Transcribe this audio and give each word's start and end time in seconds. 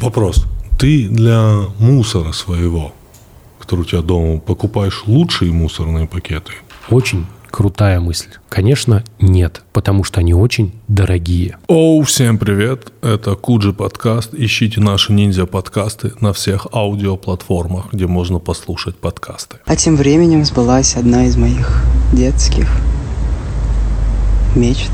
Вопрос. 0.00 0.46
Ты 0.78 1.08
для 1.08 1.66
мусора 1.78 2.32
своего, 2.32 2.94
который 3.58 3.80
у 3.80 3.84
тебя 3.84 4.00
дома, 4.00 4.38
покупаешь 4.38 5.02
лучшие 5.06 5.52
мусорные 5.52 6.06
пакеты? 6.06 6.52
Очень 6.88 7.26
крутая 7.50 8.00
мысль. 8.00 8.30
Конечно, 8.48 9.04
нет, 9.20 9.60
потому 9.74 10.02
что 10.02 10.20
они 10.20 10.32
очень 10.32 10.72
дорогие. 10.88 11.58
Оу, 11.68 12.02
всем 12.02 12.38
привет! 12.38 12.92
Это 13.02 13.34
Куджи 13.34 13.74
подкаст. 13.74 14.30
Ищите 14.32 14.80
наши 14.80 15.12
ниндзя 15.12 15.44
подкасты 15.44 16.12
на 16.20 16.32
всех 16.32 16.68
аудиоплатформах, 16.72 17.92
где 17.92 18.06
можно 18.06 18.38
послушать 18.38 18.96
подкасты. 18.96 19.58
А 19.66 19.76
тем 19.76 19.96
временем 19.96 20.46
сбылась 20.46 20.96
одна 20.96 21.26
из 21.26 21.36
моих 21.36 21.84
детских 22.14 22.70
мечт. 24.56 24.90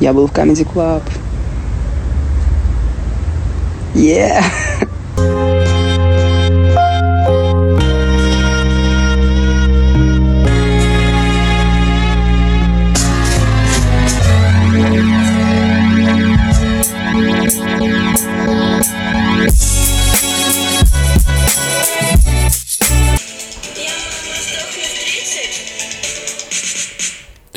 Я 0.00 0.12
был 0.12 0.28
в 0.28 0.32
Comedy 0.32 0.64
Club. 0.72 1.02
Yeah! 3.94 4.42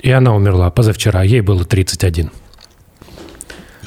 И 0.08 0.12
она 0.12 0.34
умерла 0.34 0.70
позавчера, 0.70 1.22
ей 1.24 1.42
было 1.42 1.66
31. 1.66 2.32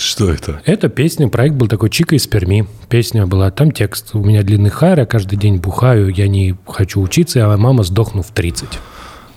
Что 0.01 0.33
это? 0.33 0.63
Это 0.65 0.89
песня, 0.89 1.29
проект 1.29 1.57
был 1.57 1.69
такой 1.69 1.91
Чика 1.91 2.15
из 2.15 2.27
Перми. 2.27 2.67
Песня 2.89 3.27
была, 3.27 3.51
там 3.51 3.71
текст. 3.71 4.15
У 4.15 4.25
меня 4.25 4.43
длинный 4.43 4.71
хайр, 4.71 5.01
я 5.01 5.05
каждый 5.05 5.37
день 5.37 5.59
бухаю, 5.59 6.09
я 6.09 6.27
не 6.27 6.57
хочу 6.67 7.03
учиться, 7.03 7.53
а 7.53 7.57
мама 7.59 7.83
сдохну 7.83 8.23
в 8.23 8.31
30. 8.31 8.67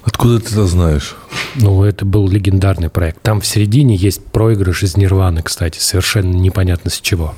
Откуда 0.05 0.39
ты 0.39 0.53
это 0.53 0.65
знаешь? 0.65 1.17
Ну, 1.55 1.83
это 1.83 2.05
был 2.05 2.29
легендарный 2.29 2.89
проект. 2.89 3.21
Там 3.21 3.41
в 3.41 3.45
середине 3.45 3.97
есть 3.97 4.23
проигрыш 4.23 4.83
из 4.83 4.95
Нирваны, 4.95 5.41
кстати, 5.43 5.79
совершенно 5.79 6.33
непонятно 6.33 6.89
с 6.89 7.01
чего. 7.01 7.35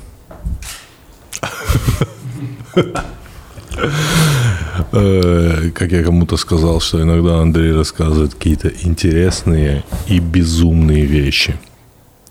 Э, 4.92 5.70
Как 5.74 5.90
я 5.90 6.04
кому-то 6.04 6.36
сказал, 6.36 6.78
что 6.80 7.02
иногда 7.02 7.40
Андрей 7.40 7.72
рассказывает 7.72 8.34
какие-то 8.34 8.68
интересные 8.68 9.82
и 10.06 10.20
безумные 10.20 11.04
вещи. 11.06 11.56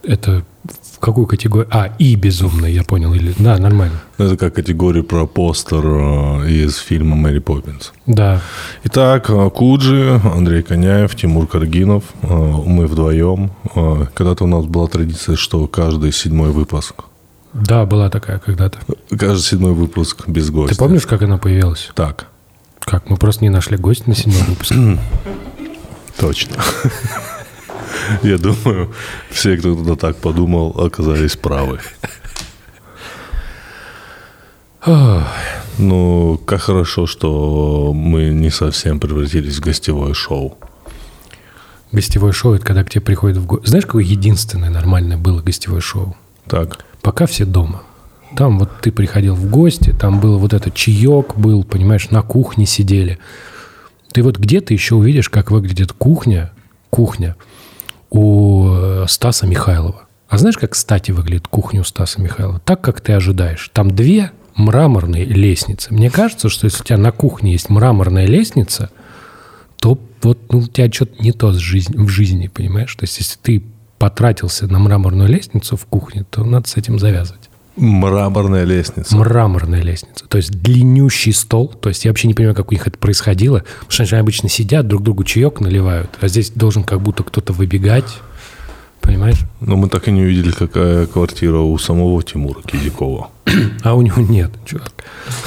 Это 0.02 0.46
в 0.96 1.00
какую 1.00 1.28
категорию? 1.28 1.68
А, 1.72 1.92
и 2.00 2.16
безумно, 2.16 2.66
я 2.66 2.84
понял. 2.84 3.14
Или... 3.14 3.34
Да, 3.38 3.58
нормально. 3.58 4.00
Ну, 4.18 4.26
Это 4.26 4.38
как 4.38 4.56
категория 4.56 5.04
про 5.04 5.26
постер 5.28 5.84
э, 5.86 6.50
из 6.50 6.78
фильма 6.78 7.16
«Мэри 7.16 7.40
Поппинс». 7.40 7.92
Да. 8.06 8.42
Итак, 8.86 9.30
э, 9.30 9.50
Куджи, 9.50 10.22
Андрей 10.24 10.64
Коняев, 10.64 11.16
Тимур 11.16 11.48
Каргинов, 11.48 12.04
э, 12.22 12.28
мы 12.34 12.88
вдвоем. 12.88 13.52
Когда-то 14.14 14.46
у 14.46 14.48
нас 14.48 14.66
была 14.66 14.88
традиция, 14.88 15.36
что 15.36 15.68
каждый 15.68 16.12
седьмой 16.14 16.52
выпуск, 16.52 16.96
Да, 17.54 17.86
была 17.86 18.10
такая 18.10 18.40
когда-то. 18.40 18.80
каждый 19.10 19.42
седьмой 19.44 19.74
выпуск 19.74 20.28
без 20.28 20.50
гостя. 20.50 20.76
Ты 20.76 20.80
помнишь, 20.80 21.06
как 21.06 21.22
она 21.22 21.38
появилась? 21.38 21.90
Так, 21.94 22.28
Как? 22.80 23.10
Мы 23.10 23.18
просто 23.18 23.44
не 23.44 23.50
нашли 23.50 23.78
гостя 23.78 24.04
на 24.08 24.16
седьмом 24.16 24.44
выпуске. 24.48 24.98
точно. 26.18 26.56
Я 28.24 28.38
думаю, 28.38 28.94
все, 29.30 29.58
кто 29.58 29.76
туда 29.76 29.96
так 29.96 30.18
подумал, 30.18 30.72
оказались 30.80 31.36
правы. 31.36 31.80
Ну, 35.78 36.40
как 36.46 36.62
хорошо, 36.62 37.08
что 37.08 37.92
мы 37.94 38.30
не 38.30 38.50
совсем 38.50 39.00
превратились 39.00 39.58
в 39.58 39.62
гостевое 39.62 40.14
шоу. 40.14 40.58
Гостевое 41.92 42.32
шоу– 42.32 42.54
это 42.56 42.66
когда 42.66 42.84
к 42.84 42.90
тебе 42.90 43.02
приходят 43.02 43.38
в 43.38 43.46
гости. 43.46 43.68
Знаешь, 43.68 43.86
какое 43.86 44.04
единственное 44.04 44.70
нормальное 44.70 45.18
было 45.18 45.42
гостевое 45.42 45.82
шоу? 45.82 46.16
Так, 46.48 46.86
Пока 47.06 47.28
все 47.28 47.46
дома. 47.46 47.84
Там 48.36 48.58
вот 48.58 48.82
ты 48.82 48.92
приходил 48.92 49.36
в 49.36 49.48
гости, 49.48 49.94
там 49.94 50.20
был 50.20 50.40
вот 50.40 50.54
этот 50.54 50.74
чаек 50.74 51.36
был, 51.36 51.64
понимаешь, 51.64 52.10
на 52.10 52.24
кухне 52.24 52.66
сидели. 52.66 53.20
Ты 54.12 54.24
вот 54.24 54.40
где 54.40 54.60
ты 54.60 54.74
еще 54.74 54.96
увидишь, 54.96 55.30
как 55.30 55.52
выглядит 55.52 55.92
кухня, 55.92 56.52
кухня 56.90 57.36
у 58.16 58.70
э, 58.70 59.06
Стаса 59.08 59.46
Михайлова. 59.46 60.04
А 60.28 60.38
знаешь, 60.38 60.58
как, 60.58 60.72
кстати, 60.72 61.12
выглядит 61.12 61.48
кухня 61.48 61.82
у 61.82 61.84
Стаса 61.84 62.22
Михайлова? 62.22 62.60
Так, 62.60 62.82
как 62.82 63.02
ты 63.02 63.14
ожидаешь. 63.14 63.70
Там 63.74 63.92
две 63.92 64.32
мраморные 64.56 65.26
лестницы. 65.26 65.94
Мне 65.94 66.10
кажется, 66.10 66.50
что 66.50 66.66
если 66.66 66.82
у 66.82 66.86
тебя 66.86 66.98
на 66.98 67.12
кухне 67.12 67.52
есть 67.52 67.70
мраморная 67.70 68.26
лестница, 68.26 68.90
то 69.78 70.00
вот 70.22 70.40
ну, 70.50 70.60
у 70.60 70.68
тебя 70.68 70.92
что-то 70.92 71.22
не 71.22 71.34
то 71.34 71.48
в 71.50 71.60
жизни, 72.10 72.48
понимаешь? 72.48 72.96
То 72.96 73.04
есть, 73.04 73.20
если 73.20 73.38
ты 73.38 73.64
потратился 74.00 74.68
на 74.68 74.80
мраморную 74.80 75.30
лестницу 75.30 75.76
в 75.78 75.86
кухне, 75.86 76.26
то 76.30 76.44
надо 76.44 76.68
с 76.68 76.78
этим 76.78 77.00
завязывать. 77.00 77.45
Мраморная 77.76 78.64
лестница. 78.64 79.16
Мраморная 79.16 79.82
лестница. 79.82 80.26
То 80.28 80.38
есть 80.38 80.52
длиннющий 80.52 81.34
стол. 81.34 81.68
То 81.70 81.90
есть 81.90 82.06
я 82.06 82.12
вообще 82.12 82.28
не 82.28 82.34
понимаю, 82.34 82.56
как 82.56 82.70
у 82.72 82.74
них 82.74 82.88
это 82.88 82.98
происходило. 82.98 83.64
Потому 83.88 83.92
что 83.92 84.04
они 84.16 84.22
обычно 84.22 84.50
сидят, 84.50 84.88
друг 84.88 85.04
другу 85.04 85.24
чаек 85.24 85.60
наливают. 85.60 86.10
А 86.22 86.28
здесь 86.28 86.50
должен 86.52 86.84
как 86.84 87.02
будто 87.02 87.24
кто-то 87.24 87.54
выбегать. 87.54 88.20
Понимаешь? 89.02 89.38
Но 89.62 89.76
мы 89.76 89.88
так 89.88 90.08
и 90.08 90.12
не 90.12 90.24
увидели, 90.24 90.50
какая 90.52 91.06
квартира 91.06 91.60
у 91.60 91.78
самого 91.78 92.24
Тимура 92.24 92.62
Кизякова. 92.64 93.30
А 93.84 93.94
у 93.94 94.02
него 94.02 94.20
нет, 94.20 94.50
чувак. 94.66 94.92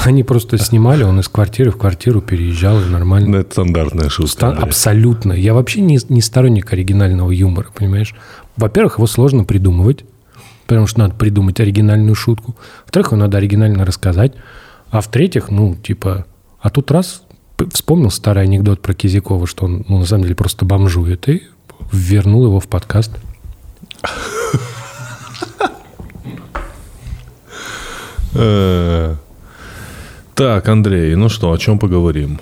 Они 0.04 0.22
просто 0.22 0.58
снимали, 0.58 1.02
он 1.02 1.18
из 1.18 1.26
квартиры 1.28 1.72
в 1.72 1.76
квартиру 1.76 2.20
переезжал 2.20 2.80
и 2.80 2.84
нормально. 2.84 3.28
Ну, 3.30 3.38
это 3.38 3.50
стандартная 3.50 4.08
шутка. 4.10 4.30
Ста- 4.30 4.48
Андрей. 4.50 4.64
Абсолютно. 4.64 5.32
Я 5.32 5.54
вообще 5.54 5.80
не, 5.80 5.98
не 6.08 6.22
сторонник 6.22 6.72
оригинального 6.72 7.32
юмора, 7.32 7.66
понимаешь? 7.74 8.14
Во-первых, 8.56 8.98
его 8.98 9.08
сложно 9.08 9.42
придумывать, 9.42 10.04
потому 10.68 10.86
что 10.86 11.00
надо 11.00 11.14
придумать 11.14 11.58
оригинальную 11.60 12.14
шутку. 12.14 12.54
Во-вторых, 12.84 13.08
его 13.08 13.16
надо 13.16 13.38
оригинально 13.38 13.86
рассказать. 13.86 14.34
А 14.90 15.00
в-третьих, 15.00 15.50
ну, 15.50 15.74
типа, 15.74 16.26
а 16.60 16.70
тут 16.70 16.90
раз 16.90 17.22
вспомнил 17.72 18.10
старый 18.10 18.44
анекдот 18.44 18.82
про 18.82 18.92
Кизякова, 18.92 19.46
что 19.46 19.64
он, 19.64 19.86
ну, 19.88 19.98
на 19.98 20.04
самом 20.04 20.24
деле, 20.24 20.34
просто 20.34 20.66
бомжует, 20.66 21.26
и 21.28 21.42
вернул 21.90 22.44
его 22.44 22.60
в 22.60 22.68
подкаст. 22.68 23.12
Э, 28.34 29.16
Так, 30.34 30.68
Андрей, 30.68 31.14
ну 31.16 31.30
что, 31.30 31.50
о 31.50 31.58
чем 31.58 31.78
поговорим? 31.78 32.40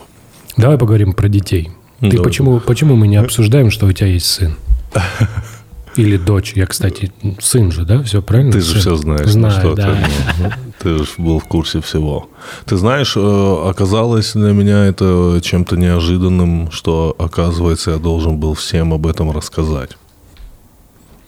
Давай 0.56 0.76
поговорим 0.78 1.12
про 1.12 1.28
детей. 1.28 1.70
Ты 2.00 2.20
почему, 2.20 2.58
почему 2.58 2.96
мы 2.96 3.06
не 3.06 3.16
обсуждаем, 3.16 3.70
что 3.70 3.86
у 3.86 3.92
тебя 3.92 4.08
есть 4.08 4.26
сын? 4.26 4.56
Или 5.96 6.16
дочь. 6.16 6.52
Я, 6.54 6.66
кстати, 6.66 7.12
сын 7.40 7.72
же, 7.72 7.84
да? 7.84 8.02
Все 8.02 8.20
правильно? 8.22 8.52
Ты 8.52 8.60
же 8.60 8.72
Сын. 8.72 8.80
все 8.80 8.96
знаешь, 8.96 9.24
ну 9.26 9.30
Знаю, 9.30 9.60
что 9.60 9.74
да. 9.74 9.94
ты, 9.94 10.42
ну, 10.42 10.50
ты 10.78 10.98
же 11.04 11.10
был 11.18 11.38
в 11.38 11.44
курсе 11.44 11.80
всего. 11.80 12.28
Ты 12.66 12.76
знаешь, 12.76 13.14
э, 13.16 13.68
оказалось 13.68 14.32
для 14.34 14.52
меня 14.52 14.84
это 14.84 15.40
чем-то 15.42 15.76
неожиданным, 15.76 16.70
что, 16.70 17.14
оказывается, 17.18 17.92
я 17.92 17.98
должен 17.98 18.38
был 18.38 18.54
всем 18.54 18.92
об 18.92 19.06
этом 19.06 19.30
рассказать. 19.30 19.96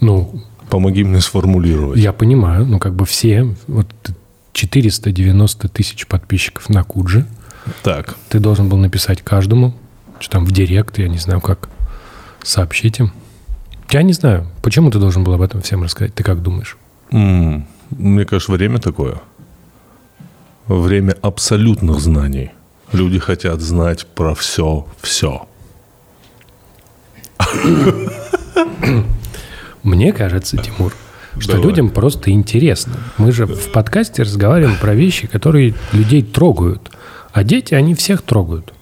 Ну, 0.01 0.43
Помоги 0.71 1.03
мне 1.03 1.21
сформулировать. 1.21 1.99
Я 1.99 2.13
понимаю, 2.13 2.67
ну 2.67 2.79
как 2.79 2.95
бы 2.95 3.07
все, 3.07 3.55
вот 3.69 3.87
490 4.53 5.69
тысяч 5.69 6.07
подписчиков 6.07 6.69
на 6.69 6.85
Кудже, 6.85 7.27
Так, 7.83 8.17
ты 8.29 8.39
должен 8.39 8.69
был 8.69 8.77
написать 8.77 9.23
каждому, 9.23 9.75
что 10.21 10.33
там 10.33 10.45
в 10.45 10.53
директ, 10.53 10.99
я 10.99 11.09
не 11.09 11.19
знаю 11.19 11.41
как, 11.41 11.71
сообщить 12.43 12.99
им. 12.99 13.13
Я 13.91 14.03
не 14.03 14.13
знаю, 14.13 14.47
почему 14.63 14.91
ты 14.91 14.99
должен 14.99 15.25
был 15.25 15.33
об 15.35 15.41
этом 15.43 15.63
всем 15.63 15.83
рассказать, 15.83 16.15
ты 16.15 16.23
как 16.23 16.43
думаешь? 16.43 16.77
м, 17.11 17.67
мне 17.91 18.25
кажется, 18.25 18.53
время 18.53 18.79
такое. 18.79 19.21
Время 20.67 21.17
абсолютных 21.23 21.99
знаний. 22.01 22.51
Люди 22.93 23.19
хотят 23.19 23.61
знать 23.61 24.07
про 24.07 24.35
все, 24.35 24.87
все. 25.01 25.49
Мне 29.83 30.13
кажется, 30.13 30.59
Тимур, 30.59 30.93
что 31.39 31.53
Давай. 31.53 31.67
людям 31.67 31.89
просто 31.91 32.31
интересно. 32.31 32.95
Мы 33.17 33.33
же 33.33 33.47
в 33.47 33.73
подкасте 33.73 34.23
разговариваем 34.23 34.77
про 34.79 34.95
вещи, 34.95 35.27
которые 35.27 35.75
людей 35.93 36.23
трогают. 36.23 36.91
А 37.33 37.45
дети, 37.45 37.75
они 37.75 37.95
всех 37.95 38.23
трогают. 38.23 38.75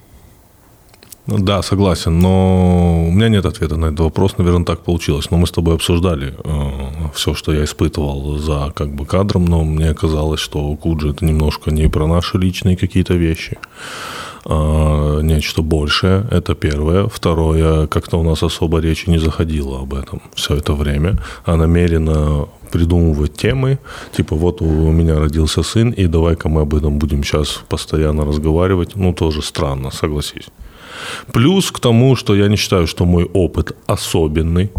Да, 1.27 1.61
согласен, 1.63 2.21
но 2.21 3.07
у 3.09 3.11
меня 3.11 3.29
нет 3.29 3.47
ответа 3.47 3.77
на 3.77 3.87
этот 3.87 4.01
вопрос, 4.01 4.39
наверное, 4.39 4.65
так 4.65 4.81
получилось. 4.81 5.31
Но 5.31 5.39
мы 5.39 5.49
с 5.49 5.51
тобой 5.51 5.75
обсуждали 5.75 6.35
все, 7.15 7.35
что 7.35 7.53
я 7.53 7.65
испытывал 7.65 8.39
за 8.39 8.73
как 8.75 8.95
бы 8.95 9.07
кадром, 9.07 9.45
но 9.45 9.65
мне 9.65 9.93
казалось, 9.95 10.39
что 10.39 10.77
Куджи 10.77 11.11
это 11.11 11.25
немножко 11.25 11.73
не 11.73 11.89
про 11.89 12.07
наши 12.07 12.39
личные 12.39 12.77
какие-то 12.77 13.15
вещи, 13.15 13.59
а, 14.45 15.21
нечто 15.21 15.63
большее. 15.63 16.29
Это 16.31 16.55
первое. 16.55 17.09
Второе, 17.09 17.89
как-то 17.89 18.19
у 18.19 18.23
нас 18.23 18.45
особо 18.45 18.79
речи 18.79 19.11
не 19.11 19.19
заходило 19.19 19.81
об 19.81 19.95
этом 19.95 20.23
все 20.37 20.55
это 20.55 20.75
время. 20.75 21.19
А 21.45 21.57
намеренно 21.57 22.47
придумывать 22.71 23.35
темы, 23.35 23.79
типа 24.17 24.37
вот 24.37 24.63
у 24.63 24.93
меня 24.93 25.19
родился 25.19 25.65
сын, 25.65 25.91
и 25.91 26.07
давай-ка 26.07 26.49
мы 26.49 26.61
об 26.61 26.75
этом 26.75 26.99
будем 26.99 27.25
сейчас 27.25 27.61
постоянно 27.69 28.25
разговаривать, 28.25 28.95
ну 28.95 29.13
тоже 29.13 29.43
странно, 29.43 29.91
согласись. 29.91 30.49
Плюс 31.33 31.71
к 31.71 31.81
тому, 31.81 32.17
что 32.17 32.35
я 32.35 32.49
не 32.49 32.57
считаю, 32.57 32.87
что 32.87 33.05
мой 33.05 33.25
опыт 33.25 33.77
особенный, 33.87 34.71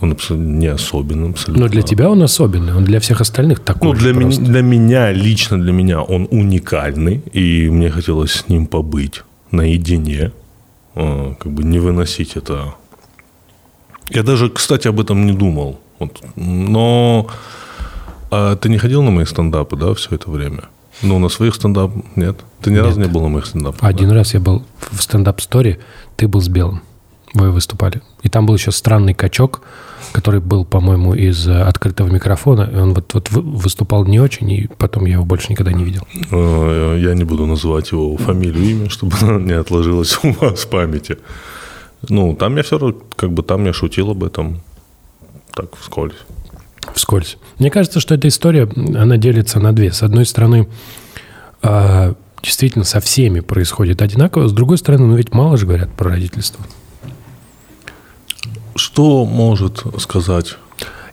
он 0.00 0.12
абсолютно 0.12 0.46
не 0.46 0.66
особенный. 0.68 1.30
Абсолютно. 1.30 1.64
Но 1.64 1.68
для 1.70 1.82
тебя 1.82 2.08
он 2.08 2.22
особенный, 2.22 2.74
он 2.74 2.84
для 2.84 2.98
всех 3.00 3.20
остальных 3.20 3.60
такой 3.60 3.88
Ну, 3.88 3.94
для, 3.94 4.12
ми- 4.12 4.36
для 4.36 4.62
меня, 4.62 5.12
лично 5.12 5.60
для 5.60 5.72
меня, 5.72 6.02
он 6.02 6.28
уникальный, 6.30 7.22
и 7.32 7.68
мне 7.70 7.90
хотелось 7.90 8.32
с 8.32 8.48
ним 8.48 8.66
побыть 8.66 9.22
наедине, 9.50 10.32
а, 10.94 11.34
как 11.34 11.52
бы 11.52 11.64
не 11.64 11.78
выносить 11.78 12.36
это. 12.36 12.74
Я 14.10 14.22
даже, 14.22 14.48
кстати, 14.50 14.88
об 14.88 15.00
этом 15.00 15.26
не 15.26 15.32
думал. 15.32 15.78
Вот. 15.98 16.20
Но 16.36 17.26
а 18.30 18.56
ты 18.56 18.68
не 18.68 18.78
ходил 18.78 19.02
на 19.02 19.10
мои 19.10 19.24
стендапы, 19.24 19.76
да, 19.76 19.92
все 19.94 20.14
это 20.14 20.30
время? 20.30 20.62
Ну, 21.02 21.18
на 21.18 21.28
своих 21.28 21.54
стендап 21.54 21.90
нет? 22.16 22.36
Ты 22.62 22.70
ни 22.70 22.76
разу 22.78 23.00
не 23.00 23.08
был 23.08 23.22
на 23.22 23.28
моих 23.28 23.46
стендапах? 23.46 23.82
Один 23.82 24.10
раз 24.10 24.34
я 24.34 24.40
был 24.40 24.62
в 24.90 25.02
стендап-сторе, 25.02 25.78
ты 26.16 26.28
был 26.28 26.40
с 26.40 26.48
Белым, 26.48 26.80
вы 27.34 27.50
выступали. 27.50 28.02
И 28.22 28.28
там 28.28 28.46
был 28.46 28.54
еще 28.54 28.70
странный 28.70 29.14
качок, 29.14 29.62
который 30.12 30.40
был, 30.40 30.64
по-моему, 30.64 31.14
из 31.14 31.48
э, 31.48 31.62
открытого 31.62 32.08
микрофона, 32.08 32.68
и 32.72 32.76
он 32.76 32.92
вот, 32.94 33.14
вот 33.14 33.30
вы- 33.30 33.42
выступал 33.42 34.04
не 34.04 34.20
очень, 34.20 34.50
и 34.50 34.68
потом 34.78 35.06
я 35.06 35.14
его 35.14 35.24
больше 35.24 35.50
никогда 35.50 35.72
не 35.72 35.84
видел. 35.84 36.06
Э, 36.30 36.98
Я 37.00 37.14
не 37.14 37.24
буду 37.24 37.46
называть 37.46 37.90
его 37.92 38.16
фамилию, 38.16 38.62
имя, 38.64 38.90
чтобы 38.90 39.16
оно 39.22 39.38
не 39.50 39.52
отложилось 39.54 40.18
у 40.22 40.32
вас 40.32 40.60
в 40.64 40.68
памяти. 40.68 41.16
Ну, 42.08 42.34
там 42.36 42.56
я 42.56 42.62
все 42.62 42.78
равно, 42.78 42.96
как 43.16 43.30
бы 43.32 43.42
там 43.42 43.64
я 43.64 43.72
шутил 43.72 44.10
об 44.10 44.22
этом 44.24 44.60
так 45.54 45.76
вскользь. 45.76 46.16
Вскользь. 46.94 47.36
Мне 47.58 47.70
кажется, 47.70 48.00
что 48.00 48.14
эта 48.14 48.28
история, 48.28 48.68
она 48.96 49.16
делится 49.16 49.60
на 49.60 49.72
две. 49.72 49.92
С 49.92 50.02
одной 50.02 50.26
стороны, 50.26 50.68
а, 51.62 52.14
действительно 52.42 52.84
со 52.84 53.00
всеми 53.00 53.40
происходит 53.40 54.02
одинаково, 54.02 54.48
с 54.48 54.52
другой 54.52 54.78
стороны, 54.78 55.06
ну 55.06 55.16
ведь 55.16 55.32
мало 55.32 55.56
же 55.56 55.66
говорят 55.66 55.90
про 55.92 56.10
родительство. 56.10 56.64
Что 58.74 59.24
может 59.26 59.82
сказать 59.98 60.56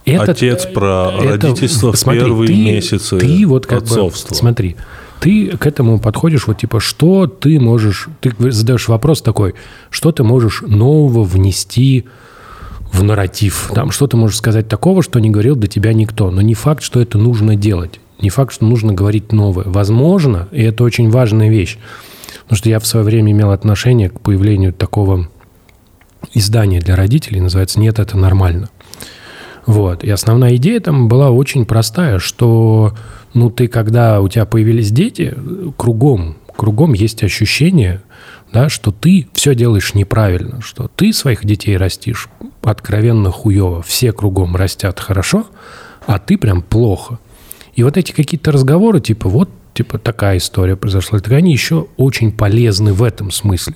Это- 0.05 0.31
отец 0.31 0.65
про 0.65 1.11
это- 1.13 1.27
родительство 1.47 1.91
в 1.91 1.97
смотри, 1.97 2.21
первые 2.21 2.47
ты- 2.47 2.55
месяцы 2.55 3.17
ты 3.19 3.45
вот 3.45 3.65
как 3.65 3.79
бы- 3.81 3.85
отцовства? 3.85 4.33
смотри, 4.33 4.77
ты 5.19 5.57
к 5.57 5.67
этому 5.67 5.99
подходишь 5.99 6.47
вот 6.47 6.57
типа, 6.59 6.79
что 6.79 7.27
ты 7.27 7.59
можешь... 7.59 8.07
Ты 8.21 8.33
задаешь 8.51 8.87
вопрос 8.87 9.21
такой, 9.21 9.55
что 9.89 10.11
ты 10.13 10.23
можешь 10.23 10.61
нового 10.65 11.23
внести 11.25 12.05
в 12.05 12.09
нарратив? 12.93 13.71
Там, 13.73 13.91
что 13.91 14.07
ты 14.07 14.17
можешь 14.17 14.37
сказать 14.37 14.67
такого, 14.67 15.03
что 15.03 15.19
не 15.19 15.29
говорил 15.29 15.55
до 15.55 15.67
тебя 15.67 15.93
никто? 15.93 16.31
Но 16.31 16.41
не 16.41 16.53
факт, 16.53 16.83
что 16.83 17.01
это 17.01 17.17
нужно 17.17 17.55
делать. 17.55 17.99
Не 18.21 18.29
факт, 18.29 18.53
что 18.53 18.65
нужно 18.65 18.93
говорить 18.93 19.31
новое. 19.31 19.65
Возможно, 19.67 20.47
и 20.51 20.61
это 20.63 20.83
очень 20.83 21.09
важная 21.09 21.49
вещь, 21.49 21.77
потому 22.43 22.57
что 22.57 22.69
я 22.69 22.79
в 22.79 22.87
свое 22.87 23.05
время 23.05 23.31
имел 23.31 23.51
отношение 23.51 24.09
к 24.09 24.19
появлению 24.19 24.73
такого 24.73 25.29
издания 26.33 26.81
для 26.81 26.95
родителей, 26.95 27.39
называется 27.39 27.79
«Нет, 27.79 27.99
это 27.99 28.17
нормально». 28.17 28.69
Вот. 29.65 30.03
И 30.03 30.09
основная 30.09 30.55
идея 30.55 30.79
там 30.79 31.07
была 31.07 31.29
очень 31.29 31.65
простая, 31.65 32.19
что 32.19 32.95
ну 33.33 33.49
ты, 33.49 33.67
когда 33.67 34.19
у 34.19 34.27
тебя 34.27 34.45
появились 34.45 34.91
дети, 34.91 35.35
кругом, 35.77 36.37
кругом 36.55 36.93
есть 36.93 37.23
ощущение, 37.23 38.01
да, 38.51 38.69
что 38.69 38.91
ты 38.91 39.27
все 39.33 39.55
делаешь 39.55 39.93
неправильно, 39.93 40.61
что 40.61 40.87
ты 40.87 41.13
своих 41.13 41.45
детей 41.45 41.77
растишь 41.77 42.29
откровенно 42.61 43.31
хуево, 43.31 43.81
все 43.81 44.11
кругом 44.11 44.55
растят 44.55 44.99
хорошо, 44.99 45.47
а 46.05 46.19
ты 46.19 46.37
прям 46.37 46.61
плохо. 46.61 47.19
И 47.75 47.83
вот 47.83 47.97
эти 47.97 48.11
какие-то 48.11 48.51
разговоры, 48.51 48.99
типа 48.99 49.29
вот, 49.29 49.49
типа 49.73 49.97
такая 49.97 50.37
история 50.37 50.75
произошла, 50.75 51.19
так 51.19 51.31
они 51.33 51.51
еще 51.51 51.87
очень 51.97 52.31
полезны 52.31 52.93
в 52.93 53.03
этом 53.03 53.31
смысле, 53.31 53.75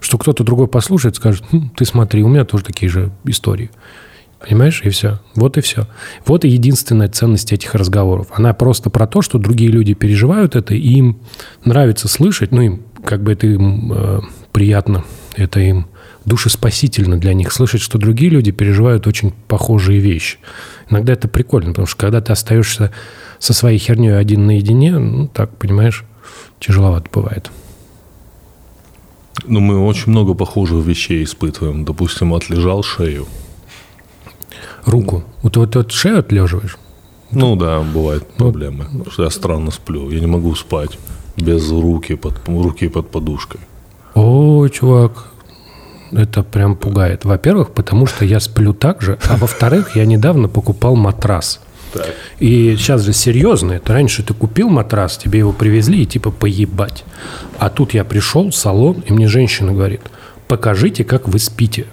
что 0.00 0.18
кто-то 0.18 0.42
другой 0.42 0.68
послушает, 0.68 1.16
скажет, 1.16 1.44
«Хм, 1.52 1.70
ты 1.76 1.84
смотри, 1.84 2.22
у 2.22 2.28
меня 2.28 2.44
тоже 2.44 2.64
такие 2.64 2.90
же 2.90 3.10
истории. 3.24 3.70
Понимаешь? 4.40 4.82
И 4.84 4.90
все. 4.90 5.20
Вот 5.34 5.56
и 5.56 5.62
все. 5.62 5.86
Вот 6.26 6.44
и 6.44 6.48
единственная 6.48 7.08
ценность 7.08 7.52
этих 7.52 7.74
разговоров. 7.74 8.26
Она 8.34 8.52
просто 8.52 8.90
про 8.90 9.06
то, 9.06 9.22
что 9.22 9.38
другие 9.38 9.70
люди 9.70 9.94
переживают 9.94 10.54
это, 10.54 10.74
и 10.74 10.86
им 10.86 11.18
нравится 11.64 12.08
слышать, 12.08 12.52
ну, 12.52 12.60
им 12.60 12.82
как 13.04 13.22
бы 13.22 13.32
это 13.32 13.46
им 13.46 13.92
э, 13.92 14.20
приятно, 14.52 15.04
это 15.36 15.60
им 15.60 15.86
душеспасительно 16.24 17.18
для 17.18 17.34
них 17.34 17.52
слышать, 17.52 17.82
что 17.82 17.98
другие 17.98 18.30
люди 18.30 18.50
переживают 18.50 19.06
очень 19.06 19.32
похожие 19.48 20.00
вещи. 20.00 20.38
Иногда 20.88 21.12
это 21.12 21.28
прикольно, 21.28 21.70
потому 21.70 21.86
что 21.86 21.96
когда 21.96 22.20
ты 22.20 22.32
остаешься 22.32 22.90
со 23.38 23.52
своей 23.52 23.78
херней 23.78 24.16
один 24.16 24.46
наедине, 24.46 24.98
ну, 24.98 25.28
так, 25.28 25.56
понимаешь, 25.56 26.04
тяжеловато 26.60 27.08
бывает. 27.12 27.50
Ну, 29.46 29.60
мы 29.60 29.84
очень 29.84 30.10
много 30.10 30.34
похожих 30.34 30.84
вещей 30.84 31.24
испытываем. 31.24 31.84
Допустим, 31.84 32.32
отлежал 32.32 32.82
шею. 32.82 33.26
Руку. 34.86 35.24
Вот, 35.42 35.56
вот, 35.56 35.76
вот 35.76 35.92
шею 35.92 36.20
отлеживаешь. 36.20 36.78
Ну 37.30 37.56
да, 37.56 37.80
бывают 37.80 38.26
проблемы. 38.36 38.86
Что 39.10 39.24
я 39.24 39.30
странно 39.30 39.70
сплю. 39.70 40.08
Я 40.10 40.20
не 40.20 40.26
могу 40.26 40.54
спать 40.54 40.98
без 41.36 41.70
руки 41.70 42.14
под, 42.14 42.34
руки 42.46 42.88
под 42.88 43.10
подушкой. 43.10 43.60
Ой, 44.14 44.70
чувак, 44.70 45.28
это 46.12 46.42
прям 46.42 46.76
пугает. 46.76 47.24
Во-первых, 47.24 47.70
потому 47.70 48.06
что 48.06 48.24
я 48.24 48.40
сплю 48.40 48.72
так 48.72 49.02
же, 49.02 49.18
а 49.28 49.36
во-вторых, 49.36 49.96
я 49.96 50.06
недавно 50.06 50.48
покупал 50.48 50.96
матрас. 50.96 51.60
Так. 51.92 52.14
И 52.40 52.76
сейчас 52.76 53.02
же 53.02 53.12
серьезно, 53.12 53.72
это 53.72 53.92
раньше 53.92 54.22
ты 54.22 54.34
купил 54.34 54.68
матрас, 54.68 55.16
тебе 55.16 55.40
его 55.40 55.52
привезли 55.52 56.02
и 56.02 56.06
типа 56.06 56.30
поебать. 56.30 57.04
А 57.58 57.70
тут 57.70 57.94
я 57.94 58.04
пришел 58.04 58.50
в 58.50 58.54
салон, 58.54 59.02
и 59.06 59.12
мне 59.12 59.28
женщина 59.28 59.72
говорит, 59.72 60.00
покажите, 60.48 61.04
как 61.04 61.28
вы 61.28 61.38
спите. 61.38 61.86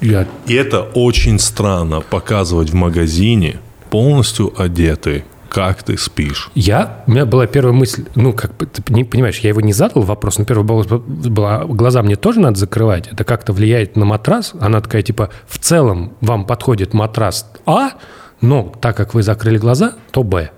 Я, 0.00 0.26
И 0.46 0.54
это 0.54 0.82
очень 0.82 1.38
странно 1.38 2.00
показывать 2.00 2.70
в 2.70 2.74
магазине 2.74 3.58
полностью 3.90 4.52
одетый, 4.60 5.24
как 5.48 5.82
ты 5.82 5.96
спишь. 5.96 6.50
я, 6.54 7.02
у 7.06 7.10
меня 7.10 7.26
была 7.26 7.46
первая 7.46 7.72
мысль, 7.72 8.04
ну, 8.14 8.32
как 8.32 8.52
ты 8.52 8.92
не 8.92 9.04
понимаешь, 9.04 9.38
я 9.38 9.48
его 9.48 9.60
не 9.60 9.72
задал 9.72 10.02
вопрос, 10.02 10.38
но 10.38 10.44
первая 10.44 10.66
была, 10.66 10.84
была, 10.84 11.64
глаза 11.64 12.02
мне 12.02 12.16
тоже 12.16 12.40
надо 12.40 12.58
закрывать, 12.58 13.08
это 13.08 13.24
как-то 13.24 13.52
влияет 13.52 13.96
на 13.96 14.04
матрас. 14.04 14.52
Она 14.60 14.80
такая, 14.80 15.02
типа, 15.02 15.30
в 15.46 15.58
целом 15.58 16.12
вам 16.20 16.44
подходит 16.44 16.94
матрас 16.94 17.50
А, 17.66 17.92
но 18.40 18.72
так 18.80 18.96
как 18.96 19.14
вы 19.14 19.22
закрыли 19.22 19.58
глаза, 19.58 19.94
то 20.10 20.22
Б. 20.22 20.50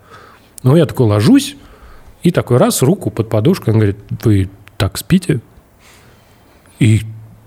Ну, 0.62 0.76
я 0.76 0.86
такой 0.86 1.06
ложусь, 1.06 1.56
и 2.22 2.30
такой 2.30 2.58
раз, 2.58 2.82
руку 2.82 3.10
под 3.10 3.28
подушкой, 3.28 3.72
он 3.72 3.80
говорит, 3.80 3.98
вы 4.24 4.50
так 4.76 4.98
спите? 4.98 5.40
И 6.78 7.02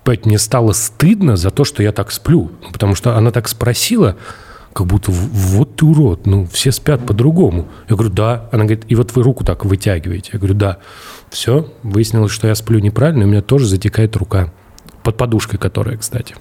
блядь, 0.06 0.26
мне 0.26 0.38
стало 0.38 0.74
стыдно 0.74 1.36
за 1.36 1.50
то, 1.50 1.64
что 1.64 1.84
я 1.84 1.92
так 1.92 2.12
сплю. 2.12 2.52
Потому 2.72 2.96
что 2.96 3.16
она 3.16 3.32
так 3.32 3.48
спросила, 3.48 4.18
как 4.74 4.88
будто 4.88 5.12
«В- 5.12 5.30
вот 5.58 5.76
ты 5.76 5.86
урод, 5.86 6.26
ну 6.26 6.46
все 6.48 6.72
спят 6.72 7.06
по-другому. 7.06 7.68
Я 7.90 7.96
говорю, 7.96 8.12
да. 8.14 8.50
Она 8.52 8.64
говорит, 8.66 8.86
и 8.88 8.96
вот 8.96 9.16
вы 9.16 9.24
руку 9.24 9.44
так 9.44 9.66
вытягиваете. 9.66 10.32
Я 10.34 10.40
говорю, 10.40 10.56
да. 10.56 10.78
Все, 11.30 11.72
выяснилось, 11.84 12.32
что 12.32 12.48
я 12.48 12.56
сплю 12.56 12.80
неправильно, 12.80 13.24
и 13.24 13.26
у 13.26 13.30
меня 13.30 13.42
тоже 13.42 13.68
затекает 13.68 14.16
рука. 14.16 14.52
Под 15.04 15.18
подушкой 15.18 15.60
которая, 15.60 15.98
кстати. 15.98 16.36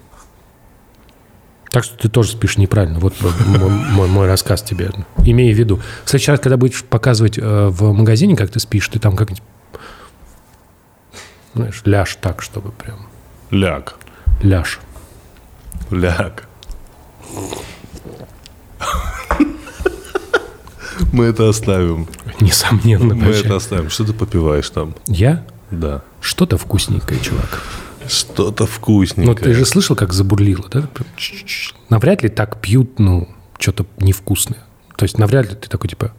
Так 1.71 1.85
что 1.85 1.97
ты 1.97 2.09
тоже 2.11 2.33
спишь 2.33 2.59
неправильно. 2.59 2.99
Вот 2.99 3.15
мой, 3.21 3.71
мой- 3.71 4.09
мой 4.09 4.27
рассказ 4.27 4.63
тебе. 4.63 4.91
Имея 5.25 5.55
в 5.55 5.59
виду. 5.59 5.81
В 6.05 6.11
следующий 6.11 6.31
раз, 6.31 6.41
когда 6.41 6.57
будешь 6.57 6.85
показывать 6.85 7.39
э, 7.39 7.69
в 7.69 7.93
магазине, 7.93 8.37
как 8.37 8.51
ты 8.51 8.61
спишь, 8.61 8.89
ты 8.89 8.99
там 8.99 9.17
как-нибудь 9.17 9.43
знаешь, 11.55 11.83
ляж 11.85 12.17
так, 12.21 12.41
чтобы 12.41 12.73
прям 12.73 13.07
Ляг. 13.51 13.97
ляж. 14.43 14.81
Ляг. 15.91 16.49
Мы 21.13 21.25
это 21.27 21.49
оставим. 21.49 22.09
Несомненно. 22.41 23.15
Мы 23.15 23.31
это 23.33 23.57
оставим. 23.57 23.91
Что 23.91 24.05
ты 24.05 24.13
попиваешь 24.13 24.69
там? 24.71 24.95
Я? 25.07 25.45
Да. 25.71 26.03
Что-то 26.21 26.59
вкусненькое, 26.59 27.21
чувак. 27.21 27.63
Что-то 28.09 28.65
Ну, 28.65 28.67
вкусненькое. 28.67 29.37
ты 29.37 29.55
же 29.55 29.65
слышал, 29.65 29.95
как 29.97 30.13
забурлило, 30.13 30.69
да? 30.69 30.89
Навряд 31.89 32.23
ли 32.23 32.29
так 32.29 32.61
пьют, 32.61 32.99
ну, 32.99 33.29
что-то 33.59 33.87
невкусное. 33.99 34.59
То 34.97 35.05
есть 35.05 35.19
навряд 35.19 35.49
ли 35.51 35.57
ты 35.57 35.69
такой, 35.69 35.89
типа... 35.91 36.13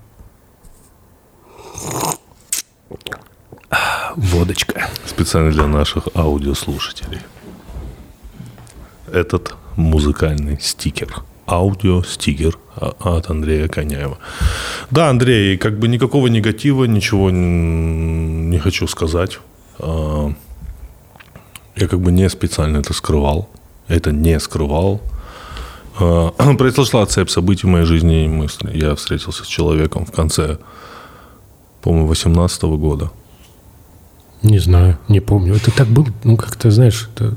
«А, 3.69 4.13
Водочка. 4.15 4.89
Специально 5.05 5.51
для 5.51 5.67
наших 5.67 6.07
аудиослушателей. 6.15 7.19
Этот 9.11 9.55
музыкальный 9.75 10.59
стикер 10.61 11.13
аудиостигер 11.47 12.57
от 12.75 13.29
Андрея 13.29 13.67
Коняева. 13.67 14.17
Да, 14.91 15.09
Андрей, 15.09 15.57
как 15.57 15.79
бы 15.79 15.87
никакого 15.87 16.27
негатива, 16.27 16.85
ничего 16.85 17.29
не 17.29 18.57
хочу 18.59 18.87
сказать. 18.87 19.39
А, 19.79 20.33
я 21.75 21.87
как 21.87 21.99
бы 21.99 22.11
не 22.11 22.29
специально 22.29 22.77
это 22.77 22.93
скрывал. 22.93 23.49
Это 23.87 24.11
не 24.11 24.39
скрывал. 24.39 25.01
А, 25.99 26.31
произошла 26.57 27.05
цепь 27.05 27.29
событий 27.29 27.67
в 27.67 27.69
моей 27.69 27.85
жизни. 27.85 28.29
Я 28.73 28.95
встретился 28.95 29.43
с 29.43 29.47
человеком 29.47 30.05
в 30.05 30.11
конце, 30.11 30.57
по-моему, 31.81 32.07
18 32.07 32.63
года. 32.63 33.11
Не 34.41 34.59
знаю, 34.59 34.97
не 35.07 35.21
помню. 35.21 35.55
Это 35.55 35.71
так 35.71 35.87
было, 35.87 36.07
ну, 36.23 36.35
как-то, 36.35 36.69
знаешь, 36.69 37.09
это 37.15 37.35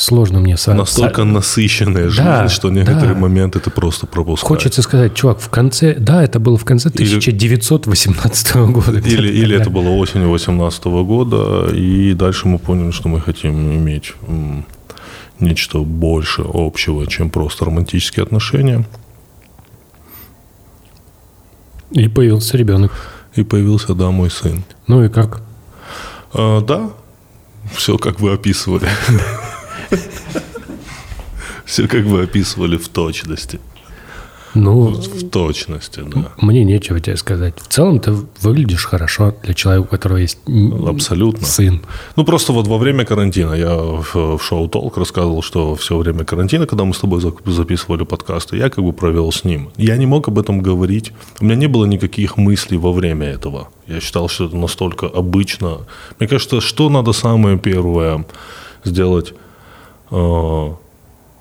сложно 0.00 0.40
мне 0.40 0.56
со... 0.56 0.74
Настолько 0.74 1.24
насыщенная 1.24 2.08
жизнь, 2.08 2.24
да, 2.24 2.48
что 2.48 2.70
некоторые 2.70 3.14
да. 3.14 3.20
моменты 3.20 3.60
ты 3.60 3.70
просто 3.70 4.06
пропускаешь. 4.06 4.48
Хочется 4.48 4.82
сказать, 4.82 5.14
чувак, 5.14 5.40
в 5.40 5.50
конце... 5.50 5.94
Да, 5.94 6.22
это 6.22 6.40
было 6.40 6.56
в 6.56 6.64
конце 6.64 6.88
1918 6.88 8.54
или, 8.54 8.64
года. 8.72 8.98
Или, 8.98 9.28
или 9.42 9.56
это 9.56 9.70
было 9.70 9.90
осенью 9.90 10.30
18 10.30 10.84
года, 10.84 11.68
и 11.72 12.14
дальше 12.14 12.48
мы 12.48 12.58
поняли, 12.58 12.90
что 12.92 13.08
мы 13.08 13.20
хотим 13.20 13.52
иметь 13.76 14.14
нечто 15.38 15.78
больше 15.80 16.44
общего, 16.46 17.06
чем 17.06 17.30
просто 17.30 17.66
романтические 17.66 18.24
отношения. 18.24 18.86
И 21.90 22.08
появился 22.08 22.56
ребенок. 22.56 22.92
И 23.34 23.42
появился, 23.42 23.94
да, 23.94 24.10
мой 24.10 24.30
сын. 24.30 24.64
Ну 24.86 25.04
и 25.04 25.08
как? 25.08 25.42
А, 26.32 26.60
да, 26.60 26.90
все 27.74 27.98
как 27.98 28.20
вы 28.20 28.32
описывали. 28.32 28.88
Все 31.70 31.86
как 31.86 32.02
вы 32.02 32.24
описывали 32.24 32.76
в 32.76 32.88
точности. 32.88 33.60
Ну, 34.54 34.88
в 34.88 35.30
точности, 35.30 36.02
да. 36.04 36.32
Мне 36.38 36.64
нечего 36.64 36.98
тебе 36.98 37.16
сказать. 37.16 37.54
В 37.60 37.68
целом 37.68 38.00
ты 38.00 38.12
выглядишь 38.40 38.86
хорошо 38.86 39.36
для 39.44 39.54
человека, 39.54 39.86
у 39.86 39.88
которого 39.88 40.16
есть 40.16 40.38
Абсолютно. 40.84 41.46
сын. 41.46 41.80
Ну, 42.16 42.24
просто 42.24 42.52
вот 42.52 42.66
во 42.66 42.76
время 42.76 43.04
карантина 43.04 43.52
я 43.52 43.76
в, 43.76 44.36
в 44.36 44.42
шоу 44.42 44.68
«Толк» 44.68 44.96
рассказывал, 44.96 45.42
что 45.42 45.76
все 45.76 45.96
время 45.96 46.24
карантина, 46.24 46.66
когда 46.66 46.84
мы 46.84 46.92
с 46.92 46.98
тобой 46.98 47.20
записывали 47.20 48.02
подкасты, 48.02 48.56
я 48.56 48.68
как 48.68 48.82
бы 48.82 48.92
провел 48.92 49.30
с 49.30 49.44
ним. 49.44 49.70
Я 49.76 49.96
не 49.96 50.06
мог 50.06 50.26
об 50.26 50.40
этом 50.40 50.62
говорить. 50.62 51.12
У 51.38 51.44
меня 51.44 51.54
не 51.54 51.68
было 51.68 51.84
никаких 51.84 52.36
мыслей 52.36 52.78
во 52.78 52.92
время 52.92 53.28
этого. 53.28 53.68
Я 53.86 54.00
считал, 54.00 54.28
что 54.28 54.46
это 54.46 54.56
настолько 54.56 55.06
обычно. 55.06 55.86
Мне 56.18 56.28
кажется, 56.28 56.60
что 56.60 56.88
надо 56.90 57.12
самое 57.12 57.56
первое 57.56 58.26
сделать 58.84 59.34
э, 60.10 60.70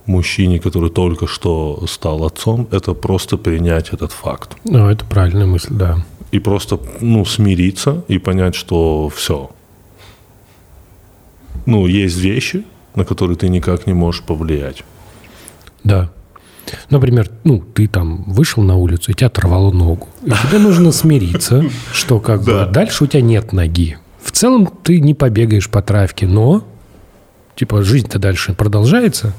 мужчине, 0.10 0.60
который 0.60 0.90
только 0.90 1.28
что 1.28 1.86
стал 1.88 2.26
отцом, 2.26 2.68
это 2.72 2.94
просто 2.94 3.38
принять 3.38 3.94
этот 3.94 4.12
факт. 4.12 4.58
Ну, 4.66 4.90
это 4.90 5.06
правильная 5.06 5.46
мысль, 5.46 5.74
да. 5.74 6.06
И 6.32 6.40
просто, 6.40 6.80
ну, 7.00 7.26
смириться 7.26 8.04
и 8.08 8.18
понять, 8.18 8.56
что 8.56 9.10
все. 9.10 9.50
Ну, 11.66 11.88
есть 11.88 12.18
вещи, 12.18 12.64
на 12.96 13.06
которые 13.06 13.38
ты 13.38 13.50
никак 13.50 13.88
не 13.88 13.94
можешь 13.94 14.24
повлиять. 14.24 14.84
Да. 15.84 16.10
Например, 16.90 17.30
ну, 17.44 17.60
ты 17.60 17.88
там 17.88 18.24
вышел 18.24 18.64
на 18.64 18.76
улицу, 18.76 19.12
и 19.12 19.14
тебя 19.14 19.28
оторвало 19.28 19.72
ногу. 19.72 20.08
И 20.24 20.30
тебе 20.30 20.60
нужно 20.60 20.92
смириться, 20.92 21.64
что 21.94 22.20
как 22.20 22.44
бы 22.44 22.68
дальше 22.72 23.04
у 23.04 23.08
тебя 23.08 23.22
нет 23.22 23.54
ноги. 23.54 23.98
В 24.22 24.32
целом 24.32 24.68
ты 24.84 25.00
не 25.00 25.14
побегаешь 25.14 25.70
по 25.70 25.82
травке, 25.82 26.28
но 26.28 26.64
типа 27.56 27.82
жизнь-то 27.82 28.20
дальше 28.20 28.54
продолжается, 28.54 29.34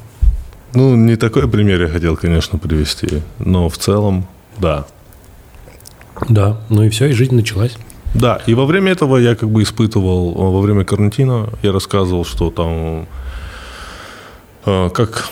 ну, 0.74 0.96
не 0.96 1.16
такой 1.16 1.48
пример 1.48 1.82
я 1.82 1.88
хотел, 1.88 2.16
конечно, 2.16 2.58
привести, 2.58 3.22
но 3.38 3.68
в 3.68 3.76
целом, 3.78 4.26
да. 4.58 4.86
Да, 6.28 6.60
ну 6.68 6.82
и 6.82 6.88
все, 6.88 7.06
и 7.06 7.12
жизнь 7.12 7.34
началась. 7.34 7.76
Да, 8.14 8.40
и 8.46 8.54
во 8.54 8.66
время 8.66 8.92
этого 8.92 9.16
я 9.16 9.34
как 9.34 9.50
бы 9.50 9.62
испытывал, 9.62 10.32
во 10.32 10.60
время 10.60 10.84
карантина 10.84 11.48
я 11.62 11.72
рассказывал, 11.72 12.24
что 12.24 12.50
там, 12.50 13.06
э, 14.66 14.90
как 14.90 15.30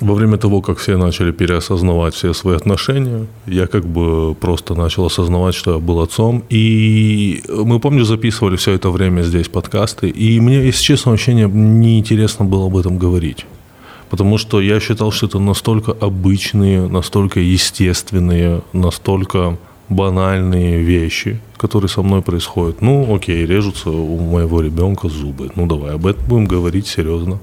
во 0.00 0.14
время 0.14 0.36
того, 0.36 0.60
как 0.60 0.78
все 0.78 0.96
начали 0.96 1.32
переосознавать 1.32 2.14
все 2.14 2.32
свои 2.34 2.56
отношения, 2.56 3.26
я 3.46 3.66
как 3.66 3.86
бы 3.86 4.34
просто 4.34 4.74
начал 4.74 5.06
осознавать, 5.06 5.54
что 5.54 5.74
я 5.74 5.78
был 5.78 6.00
отцом. 6.00 6.44
И 6.50 7.42
мы, 7.48 7.80
помню, 7.80 8.04
записывали 8.04 8.56
все 8.56 8.72
это 8.72 8.90
время 8.90 9.22
здесь 9.22 9.48
подкасты, 9.48 10.08
и 10.08 10.40
мне, 10.40 10.66
если 10.66 10.82
честно, 10.82 11.12
вообще 11.12 11.34
не, 11.34 11.44
неинтересно 11.44 12.44
было 12.44 12.66
об 12.66 12.76
этом 12.76 12.98
говорить. 12.98 13.46
Потому 14.10 14.38
что 14.38 14.60
я 14.60 14.80
считал, 14.80 15.10
что 15.10 15.26
это 15.26 15.38
настолько 15.38 15.92
обычные, 15.92 16.86
настолько 16.88 17.40
естественные, 17.40 18.62
настолько 18.72 19.58
банальные 19.88 20.82
вещи, 20.82 21.40
которые 21.56 21.88
со 21.88 22.02
мной 22.02 22.22
происходят. 22.22 22.82
Ну, 22.82 23.14
окей, 23.14 23.46
режутся 23.46 23.90
у 23.90 24.18
моего 24.18 24.60
ребенка 24.60 25.08
зубы. 25.08 25.50
Ну, 25.56 25.66
давай 25.66 25.94
об 25.94 26.06
этом 26.06 26.24
будем 26.26 26.46
говорить 26.46 26.86
серьезно. 26.86 27.38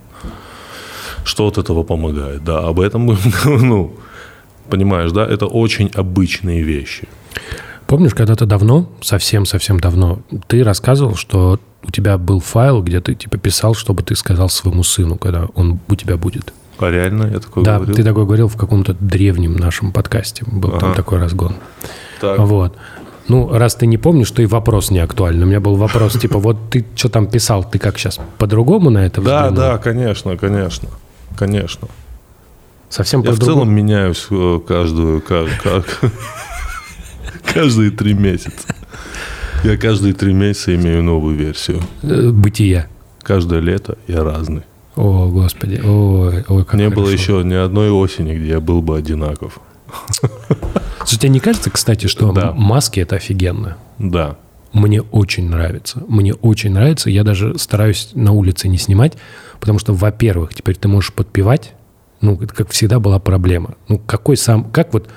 Что 1.24 1.48
от 1.48 1.58
этого 1.58 1.84
помогает? 1.84 2.43
Да, 2.43 2.60
об 2.67 2.79
этом 2.79 3.05
будем, 3.05 3.32
ну, 3.67 3.93
понимаешь, 4.70 5.12
да, 5.12 5.25
это 5.25 5.46
очень 5.46 5.89
обычные 5.93 6.63
вещи. 6.63 7.08
Помнишь, 7.88 8.13
когда-то 8.13 8.46
давно, 8.46 8.89
совсем-совсем 9.01 9.79
давно, 9.79 10.20
ты 10.48 10.63
рассказывал, 10.63 11.15
что 11.15 11.60
у 11.84 11.92
тебя 11.92 12.18
был 12.18 12.40
файл, 12.40 12.82
где 12.82 13.02
ты 13.02 13.16
типа 13.16 13.38
писал, 13.38 13.75
чтобы 13.75 14.04
ты 14.04 14.16
сказал 14.16 14.50
своему 14.50 14.84
сыну, 14.84 15.18
когда 15.18 15.48
он 15.56 15.80
у 15.88 15.96
тебя 15.96 16.18
будет. 16.18 16.54
А 16.80 16.90
реально 16.90 17.25
я 17.32 17.40
такой 17.40 17.63
да, 17.63 17.75
говорил? 17.75 17.96
ты 17.96 18.04
такой 18.04 18.25
говорил 18.25 18.48
в 18.48 18.58
каком-то 18.58 18.96
древнем 19.00 19.56
нашем 19.56 19.92
подкасте. 19.92 20.44
Был 20.48 20.70
ага. 20.70 20.80
там 20.80 20.96
такой 20.96 21.20
разгон. 21.20 21.56
Так. 22.20 22.40
Вот. 22.40 22.75
Ну, 23.28 23.50
раз 23.50 23.75
ты 23.75 23.86
не 23.86 23.98
помнишь, 23.98 24.32
то 24.32 24.42
и 24.42 24.46
вопрос 24.46 24.92
не 24.92 25.00
актуальный. 25.00 25.44
У 25.44 25.48
меня 25.48 25.62
был 25.62 25.75
вопрос, 25.75 26.13
типа, 26.13 26.40
вот 26.40 26.58
ты 26.70 26.86
что 26.96 27.10
там 27.10 27.28
писал, 27.28 27.63
ты 27.63 27.80
как 27.80 27.98
сейчас, 27.98 28.20
по-другому 28.38 28.90
на 28.90 29.06
это 29.06 29.22
Да, 29.22 29.50
да, 29.50 29.78
конечно, 29.78 30.36
конечно, 30.36 30.90
конечно. 31.38 31.88
Совсем 32.90 33.22
Я 33.22 33.32
в 33.32 33.40
целом 33.40 33.74
меняюсь 33.74 34.28
э, 34.30 34.60
каждую, 34.68 35.22
как, 35.22 35.48
как, 35.63 36.12
каждые 37.54 37.92
три 37.92 38.13
месяца. 38.13 38.75
Я 39.63 39.77
каждые 39.77 40.13
три 40.13 40.34
месяца 40.34 40.75
имею 40.75 41.03
новую 41.03 41.38
версию. 41.38 41.82
Э, 42.01 42.32
бытия. 42.32 42.88
Каждое 43.22 43.62
лето 43.62 43.98
я 44.08 44.24
разный. 44.24 44.63
О, 44.98 45.29
Господи. 45.29 45.82
Ой, 45.82 46.43
ой, 46.48 46.65
как 46.65 46.74
Не 46.74 46.89
хорошо. 46.89 46.96
было 46.96 47.10
еще 47.10 47.41
ни 47.46 47.53
одной 47.53 47.89
осени, 47.89 48.36
где 48.36 48.50
я 48.50 48.60
был 48.60 48.82
бы 48.82 48.98
одинаков. 48.98 49.60
Слушай, 51.00 51.20
тебе 51.20 51.29
не 51.29 51.39
кажется, 51.39 51.70
кстати, 51.70 52.08
что 52.08 52.34
да. 52.34 52.51
маски 52.51 53.00
это 53.00 53.15
офигенно? 53.15 53.77
Да. 54.00 54.36
Мне 54.74 55.01
очень 55.01 55.50
нравится. 55.50 56.03
Мне 56.10 56.34
очень 56.34 56.74
нравится. 56.74 57.10
Я 57.10 57.24
даже 57.24 57.58
стараюсь 57.58 58.10
на 58.15 58.34
улице 58.34 58.67
не 58.67 58.77
снимать, 58.77 59.13
потому 59.62 59.79
что, 59.79 59.93
во-первых, 59.93 60.53
теперь 60.53 60.75
ты 60.75 60.89
можешь 60.89 61.13
подпевать. 61.13 61.74
Ну, 62.20 62.36
это, 62.41 62.53
как 62.53 62.70
всегда, 62.72 63.00
была 63.00 63.20
проблема. 63.20 63.75
Ну, 63.88 63.98
какой 63.98 64.36
сам... 64.36 64.65
Как 64.72 64.93
вот... 64.93 65.10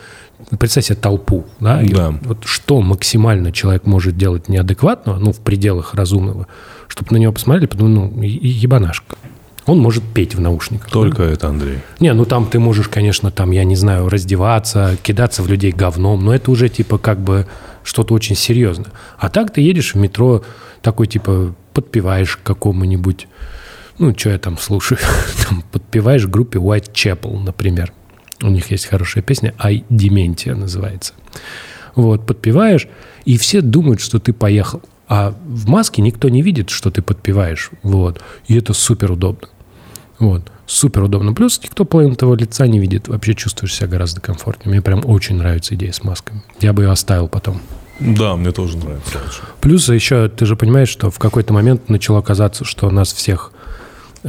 Представь 0.58 0.86
себе 0.86 0.96
толпу, 0.96 1.44
да? 1.58 1.82
И 1.82 1.88
да. 1.88 2.14
Вот 2.22 2.44
что 2.44 2.80
максимально 2.80 3.50
человек 3.52 3.84
может 3.86 4.16
делать 4.16 4.48
неадекватно, 4.48 5.18
ну, 5.18 5.32
в 5.32 5.40
пределах 5.40 5.94
разумного, 5.94 6.46
чтобы 6.88 7.12
на 7.12 7.16
него 7.16 7.32
посмотрели, 7.32 7.66
потому 7.66 7.88
ну, 7.88 8.22
ебанашка 8.22 9.16
он 9.66 9.80
может 9.80 10.04
петь 10.04 10.34
в 10.34 10.40
наушниках. 10.40 10.88
Только 10.90 11.24
да? 11.24 11.30
это, 11.30 11.48
Андрей. 11.48 11.80
Не, 11.98 12.12
ну 12.14 12.24
там 12.24 12.46
ты 12.46 12.58
можешь, 12.58 12.88
конечно, 12.88 13.30
там, 13.30 13.50
я 13.50 13.64
не 13.64 13.74
знаю, 13.74 14.08
раздеваться, 14.08 14.96
кидаться 15.02 15.42
в 15.42 15.48
людей 15.48 15.72
говном, 15.72 16.24
но 16.24 16.34
это 16.34 16.50
уже 16.50 16.68
типа 16.68 16.98
как 16.98 17.20
бы 17.20 17.46
что-то 17.82 18.14
очень 18.14 18.36
серьезное. 18.36 18.92
А 19.18 19.28
так 19.28 19.52
ты 19.52 19.60
едешь 19.60 19.94
в 19.94 19.98
метро, 19.98 20.44
такой 20.82 21.08
типа 21.08 21.54
подпеваешь 21.72 22.38
какому-нибудь, 22.42 23.26
ну, 23.98 24.16
что 24.16 24.30
я 24.30 24.38
там 24.38 24.56
слушаю, 24.56 24.98
там, 25.48 25.62
подпеваешь 25.72 26.26
группе 26.26 26.58
Whitechapel, 26.58 27.38
например. 27.40 27.92
У 28.42 28.48
них 28.48 28.70
есть 28.70 28.86
хорошая 28.86 29.22
песня 29.22 29.54
«Ай, 29.58 29.84
Дементия» 29.88 30.54
называется. 30.54 31.14
Вот, 31.94 32.26
подпеваешь, 32.26 32.88
и 33.24 33.38
все 33.38 33.62
думают, 33.62 34.00
что 34.00 34.18
ты 34.18 34.32
поехал. 34.32 34.82
А 35.08 35.34
в 35.46 35.68
маске 35.68 36.02
никто 36.02 36.28
не 36.28 36.42
видит, 36.42 36.70
что 36.70 36.90
ты 36.90 37.00
подпеваешь. 37.00 37.70
Вот. 37.82 38.20
И 38.48 38.56
это 38.56 38.72
супер 38.72 39.12
удобно. 39.12 39.48
Вот. 40.18 40.50
Супер 40.66 41.04
удобно. 41.04 41.32
Плюс 41.32 41.60
никто 41.62 41.84
половину 41.84 42.16
твоего 42.16 42.34
лица 42.34 42.66
не 42.66 42.80
видит. 42.80 43.08
Вообще 43.08 43.34
чувствуешь 43.34 43.74
себя 43.74 43.86
гораздо 43.86 44.20
комфортнее. 44.20 44.72
Мне 44.72 44.82
прям 44.82 45.02
очень 45.04 45.36
нравится 45.36 45.74
идея 45.74 45.92
с 45.92 46.02
масками. 46.02 46.42
Я 46.60 46.72
бы 46.72 46.82
ее 46.82 46.90
оставил 46.90 47.28
потом. 47.28 47.60
Да, 48.00 48.36
мне 48.36 48.52
тоже 48.52 48.76
нравится. 48.76 49.18
Плюс 49.60 49.88
еще, 49.88 50.28
ты 50.28 50.44
же 50.44 50.56
понимаешь, 50.56 50.88
что 50.88 51.10
в 51.10 51.18
какой-то 51.18 51.54
момент 51.54 51.88
начало 51.88 52.20
казаться, 52.20 52.64
что 52.64 52.90
нас 52.90 53.12
всех 53.12 53.52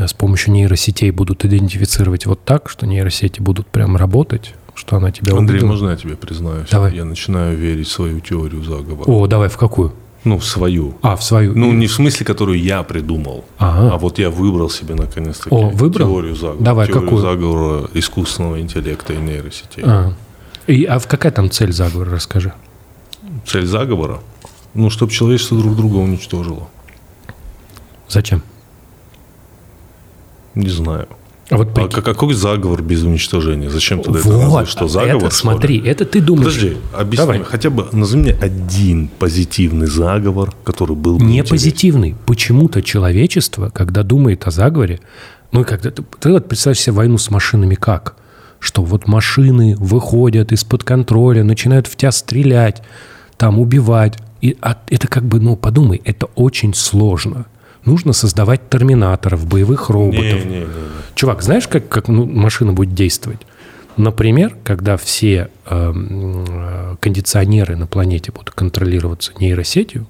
с 0.05 0.13
помощью 0.13 0.53
нейросетей 0.53 1.09
будут 1.11 1.43
идентифицировать 1.45 2.25
вот 2.25 2.43
так, 2.45 2.69
что 2.69 2.85
нейросети 2.85 3.41
будут 3.41 3.65
прям 3.67 3.95
работать, 3.97 4.53
что 4.75 4.97
она 4.97 5.11
тебя 5.11 5.35
Андрей, 5.35 5.55
увидела. 5.57 5.71
можно 5.71 5.89
я 5.89 5.95
тебе 5.95 6.15
признаюсь? 6.15 6.69
Давай. 6.69 6.95
Я 6.95 7.03
начинаю 7.05 7.57
верить 7.57 7.87
в 7.87 7.91
свою 7.91 8.19
теорию 8.19 8.63
заговора. 8.63 9.09
О, 9.09 9.25
давай, 9.27 9.49
в 9.49 9.57
какую? 9.57 9.93
Ну, 10.23 10.39
свою. 10.41 10.95
А, 11.01 11.15
в 11.15 11.23
свою. 11.23 11.55
Ну, 11.55 11.71
не 11.71 11.87
в 11.87 11.93
смысле, 11.93 12.25
которую 12.25 12.61
я 12.61 12.83
придумал, 12.83 13.45
Ага. 13.57 13.95
а 13.95 13.97
вот 13.97 14.19
я 14.19 14.29
выбрал 14.29 14.69
себе 14.69 14.93
наконец-таки 14.93 15.55
О, 15.55 15.69
выбрал? 15.69 16.07
теорию 16.09 16.35
заговора. 16.35 16.63
Давай, 16.63 16.87
теорию 16.87 17.03
какую? 17.03 17.21
заговора 17.21 17.89
искусственного 17.93 18.59
интеллекта 18.61 19.13
и 19.13 19.17
нейросетей. 19.17 19.83
А. 19.85 20.13
И, 20.67 20.83
а 20.83 20.99
в 20.99 21.07
какая 21.07 21.31
там 21.31 21.49
цель 21.49 21.71
заговора, 21.71 22.11
расскажи. 22.11 22.53
Цель 23.45 23.65
заговора? 23.65 24.19
Ну, 24.73 24.89
чтобы 24.89 25.11
человечество 25.11 25.57
друг 25.57 25.75
друга 25.75 25.95
уничтожило. 25.95 26.67
Зачем? 28.09 28.43
Не 30.63 30.69
знаю. 30.69 31.07
А 31.49 31.55
вот 31.55 31.69
А 31.69 31.71
прикинь- 31.71 31.91
ка- 31.91 32.01
какой 32.01 32.33
заговор 32.33 32.81
без 32.81 33.03
уничтожения? 33.03 33.69
Зачем 33.69 34.01
тогда 34.01 34.19
это 34.19 34.29
разве 34.29 34.45
Вот, 34.47 34.67
что 34.67 34.87
заговор? 34.89 35.15
это, 35.17 35.29
что 35.29 35.35
смотри, 35.39 35.79
это 35.79 36.03
ты 36.03 36.19
думаешь. 36.19 36.53
Подожди, 36.55 36.77
объясни, 36.93 37.17
Давай. 37.17 37.43
хотя 37.43 37.69
бы 37.69 37.87
назови 37.93 38.21
мне 38.23 38.31
один 38.33 39.07
позитивный 39.07 39.87
заговор, 39.87 40.53
который 40.65 40.97
был 40.97 41.17
бы 41.17 41.23
Не 41.23 41.35
интересен. 41.39 41.49
позитивный. 41.55 42.15
Почему-то 42.25 42.81
человечество, 42.81 43.69
когда 43.69 44.03
думает 44.03 44.45
о 44.45 44.51
заговоре, 44.51 44.99
ну 45.53 45.61
и 45.61 45.63
когда 45.63 45.89
ты, 45.89 46.03
ты 46.19 46.31
вот 46.33 46.49
представь 46.49 46.77
себе 46.77 46.93
войну 46.93 47.17
с 47.17 47.31
машинами 47.31 47.75
как? 47.75 48.17
Что 48.59 48.83
вот 48.83 49.07
машины 49.07 49.77
выходят 49.79 50.51
из-под 50.51 50.83
контроля, 50.83 51.43
начинают 51.45 51.87
в 51.87 51.95
тебя 51.95 52.11
стрелять, 52.11 52.81
там 53.37 53.57
убивать. 53.59 54.17
И 54.41 54.57
а 54.61 54.75
это 54.89 55.07
как 55.07 55.23
бы, 55.23 55.39
ну 55.39 55.55
подумай, 55.55 56.01
это 56.03 56.25
очень 56.35 56.73
сложно. 56.73 57.45
Нужно 57.87 58.11
создавать 58.11 58.69
терминаторов, 58.69 59.47
боевых 59.47 59.89
роботов. 59.89 60.45
Не-не-не. 60.45 60.67
Чувак, 61.15 61.41
знаешь, 61.41 61.69
как, 61.69 61.87
как 61.87 62.09
ну, 62.09 62.25
машина 62.25 62.73
будет 62.73 62.93
действовать? 62.93 63.39
Например, 63.95 64.57
когда 64.65 64.97
все 64.97 65.49
эм, 65.65 66.45
э, 66.49 66.95
кондиционеры 66.99 67.77
на 67.77 67.87
планете 67.87 68.33
будут 68.33 68.51
контролироваться 68.51 69.31
нейросетью, 69.39 70.05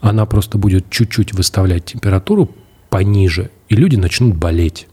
она 0.00 0.26
просто 0.26 0.58
будет 0.58 0.90
чуть-чуть 0.90 1.32
выставлять 1.32 1.86
температуру 1.86 2.50
пониже, 2.88 3.50
и 3.68 3.74
люди 3.74 3.96
начнут 3.96 4.36
болеть. 4.36 4.86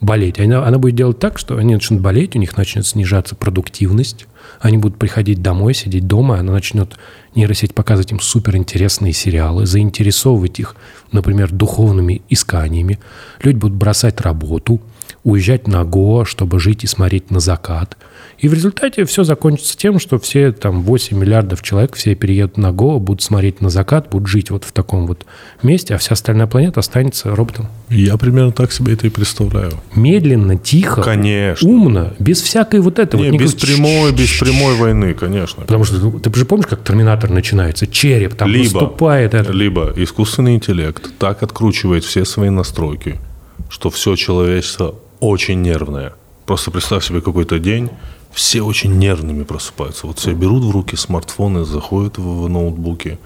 Болеть. 0.00 0.40
Она, 0.40 0.66
она 0.66 0.78
будет 0.78 0.94
делать 0.94 1.18
так, 1.18 1.38
что 1.38 1.58
они 1.58 1.74
начнут 1.74 2.00
болеть, 2.00 2.34
у 2.34 2.38
них 2.38 2.56
начнет 2.56 2.86
снижаться 2.86 3.34
продуктивность, 3.34 4.26
они 4.58 4.78
будут 4.78 4.98
приходить 4.98 5.42
домой, 5.42 5.74
сидеть 5.74 6.06
дома, 6.06 6.38
она 6.38 6.52
начнет 6.52 6.96
нейросеть 7.34 7.74
показывать 7.74 8.10
им 8.10 8.20
суперинтересные 8.20 9.12
сериалы, 9.12 9.66
заинтересовывать 9.66 10.58
их, 10.58 10.74
например, 11.12 11.50
духовными 11.50 12.22
исканиями. 12.30 12.98
Люди 13.42 13.58
будут 13.58 13.76
бросать 13.76 14.20
работу, 14.22 14.80
уезжать 15.22 15.66
на 15.66 15.84
Гоа, 15.84 16.24
чтобы 16.24 16.60
жить 16.60 16.84
и 16.84 16.86
смотреть 16.86 17.30
на 17.30 17.40
закат. 17.40 17.98
И 18.40 18.48
в 18.48 18.54
результате 18.54 19.04
все 19.04 19.22
закончится 19.22 19.76
тем, 19.76 19.98
что 19.98 20.18
все 20.18 20.50
там 20.50 20.82
8 20.82 21.16
миллиардов 21.16 21.62
человек, 21.62 21.94
все 21.94 22.14
переедут 22.14 22.56
на 22.56 22.72
Гоа, 22.72 22.98
будут 22.98 23.22
смотреть 23.22 23.60
на 23.60 23.68
закат, 23.68 24.08
будут 24.10 24.28
жить 24.28 24.50
вот 24.50 24.64
в 24.64 24.72
таком 24.72 25.06
вот 25.06 25.26
месте, 25.62 25.94
а 25.94 25.98
вся 25.98 26.14
остальная 26.14 26.46
планета 26.46 26.80
останется 26.80 27.34
роботом. 27.36 27.68
Я 27.90 28.16
примерно 28.16 28.52
так 28.52 28.72
себе 28.72 28.94
это 28.94 29.06
и 29.06 29.10
представляю. 29.10 29.72
Медленно, 29.94 30.56
тихо, 30.56 31.02
Конечно. 31.02 31.68
умно, 31.68 32.14
без 32.18 32.40
всякой 32.40 32.80
вот 32.80 32.98
этого. 32.98 33.20
Не, 33.22 33.32
вот 33.32 33.40
без 33.40 33.54
прямой, 33.54 34.12
без 34.12 34.30
прямой 34.38 34.74
войны, 34.76 35.12
конечно. 35.12 35.62
Потому 35.62 35.84
что 35.84 35.96
ну, 35.96 36.18
ты 36.18 36.34
же 36.34 36.46
помнишь, 36.46 36.66
как 36.66 36.82
Терминатор 36.82 37.28
начинается? 37.28 37.86
Череп 37.86 38.36
там 38.36 38.48
либо, 38.48 38.64
наступает. 38.64 39.34
это. 39.34 39.52
либо 39.52 39.92
искусственный 39.96 40.54
интеллект 40.54 41.10
так 41.18 41.42
откручивает 41.42 42.04
все 42.04 42.24
свои 42.24 42.48
настройки, 42.48 43.20
что 43.68 43.90
все 43.90 44.16
человечество 44.16 44.94
очень 45.20 45.60
нервное. 45.60 46.14
Просто 46.46 46.70
представь 46.70 47.04
себе 47.04 47.20
какой-то 47.20 47.58
день, 47.58 47.90
все 48.32 48.62
очень 48.62 48.98
нервными 48.98 49.42
просыпаются. 49.44 50.06
Вот 50.06 50.18
все 50.18 50.32
берут 50.32 50.64
в 50.64 50.70
руки 50.70 50.96
смартфоны, 50.96 51.64
заходят 51.64 52.18
в, 52.18 52.42
в 52.44 52.48
ноутбуки. 52.48 53.18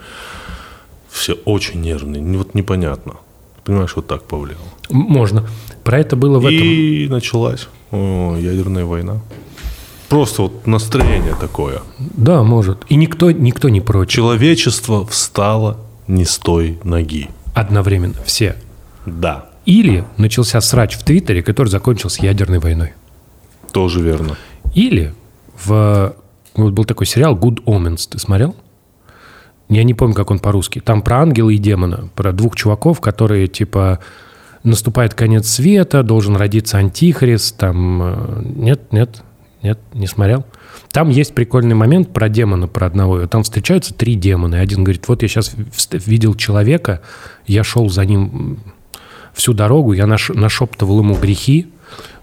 Все 1.10 1.34
очень 1.44 1.80
нервные. 1.80 2.20
Не- 2.22 2.38
Вот 2.38 2.54
непонятно. 2.54 3.14
Понимаешь, 3.64 3.94
вот 3.96 4.06
так 4.06 4.24
повлияло. 4.24 4.60
Можно. 4.90 5.46
Про 5.84 5.98
это 6.00 6.16
было 6.16 6.38
в 6.38 6.46
этом. 6.46 6.58
И 6.66 7.06
началась 7.08 7.68
о, 7.92 8.36
ядерная 8.38 8.84
война. 8.84 9.20
Просто 10.08 10.42
вот 10.42 10.66
настроение 10.66 11.34
такое. 11.40 11.80
Да, 11.98 12.42
может. 12.42 12.78
И 12.88 12.96
никто, 12.96 13.30
никто 13.30 13.68
не 13.68 13.80
против. 13.80 14.12
Человечество 14.14 15.06
встало 15.06 15.78
не 16.06 16.24
с 16.24 16.38
той 16.38 16.78
ноги. 16.84 17.28
Одновременно. 17.54 18.16
Все. 18.24 18.56
Да, 19.06 19.46
Или 19.66 20.04
начался 20.18 20.60
срач 20.60 20.96
в 20.96 21.04
Твиттере, 21.04 21.42
который 21.42 21.68
закончился 21.68 22.22
ядерной 22.24 22.58
войной. 22.58 22.92
тоже 23.72 24.00
верно. 24.00 24.36
Или 24.74 25.14
в... 25.64 26.14
Вот 26.54 26.72
был 26.72 26.84
такой 26.84 27.06
сериал 27.06 27.36
Good 27.36 27.64
Omens. 27.64 28.08
Ты 28.10 28.18
смотрел? 28.18 28.54
Я 29.68 29.82
не 29.82 29.94
помню, 29.94 30.14
как 30.14 30.30
он 30.30 30.38
по-русски. 30.38 30.80
Там 30.80 31.02
про 31.02 31.22
ангела 31.22 31.50
и 31.50 31.56
демона. 31.56 32.10
Про 32.14 32.32
двух 32.32 32.54
чуваков, 32.54 33.00
которые, 33.00 33.48
типа, 33.48 33.98
наступает 34.62 35.14
конец 35.14 35.48
света, 35.48 36.02
должен 36.02 36.36
родиться 36.36 36.78
антихрист. 36.78 37.56
Там... 37.56 38.02
э, 38.02 38.42
Нет, 38.44 38.92
нет, 38.92 39.22
нет, 39.62 39.78
не 39.94 40.06
смотрел. 40.06 40.44
Там 40.92 41.08
есть 41.08 41.34
прикольный 41.34 41.74
момент 41.74 42.12
про 42.12 42.28
демона, 42.28 42.68
про 42.68 42.86
одного. 42.86 43.26
Там 43.26 43.42
встречаются 43.42 43.94
три 43.94 44.14
демона. 44.14 44.56
И 44.56 44.58
один 44.58 44.84
говорит, 44.84 45.08
вот 45.08 45.22
я 45.22 45.28
сейчас 45.28 45.54
видел 45.90 46.34
человека, 46.34 47.00
я 47.46 47.64
шел 47.64 47.88
за 47.88 48.04
ним 48.04 48.58
всю 49.32 49.54
дорогу, 49.54 49.92
я 49.92 50.06
наш, 50.06 50.28
нашептывал 50.28 51.00
ему 51.00 51.14
грехи, 51.14 51.66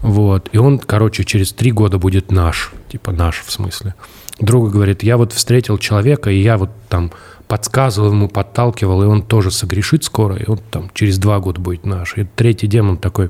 вот, 0.02 0.50
и 0.52 0.58
он, 0.58 0.80
короче, 0.80 1.24
через 1.24 1.54
три 1.54 1.72
года 1.72 1.98
будет 1.98 2.32
наш, 2.32 2.72
типа 2.90 3.12
наш 3.12 3.42
в 3.46 3.52
смысле. 3.52 3.96
Друга 4.40 4.70
говорит, 4.70 5.04
я 5.04 5.18
вот 5.18 5.34
встретил 5.34 5.78
человека, 5.78 6.32
и 6.32 6.42
я 6.42 6.58
вот 6.58 6.72
там 6.90 7.12
подсказывал 7.48 8.12
ему, 8.12 8.28
подталкивал, 8.28 9.04
и 9.04 9.06
он 9.06 9.22
тоже 9.22 9.52
согрешит 9.52 10.04
скоро, 10.04 10.36
и 10.36 10.50
он 10.50 10.58
там 10.72 10.90
через 10.94 11.18
два 11.20 11.40
года 11.40 11.60
будет 11.62 11.86
наш. 11.86 12.18
И 12.18 12.24
третий 12.24 12.66
демон 12.68 12.98
такой, 12.98 13.30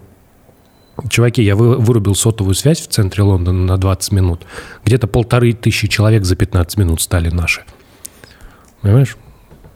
чуваки, 1.10 1.41
я 1.43 1.55
вы- 1.55 1.77
вырубил 1.77 2.15
сотовую 2.15 2.55
связь 2.55 2.79
в 2.79 2.88
центре 2.88 3.23
Лондона 3.23 3.65
на 3.65 3.77
20 3.77 4.12
минут, 4.13 4.45
где-то 4.86 5.07
полторы 5.07 5.51
тысячи 5.53 5.88
человек 5.88 6.23
за 6.23 6.36
15 6.36 6.77
минут 6.77 7.01
стали 7.01 7.29
наши. 7.29 7.63
Понимаешь? 8.81 9.17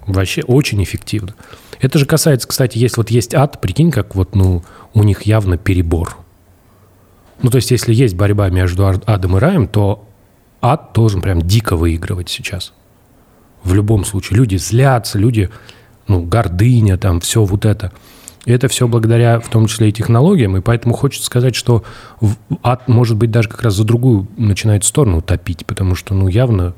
Вообще 0.08 0.44
очень 0.44 0.82
эффективно. 0.84 1.34
Это 1.82 2.00
же 2.00 2.06
касается, 2.06 2.48
кстати, 2.48 2.78
если 2.78 2.98
вот 2.98 3.10
есть 3.10 3.34
ад, 3.34 3.60
прикинь, 3.60 3.92
как 3.92 4.16
вот, 4.16 4.36
ну, 4.36 4.64
у 4.94 5.04
них 5.04 5.24
явно 5.24 5.58
перебор. 5.58 6.18
Ну, 7.42 7.50
то 7.50 7.58
есть, 7.58 7.72
если 7.72 7.94
есть 7.94 8.16
борьба 8.16 8.50
между 8.50 8.88
ад- 8.88 9.08
адом 9.08 9.38
и 9.38 9.40
раем, 9.40 9.68
то 9.68 10.08
ад 10.62 10.92
должен 10.94 11.22
прям 11.22 11.42
дико 11.42 11.76
выигрывать 11.76 12.30
сейчас. 12.30 12.74
В 13.64 13.74
любом 13.74 14.06
случае. 14.06 14.38
Люди 14.38 14.56
злятся, 14.58 15.18
люди, 15.18 15.50
ну, 16.08 16.24
гордыня, 16.24 16.98
там, 16.98 17.20
все 17.20 17.44
вот 17.44 17.66
это. 17.66 17.92
И 18.46 18.52
это 18.52 18.68
все 18.68 18.88
благодаря, 18.88 19.40
в 19.40 19.50
том 19.50 19.66
числе 19.66 19.90
и 19.90 19.92
технологиям, 19.92 20.56
и 20.56 20.62
поэтому 20.62 20.94
хочется 20.94 21.26
сказать, 21.26 21.56
что 21.56 21.84
ад, 22.62 22.88
может 22.88 23.18
быть, 23.18 23.32
даже 23.32 23.50
как 23.50 23.64
раз 23.64 23.74
за 23.74 23.84
другую 23.84 24.28
начинает 24.38 24.84
сторону 24.84 25.22
топить, 25.22 25.66
потому 25.66 25.96
что, 25.96 26.14
ну, 26.14 26.28
явно 26.28 26.76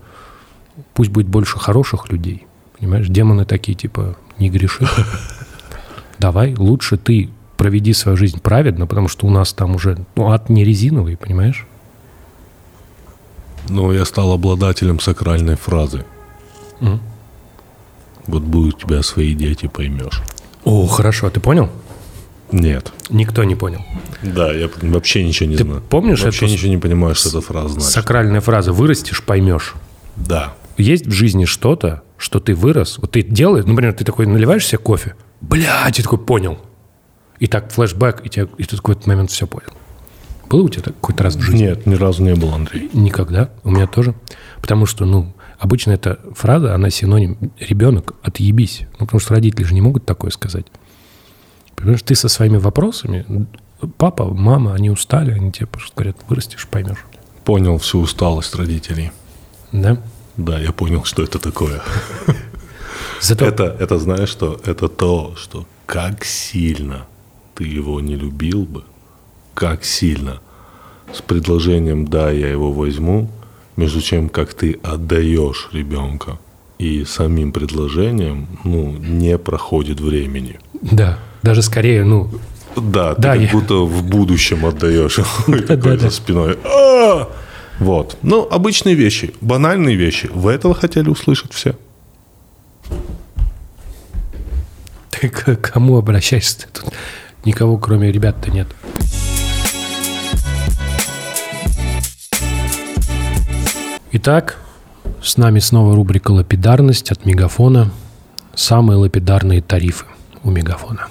пусть 0.94 1.12
будет 1.12 1.28
больше 1.28 1.60
хороших 1.60 2.10
людей. 2.10 2.46
Понимаешь, 2.80 3.08
демоны 3.08 3.46
такие, 3.46 3.76
типа, 3.76 4.16
не 4.40 4.50
греши. 4.50 4.88
Давай, 6.20 6.56
лучше 6.56 6.98
ты 6.98 7.30
проведи 7.58 7.94
свою 7.94 8.18
жизнь 8.18 8.40
праведно, 8.40 8.88
потому 8.88 9.08
что 9.08 9.26
у 9.28 9.30
нас 9.30 9.52
там 9.54 9.76
уже, 9.76 9.98
ну, 10.16 10.32
ад 10.32 10.50
не 10.50 10.64
резиновый, 10.64 11.18
понимаешь? 11.18 11.66
Но 13.70 13.92
я 13.92 14.06
стал 14.06 14.32
обладателем 14.32 15.00
сакральной 15.00 15.56
фразы. 15.56 16.06
Мгм. 16.80 17.02
Вот 18.28 18.44
будут 18.44 18.76
у 18.76 18.88
тебя 18.88 19.04
свои 19.04 19.34
дети, 19.34 19.68
поймешь. 19.68 20.22
О, 20.64 20.86
хорошо, 20.88 21.30
ты 21.30 21.40
понял? 21.40 21.70
Нет. 22.52 22.94
Никто 23.10 23.44
не 23.44 23.56
понял. 23.56 23.82
Да, 24.22 24.54
я 24.54 24.70
вообще 24.82 25.24
ничего 25.24 25.50
не 25.50 25.58
Ты 25.58 25.64
знаю. 25.64 25.82
помнишь 25.90 26.22
Вообще 26.24 26.46
эту 26.46 26.54
ничего 26.54 26.70
не 26.70 26.78
понимаю, 26.78 27.16
что 27.16 27.30
эта 27.30 27.42
фраза 27.42 27.70
значит. 27.70 27.90
Сакральная 27.90 28.42
фраза 28.42 28.72
«вырастешь, 28.72 29.22
поймешь». 29.24 29.74
Да. 30.16 30.54
Есть 30.78 31.08
в 31.08 31.12
жизни 31.12 31.46
что-то, 31.46 32.04
что 32.18 32.40
ты 32.40 32.54
вырос, 32.56 33.00
вот 33.00 33.12
ты 33.12 33.22
делаешь, 33.22 33.66
например, 33.66 33.94
ты 33.94 34.06
такой 34.06 34.28
наливаешь 34.28 34.66
себе 34.66 34.78
кофе, 34.78 35.16
блядь, 35.42 36.00
и 36.00 36.04
такой 36.04 36.20
понял. 36.20 36.60
И 37.40 37.48
так 37.48 37.72
флешбэк, 37.72 38.26
и, 38.26 38.30
тебе, 38.30 38.48
и 38.58 38.64
ты 38.64 38.78
в 38.78 38.90
этот 38.90 39.08
момент 39.08 39.32
все 39.32 39.48
понял. 39.48 39.70
Было 40.50 40.64
у 40.64 40.70
тебя 40.70 40.84
так 40.84 40.96
какой-то 40.96 41.24
раз 41.24 41.36
в 41.36 41.42
жизни? 41.42 41.64
Нет, 41.64 41.86
ни 41.86 41.96
разу 41.96 42.24
не 42.24 42.36
был, 42.36 42.54
Андрей. 42.54 42.90
Никогда. 42.94 43.50
У 43.64 43.72
меня 43.72 43.86
тоже. 43.86 44.16
Потому 44.62 44.86
что, 44.86 45.06
ну, 45.06 45.34
обычно 45.60 45.92
эта 45.92 46.20
фраза, 46.36 46.74
она 46.74 46.90
синоним 46.90 47.38
ребенок, 47.60 48.14
отъебись. 48.24 48.84
Ну, 49.00 49.06
потому 49.06 49.20
что 49.20 49.34
родители 49.34 49.64
же 49.64 49.74
не 49.74 49.82
могут 49.82 50.06
такое 50.06 50.32
сказать. 50.32 50.66
Понимаешь, 51.76 52.02
ты 52.02 52.16
со 52.16 52.30
своими 52.30 52.58
вопросами, 52.58 53.48
папа, 53.98 54.26
мама, 54.26 54.74
они 54.74 54.90
устали, 54.90 55.32
они 55.32 55.52
тебе 55.52 55.68
просто 55.68 55.94
говорят, 55.96 56.16
вырастешь, 56.28 56.68
поймешь. 56.68 57.06
Понял 57.44 57.78
всю 57.78 58.00
усталость 58.00 58.56
родителей. 58.56 59.12
Да? 59.72 60.02
Да, 60.38 60.60
я 60.60 60.72
понял, 60.72 61.04
что 61.04 61.24
это 61.24 61.40
такое. 61.40 61.82
Зато 63.22 63.46
Это, 63.46 63.76
это 63.80 63.98
знаешь 63.98 64.30
что? 64.30 64.60
Это 64.66 64.88
то, 64.88 65.36
что 65.36 65.66
как 65.86 66.24
сильно 66.24 67.06
ты 67.58 67.64
его 67.64 68.00
не 68.00 68.16
любил 68.16 68.64
бы, 68.66 68.84
как 69.56 69.84
сильно 69.84 70.40
с 71.12 71.22
предложением 71.22 72.08
«да, 72.08 72.30
я 72.30 72.50
его 72.50 72.72
возьму», 72.72 73.30
между 73.76 74.02
чем 74.02 74.30
как 74.30 74.54
ты 74.54 74.80
отдаешь 74.84 75.70
ребенка 75.74 76.38
и 76.78 77.04
самим 77.06 77.52
предложением 77.52 78.48
ну, 78.64 78.92
не 78.92 79.38
проходит 79.40 80.00
времени. 80.00 80.60
Да, 80.82 81.18
даже 81.42 81.64
скорее, 81.64 82.04
ну... 82.04 82.30
Да, 82.76 83.16
ты 83.16 83.22
Да, 83.22 83.34
как 83.34 83.42
я- 83.42 83.52
будто 83.52 83.74
в 83.86 84.04
будущем 84.04 84.66
отдаешь 84.66 85.16
такой 85.68 85.98
да, 85.98 85.98
за 85.98 86.10
спиной. 86.12 86.58
«А!» 86.64 87.28
Вот. 87.80 88.18
Ну, 88.22 88.48
обычные 88.50 88.96
вещи, 88.96 89.34
банальные 89.42 89.96
вещи. 89.96 90.30
Вы 90.34 90.52
этого 90.52 90.76
хотели 90.76 91.10
услышать 91.10 91.54
все? 91.54 91.76
Ты 95.12 95.30
к 95.30 95.56
кому 95.56 95.98
обращаешься? 95.98 96.68
Тут 96.74 96.94
никого, 97.48 97.78
кроме 97.78 98.12
ребят-то 98.12 98.52
нет. 98.52 98.68
Итак, 104.12 104.58
с 105.22 105.38
нами 105.38 105.60
снова 105.60 105.96
рубрика 105.96 106.32
«Лапидарность» 106.32 107.12
от 107.12 107.26
Мегафона. 107.26 107.92
Самые 108.54 108.98
лапидарные 108.98 109.62
тарифы 109.62 110.06
у 110.44 110.52
Мегафона. 110.52 111.08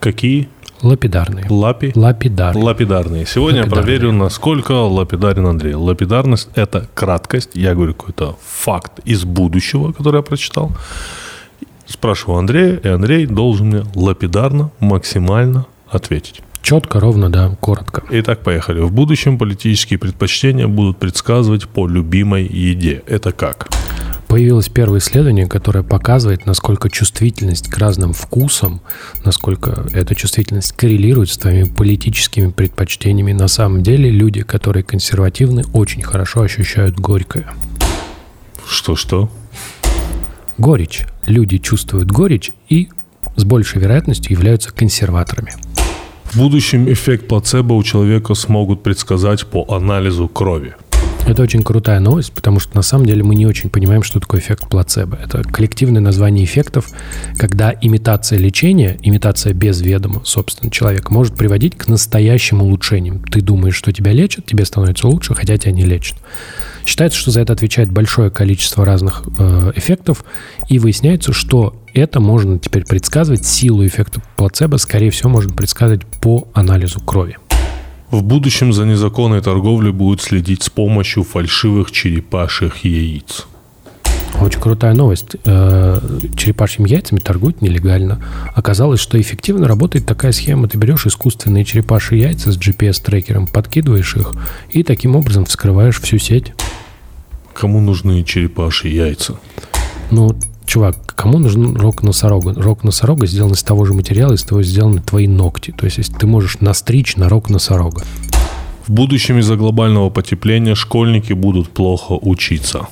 Какие? 0.00 0.48
Лапидарные. 0.82 1.46
Лапи? 1.48 1.92
Лапидарные. 1.94 2.62
Лапидарные. 2.62 3.26
Сегодня 3.26 3.60
Лапидарные. 3.60 3.80
я 3.80 3.98
проверю, 3.98 4.12
насколько 4.12 4.72
лапидарен 4.72 5.46
Андрей. 5.46 5.74
Лапидарность– 5.74 6.48
это 6.54 6.86
краткость. 6.94 7.50
Я 7.54 7.74
говорю 7.74 7.94
какой-то 7.94 8.36
факт 8.44 9.00
из 9.04 9.24
будущего, 9.24 9.92
который 9.92 10.16
я 10.16 10.22
прочитал. 10.22 10.72
Спрашиваю 11.86 12.38
Андрея, 12.38 12.76
и 12.76 12.88
Андрей 12.88 13.26
должен 13.26 13.68
мне 13.68 13.84
лапидарно, 13.94 14.70
максимально 14.80 15.66
ответить. 15.88 16.42
Четко, 16.62 16.98
ровно, 16.98 17.30
да, 17.30 17.56
коротко. 17.60 18.02
Итак, 18.10 18.40
поехали. 18.40 18.80
В 18.80 18.90
будущем 18.90 19.38
политические 19.38 20.00
предпочтения 20.00 20.66
будут 20.66 20.98
предсказывать 20.98 21.68
по 21.68 21.86
любимой 21.86 22.44
еде. 22.44 23.04
Это 23.06 23.30
как? 23.30 23.68
Появилось 24.26 24.68
первое 24.68 24.98
исследование, 24.98 25.46
которое 25.46 25.84
показывает, 25.84 26.44
насколько 26.44 26.90
чувствительность 26.90 27.68
к 27.68 27.78
разным 27.78 28.12
вкусам, 28.12 28.80
насколько 29.24 29.86
эта 29.92 30.16
чувствительность 30.16 30.72
коррелирует 30.72 31.30
с 31.30 31.38
твоими 31.38 31.68
политическими 31.68 32.50
предпочтениями. 32.50 33.32
На 33.32 33.46
самом 33.46 33.84
деле 33.84 34.10
люди, 34.10 34.42
которые 34.42 34.82
консервативны, 34.82 35.62
очень 35.72 36.02
хорошо 36.02 36.40
ощущают 36.40 36.98
горькое. 36.98 37.46
Что-что? 38.66 39.30
Горечь. 40.58 41.04
Люди 41.26 41.58
чувствуют 41.58 42.10
горечь 42.10 42.50
и 42.68 42.88
с 43.36 43.44
большей 43.44 43.80
вероятностью 43.82 44.32
являются 44.32 44.72
консерваторами. 44.72 45.52
В 46.24 46.38
будущем 46.38 46.90
эффект 46.90 47.28
плацебо 47.28 47.74
у 47.74 47.82
человека 47.82 48.34
смогут 48.34 48.82
предсказать 48.82 49.46
по 49.46 49.64
анализу 49.68 50.28
крови. 50.28 50.74
Это 51.26 51.42
очень 51.42 51.64
крутая 51.64 51.98
новость, 51.98 52.32
потому 52.32 52.60
что 52.60 52.76
на 52.76 52.82
самом 52.82 53.04
деле 53.04 53.24
мы 53.24 53.34
не 53.34 53.46
очень 53.46 53.68
понимаем, 53.68 54.04
что 54.04 54.20
такое 54.20 54.40
эффект 54.40 54.68
плацебо. 54.68 55.18
Это 55.20 55.42
коллективное 55.42 56.00
название 56.00 56.44
эффектов, 56.44 56.88
когда 57.36 57.74
имитация 57.80 58.38
лечения, 58.38 58.96
имитация 59.02 59.52
без 59.52 59.80
ведома, 59.80 60.22
собственно, 60.24 60.70
человека, 60.70 61.12
может 61.12 61.34
приводить 61.34 61.76
к 61.76 61.88
настоящим 61.88 62.62
улучшениям. 62.62 63.24
Ты 63.24 63.40
думаешь, 63.40 63.74
что 63.74 63.92
тебя 63.92 64.12
лечат, 64.12 64.46
тебе 64.46 64.64
становится 64.64 65.08
лучше, 65.08 65.34
хотя 65.34 65.58
тебя 65.58 65.72
не 65.72 65.84
лечат. 65.84 66.16
Считается, 66.84 67.18
что 67.18 67.32
за 67.32 67.40
это 67.40 67.52
отвечает 67.52 67.90
большое 67.90 68.30
количество 68.30 68.84
разных 68.84 69.24
э, 69.36 69.72
эффектов, 69.74 70.24
и 70.68 70.78
выясняется, 70.78 71.32
что 71.32 71.74
это 71.92 72.20
можно 72.20 72.60
теперь 72.60 72.84
предсказывать, 72.84 73.44
силу 73.44 73.84
эффекта 73.84 74.22
плацебо, 74.36 74.76
скорее 74.76 75.10
всего, 75.10 75.30
можно 75.30 75.52
предсказывать 75.52 76.06
по 76.06 76.46
анализу 76.54 77.00
крови. 77.00 77.36
В 78.10 78.22
будущем 78.22 78.72
за 78.72 78.84
незаконной 78.84 79.40
торговлей 79.40 79.90
будут 79.90 80.22
следить 80.22 80.62
с 80.62 80.70
помощью 80.70 81.24
фальшивых 81.24 81.90
черепашьих 81.90 82.84
яиц. 82.84 83.46
Очень 84.40 84.60
крутая 84.60 84.94
новость. 84.94 85.36
Э, 85.44 85.98
Черепашьими 86.36 86.88
яйцами 86.88 87.18
торгуют 87.18 87.62
нелегально. 87.62 88.22
Оказалось, 88.54 89.00
что 89.00 89.20
эффективно 89.20 89.66
работает 89.66 90.06
такая 90.06 90.32
схема. 90.32 90.68
Ты 90.68 90.76
берешь 90.78 91.06
искусственные 91.06 91.64
черепашьи 91.64 92.18
яйца 92.18 92.52
с 92.52 92.58
GPS-трекером, 92.58 93.46
подкидываешь 93.50 94.14
их 94.16 94.32
и 94.70 94.82
таким 94.82 95.16
образом 95.16 95.46
вскрываешь 95.46 96.00
всю 96.00 96.18
сеть. 96.18 96.52
Кому 97.54 97.80
нужны 97.80 98.22
черепашьи 98.24 98.90
яйца? 98.90 99.36
Ну, 100.10 100.36
чувак, 100.66 100.96
кому 101.14 101.38
нужен 101.38 101.76
рог 101.76 102.02
носорога? 102.02 102.54
Рог 102.54 102.84
носорога 102.84 103.26
сделан 103.26 103.52
из 103.52 103.62
того 103.62 103.84
же 103.84 103.94
материала, 103.94 104.34
из 104.34 104.42
того 104.42 104.62
сделаны 104.62 105.00
твои 105.00 105.26
ногти. 105.26 105.72
То 105.76 105.86
есть, 105.86 105.98
если 105.98 106.12
ты 106.12 106.26
можешь 106.26 106.60
настричь 106.60 107.16
на 107.16 107.28
рог 107.28 107.48
носорога. 107.48 108.02
В 108.86 108.92
будущем 108.92 109.38
из-за 109.38 109.56
глобального 109.56 110.10
потепления 110.10 110.74
школьники 110.74 111.32
будут 111.32 111.70
плохо 111.70 112.12
учиться. 112.12 112.86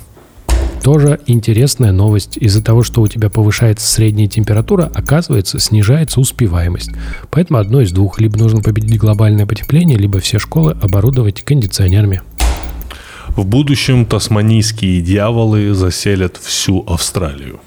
Тоже 0.83 1.19
интересная 1.25 1.91
новость. 1.91 2.37
Из-за 2.37 2.63
того, 2.63 2.83
что 2.83 3.01
у 3.01 3.07
тебя 3.07 3.29
повышается 3.29 3.87
средняя 3.87 4.27
температура, 4.27 4.91
оказывается, 4.93 5.59
снижается 5.59 6.19
успеваемость. 6.19 6.91
Поэтому 7.31 7.59
одно 7.59 7.81
из 7.81 7.91
двух. 7.91 8.19
Либо 8.19 8.37
нужно 8.37 8.61
победить 8.61 8.99
глобальное 8.99 9.47
потепление, 9.47 9.97
либо 9.97 10.19
все 10.19 10.37
школы 10.37 10.77
оборудовать 10.81 11.41
кондиционерами. 11.41 12.21
В 13.29 13.45
будущем 13.45 14.05
тасманийские 14.05 15.01
дьяволы 15.01 15.73
заселят 15.73 16.37
всю 16.37 16.85
Австралию. 16.87 17.59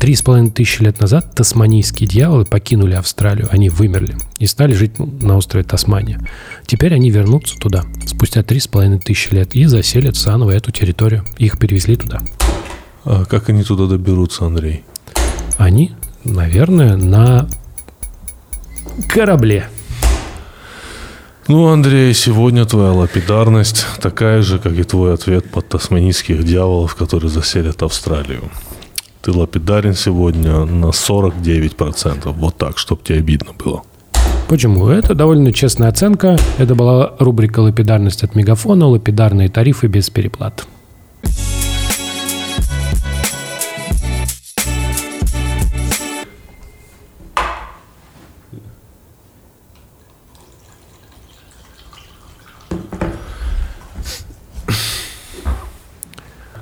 Три 0.00 0.14
с 0.14 0.22
половиной 0.22 0.50
тысячи 0.50 0.82
лет 0.82 0.98
назад 0.98 1.34
тасманийские 1.34 2.08
дьяволы 2.08 2.46
покинули 2.46 2.94
Австралию. 2.94 3.48
Они 3.50 3.68
вымерли 3.68 4.16
и 4.38 4.46
стали 4.46 4.72
жить 4.72 4.98
на 4.98 5.36
острове 5.36 5.62
Тасмания. 5.62 6.26
Теперь 6.64 6.94
они 6.94 7.10
вернутся 7.10 7.56
туда 7.56 7.84
спустя 8.06 8.42
три 8.42 8.60
с 8.60 8.66
половиной 8.66 8.98
тысячи 8.98 9.34
лет 9.34 9.54
и 9.54 9.66
заселят 9.66 10.16
заново 10.16 10.52
эту 10.52 10.72
территорию. 10.72 11.26
Их 11.36 11.58
перевезли 11.58 11.96
туда. 11.96 12.20
А 13.04 13.26
как 13.26 13.50
они 13.50 13.62
туда 13.62 13.84
доберутся, 13.84 14.46
Андрей? 14.46 14.84
Они, 15.58 15.92
наверное, 16.24 16.96
на 16.96 17.46
корабле. 19.06 19.68
Ну, 21.46 21.66
Андрей, 21.66 22.14
сегодня 22.14 22.64
твоя 22.64 22.92
лапидарность 22.92 23.84
такая 24.00 24.40
же, 24.40 24.58
как 24.58 24.72
и 24.72 24.82
твой 24.82 25.12
ответ 25.12 25.50
под 25.50 25.68
тасманийских 25.68 26.42
дьяволов, 26.42 26.94
которые 26.94 27.30
заселят 27.30 27.82
Австралию. 27.82 28.50
Ты 29.22 29.32
лапидарен 29.32 29.94
сегодня 29.94 30.64
на 30.64 30.86
49%. 30.86 32.32
Вот 32.32 32.56
так, 32.56 32.78
чтобы 32.78 33.02
тебе 33.02 33.18
обидно 33.18 33.52
было. 33.52 33.82
Почему? 34.48 34.88
Это 34.88 35.14
довольно 35.14 35.52
честная 35.52 35.88
оценка. 35.88 36.38
Это 36.58 36.74
была 36.74 37.12
рубрика 37.18 37.60
«Лапидарность 37.60 38.24
от 38.24 38.34
Мегафона», 38.34 38.86
лапидарные 38.86 39.48
тарифы 39.48 39.86
без 39.86 40.10
переплат. 40.10 40.66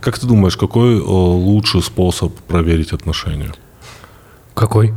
Как 0.09 0.19
ты 0.19 0.27
думаешь, 0.27 0.57
какой 0.57 0.97
э, 0.97 1.01
лучший 1.03 1.83
способ 1.83 2.33
проверить 2.35 2.93
отношения? 2.95 3.53
Какой? 4.55 4.95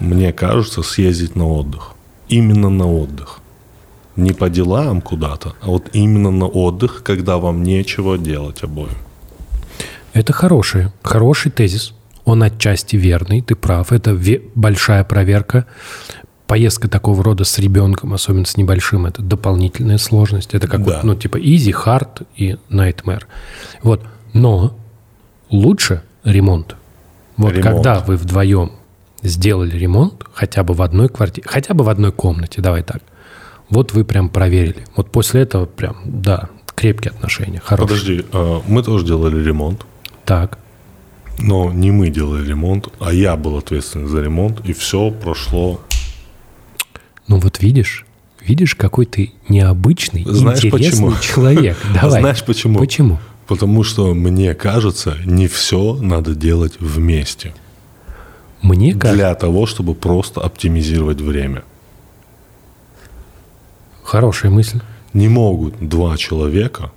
Мне 0.00 0.32
кажется, 0.32 0.82
съездить 0.82 1.36
на 1.36 1.46
отдых. 1.46 1.90
Именно 2.30 2.70
на 2.70 2.90
отдых. 2.90 3.40
Не 4.16 4.32
по 4.32 4.48
делам 4.48 5.02
куда-то, 5.02 5.52
а 5.60 5.66
вот 5.66 5.90
именно 5.92 6.30
на 6.30 6.46
отдых, 6.46 7.02
когда 7.04 7.36
вам 7.36 7.62
нечего 7.62 8.16
делать 8.16 8.62
обоим. 8.62 8.96
Это 10.14 10.32
хороший, 10.32 10.86
хороший 11.02 11.52
тезис. 11.52 11.92
Он 12.24 12.42
отчасти 12.42 12.96
верный, 12.96 13.42
ты 13.42 13.56
прав. 13.56 13.92
Это 13.92 14.12
ве- 14.12 14.48
большая 14.54 15.04
проверка. 15.04 15.66
Поездка 16.46 16.88
такого 16.88 17.22
рода 17.22 17.44
с 17.44 17.58
ребенком, 17.58 18.14
особенно 18.14 18.46
с 18.46 18.56
небольшим, 18.56 19.04
это 19.04 19.20
дополнительная 19.20 19.98
сложность. 19.98 20.54
Это 20.54 20.68
как 20.68 20.86
Да. 20.86 20.94
вот, 20.94 21.04
ну, 21.04 21.14
типа 21.16 21.36
easy, 21.36 21.74
hard 21.84 22.26
и 22.34 22.56
nightmare. 22.70 23.24
Вот. 23.82 24.00
Но 24.34 24.76
лучше 25.48 26.02
ремонт. 26.24 26.76
Вот 27.38 27.52
Ремонт. 27.52 27.64
когда 27.64 28.00
вы 28.00 28.16
вдвоем 28.16 28.72
сделали 29.22 29.76
ремонт, 29.76 30.24
хотя 30.34 30.62
бы 30.62 30.74
в 30.74 30.82
одной 30.82 31.08
квартире, 31.08 31.48
хотя 31.48 31.72
бы 31.72 31.82
в 31.84 31.88
одной 31.88 32.12
комнате, 32.12 32.60
давай 32.60 32.82
так. 32.82 33.02
Вот 33.70 33.92
вы 33.92 34.04
прям 34.04 34.28
проверили. 34.28 34.84
Вот 34.96 35.10
после 35.10 35.40
этого 35.42 35.64
прям, 35.66 35.96
да, 36.04 36.50
крепкие 36.74 37.12
отношения, 37.12 37.60
хорошие. 37.64 37.88
Подожди, 37.88 38.24
а, 38.32 38.62
мы 38.68 38.82
тоже 38.82 39.06
делали 39.06 39.42
ремонт, 39.42 39.86
Так. 40.26 40.58
но 41.38 41.72
не 41.72 41.90
мы 41.90 42.10
делали 42.10 42.46
ремонт, 42.46 42.88
а 43.00 43.12
я 43.12 43.36
был 43.36 43.56
ответственен 43.56 44.06
за 44.08 44.20
ремонт, 44.20 44.60
и 44.64 44.72
все 44.74 45.10
прошло. 45.10 45.80
Ну 47.26 47.38
вот 47.38 47.60
видишь, 47.60 48.04
видишь, 48.42 48.74
какой 48.74 49.06
ты 49.06 49.32
необычный, 49.48 50.24
Знаешь, 50.26 50.62
интересный 50.64 51.10
почему? 51.12 51.22
человек. 51.22 51.78
Давай. 51.94 52.20
Знаешь 52.20 52.44
почему? 52.44 52.78
Почему? 52.78 53.18
Потому 53.46 53.82
что 53.84 54.14
мне 54.14 54.54
кажется, 54.54 55.16
не 55.26 55.46
все 55.48 55.94
надо 56.00 56.34
делать 56.34 56.74
вместе. 56.80 57.54
Мне 58.62 58.92
кажется, 58.94 59.14
Для 59.14 59.34
того, 59.34 59.66
чтобы 59.66 59.94
просто 59.94 60.40
оптимизировать 60.40 61.20
время. 61.20 61.62
хорошая 64.02 64.50
мысль. 64.50 64.80
Не 65.12 65.28
могут 65.28 65.74
два 65.88 66.16
человека 66.16 66.90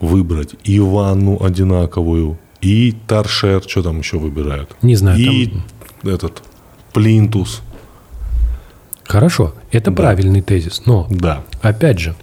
выбрать 0.00 0.54
и 0.64 0.78
ванну 0.78 1.42
одинаковую, 1.42 2.38
и 2.60 2.94
торшер, 3.06 3.62
что 3.66 3.82
там 3.82 3.98
еще 3.98 4.18
выбирают? 4.18 4.76
Не 4.82 4.94
знаю, 4.96 5.18
И 5.18 5.52
этот 6.04 6.42
плинтус. 6.92 7.62
Хорошо, 9.04 9.54
это 9.70 9.92
правильный 9.92 10.42
тезис, 10.42 10.82
но 10.86 11.06
Да. 11.10 11.44
опять 11.62 11.98
же, 11.98 12.14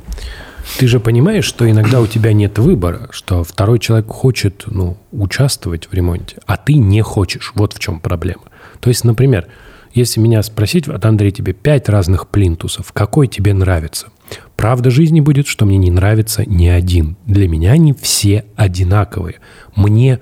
ты 0.78 0.88
же 0.88 1.00
понимаешь, 1.00 1.46
что 1.46 1.70
иногда 1.70 2.02
у 2.02 2.08
тебя 2.08 2.34
нет 2.34 2.58
выбора, 2.58 3.10
что 3.12 3.44
второй 3.44 3.80
человек 3.80 4.08
хочет 4.08 4.64
ну, 4.68 4.98
участвовать 5.12 5.88
в 5.90 5.94
ремонте, 5.94 6.38
а 6.46 6.58
ты 6.58 6.76
не 6.76 7.02
хочешь. 7.02 7.52
Вот 7.56 7.74
в 7.74 7.80
чем 7.80 8.00
проблема. 8.00 8.44
То 8.80 8.90
есть, 8.90 9.04
например, 9.04 9.48
если 9.94 10.20
меня 10.20 10.42
спросить, 10.42 10.88
от 10.88 11.06
Андрея 11.06 11.32
тебе 11.32 11.54
пять 11.54 11.88
разных 11.90 12.28
плинтусов, 12.28 12.92
какой 12.94 13.28
тебе 13.28 13.54
нравится? 13.54 14.08
Правда 14.56 14.90
жизни 14.90 15.20
будет, 15.20 15.48
что 15.48 15.66
мне 15.66 15.78
не 15.78 15.92
нравится 15.92 16.44
ни 16.46 16.68
один. 16.68 17.18
Для 17.26 17.48
меня 17.48 17.74
они 17.74 17.94
все 17.94 18.46
одинаковые. 18.56 19.36
Мне 19.76 20.20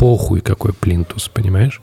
похуй 0.00 0.40
какой 0.40 0.72
плинтус, 0.72 1.28
понимаешь? 1.28 1.82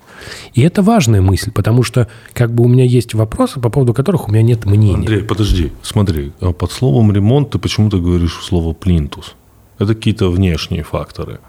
И 0.55 0.63
это 0.63 0.81
важная 0.81 1.21
мысль, 1.21 1.51
потому 1.51 1.83
что 1.83 2.07
как 2.33 2.51
бы 2.51 2.63
у 2.63 2.67
меня 2.67 2.83
есть 2.83 3.13
вопросы, 3.13 3.59
по 3.59 3.69
поводу 3.69 3.93
которых 3.93 4.27
у 4.27 4.31
меня 4.31 4.41
нет 4.41 4.65
мнения. 4.65 4.95
Андрей, 4.95 5.21
подожди, 5.21 5.71
смотри, 5.83 6.31
а 6.41 6.51
под 6.51 6.71
словом 6.71 7.11
ремонт 7.11 7.51
ты 7.51 7.59
почему-то 7.59 7.99
говоришь 7.99 8.39
слово 8.41 8.73
плинтус. 8.73 9.35
Это 9.77 9.93
какие-то 9.93 10.31
внешние 10.31 10.81
факторы. 10.81 11.39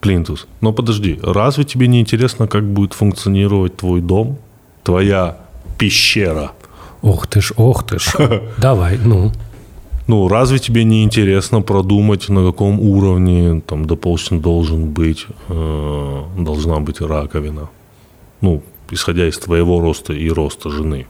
Плинтус. 0.00 0.48
Но 0.60 0.72
подожди, 0.72 1.20
разве 1.22 1.62
тебе 1.62 1.86
не 1.86 2.00
интересно, 2.00 2.48
как 2.48 2.64
будет 2.64 2.92
функционировать 2.92 3.76
твой 3.76 4.00
дом, 4.00 4.38
твоя 4.82 5.36
пещера? 5.78 6.50
Ох 7.02 7.28
ты 7.28 7.40
ж, 7.40 7.52
ох 7.56 7.86
ты 7.86 8.00
ж. 8.00 8.16
Давай, 8.58 8.98
ну. 8.98 9.30
Ну, 10.06 10.28
разве 10.28 10.58
тебе 10.58 10.84
не 10.84 11.02
интересно 11.02 11.62
продумать, 11.62 12.28
на 12.28 12.44
каком 12.44 12.78
уровне, 12.78 13.62
там, 13.66 13.86
допустим, 13.86 14.40
должен 14.40 14.90
быть, 14.90 15.26
э, 15.48 16.22
должна 16.38 16.80
быть 16.80 17.00
раковина? 17.00 17.70
Ну, 18.42 18.62
исходя 18.90 19.26
из 19.26 19.38
твоего 19.38 19.80
роста 19.80 20.12
и 20.12 20.28
роста 20.28 20.68
жены. 20.70 21.06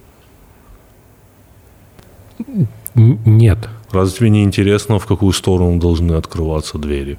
Нет. 2.94 3.68
Разве 3.90 4.18
тебе 4.18 4.30
не 4.30 4.44
интересно, 4.44 4.98
в 4.98 5.06
какую 5.06 5.32
сторону 5.32 5.80
должны 5.80 6.12
открываться 6.12 6.78
двери? 6.78 7.18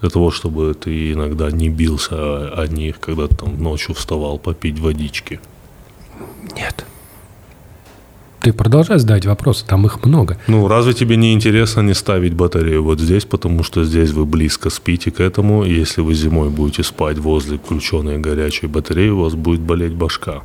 Для 0.00 0.10
того, 0.10 0.30
чтобы 0.30 0.74
ты 0.74 1.12
иногда 1.12 1.50
не 1.50 1.68
бился 1.68 2.14
о, 2.16 2.62
о 2.62 2.66
них, 2.66 2.98
когда 2.98 3.28
ты 3.28 3.36
там 3.36 3.62
ночью 3.62 3.94
вставал 3.94 4.38
попить 4.38 4.80
водички. 4.80 5.40
Нет. 6.56 6.84
Ты 8.40 8.52
продолжай 8.52 8.98
задавать 8.98 9.26
вопросы, 9.26 9.66
там 9.66 9.84
их 9.86 10.04
много. 10.04 10.38
Ну, 10.46 10.68
разве 10.68 10.94
тебе 10.94 11.16
не 11.16 11.32
интересно 11.32 11.80
не 11.80 11.94
ставить 11.94 12.34
батарею 12.34 12.84
вот 12.84 13.00
здесь, 13.00 13.24
потому 13.24 13.64
что 13.64 13.84
здесь 13.84 14.10
вы 14.10 14.24
близко 14.26 14.70
спите 14.70 15.10
к 15.10 15.18
этому, 15.20 15.64
и 15.64 15.72
если 15.72 16.02
вы 16.02 16.14
зимой 16.14 16.48
будете 16.48 16.84
спать 16.84 17.18
возле 17.18 17.58
включенной 17.58 18.18
горячей 18.18 18.68
батареи, 18.68 19.08
у 19.08 19.22
вас 19.22 19.34
будет 19.34 19.60
болеть 19.60 19.92
башка. 19.94 20.42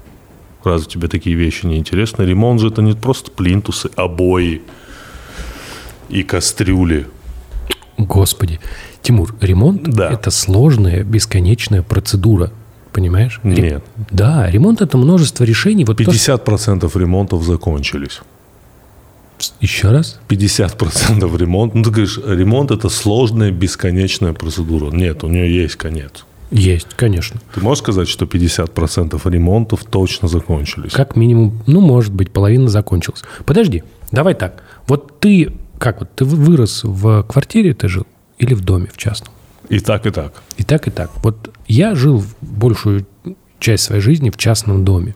Разве 0.64 0.88
тебе 0.90 1.08
такие 1.08 1.36
вещи 1.36 1.66
не 1.66 1.78
интересны? 1.78 2.24
Ремонт 2.24 2.62
же 2.62 2.70
это 2.70 2.82
не 2.82 2.94
просто 2.94 3.30
плинтусы, 3.32 3.90
обои 3.96 4.62
и 6.10 6.24
кастрюли. 6.24 7.08
Господи. 7.98 8.60
Тимур, 9.02 9.36
ремонт 9.42 9.84
Да. 9.84 10.10
это 10.10 10.32
сложная, 10.32 11.04
бесконечная 11.04 11.84
процедура. 11.84 12.52
Понимаешь? 12.94 13.40
Нет. 13.44 13.84
Да, 14.12 14.50
ремонт 14.50 14.82
это 14.82 14.98
множество 14.98 15.44
решений. 15.44 15.84
Вот 15.84 15.98
то, 15.98 16.04
что- 16.04 16.12
50% 16.14 16.96
ремонтов 16.96 17.44
закончились. 17.44 18.22
Еще 19.60 19.90
раз? 19.90 20.20
50% 20.30 21.36
ремонт. 21.38 21.74
Ну, 21.76 21.84
ты 21.84 21.90
говоришь, 21.90 22.20
ремонт 22.24 22.72
это 22.72 22.88
сложная, 22.90 23.52
бесконечная 23.52 24.34
процедура. 24.34 24.92
Нет, 24.92 25.24
у 25.24 25.28
нее 25.28 25.54
есть 25.64 25.76
конец. 25.76 26.26
Есть, 26.52 26.90
конечно. 26.96 27.42
Ты 27.56 27.62
можешь 27.62 27.82
сказать, 27.84 28.08
что 28.08 28.26
50% 28.26 29.20
ремонтов 29.26 29.84
точно 29.86 30.28
закончились? 30.28 30.92
Как 30.94 31.16
минимум, 31.16 31.60
ну, 31.66 31.82
может 31.82 32.14
быть, 32.14 32.32
половина 32.32 32.70
закончилась. 32.70 33.24
Подожди, 33.46 33.84
давай 34.12 34.36
так. 34.36 34.64
Вот 34.88 35.20
ты, 35.20 35.52
как 35.80 36.00
вот, 36.02 36.10
ты 36.16 36.26
вы- 36.26 36.38
вырос 36.38 36.82
в 36.84 37.24
квартире, 37.24 37.74
ты 37.74 37.88
жил? 37.88 38.06
Или 38.38 38.54
в 38.54 38.62
доме, 38.62 38.88
в 38.94 38.98
частном? 38.98 39.34
И 39.70 39.80
так, 39.80 40.06
и 40.06 40.12
так. 40.12 40.34
И 40.58 40.64
так, 40.64 40.88
и 40.88 40.92
так. 40.92 41.10
Вот 41.24 41.50
я 41.68 41.96
жил 41.96 42.24
большую 42.42 43.06
часть 43.60 43.84
своей 43.84 44.02
жизни 44.02 44.30
в 44.30 44.38
частном 44.38 44.84
доме. 44.86 45.16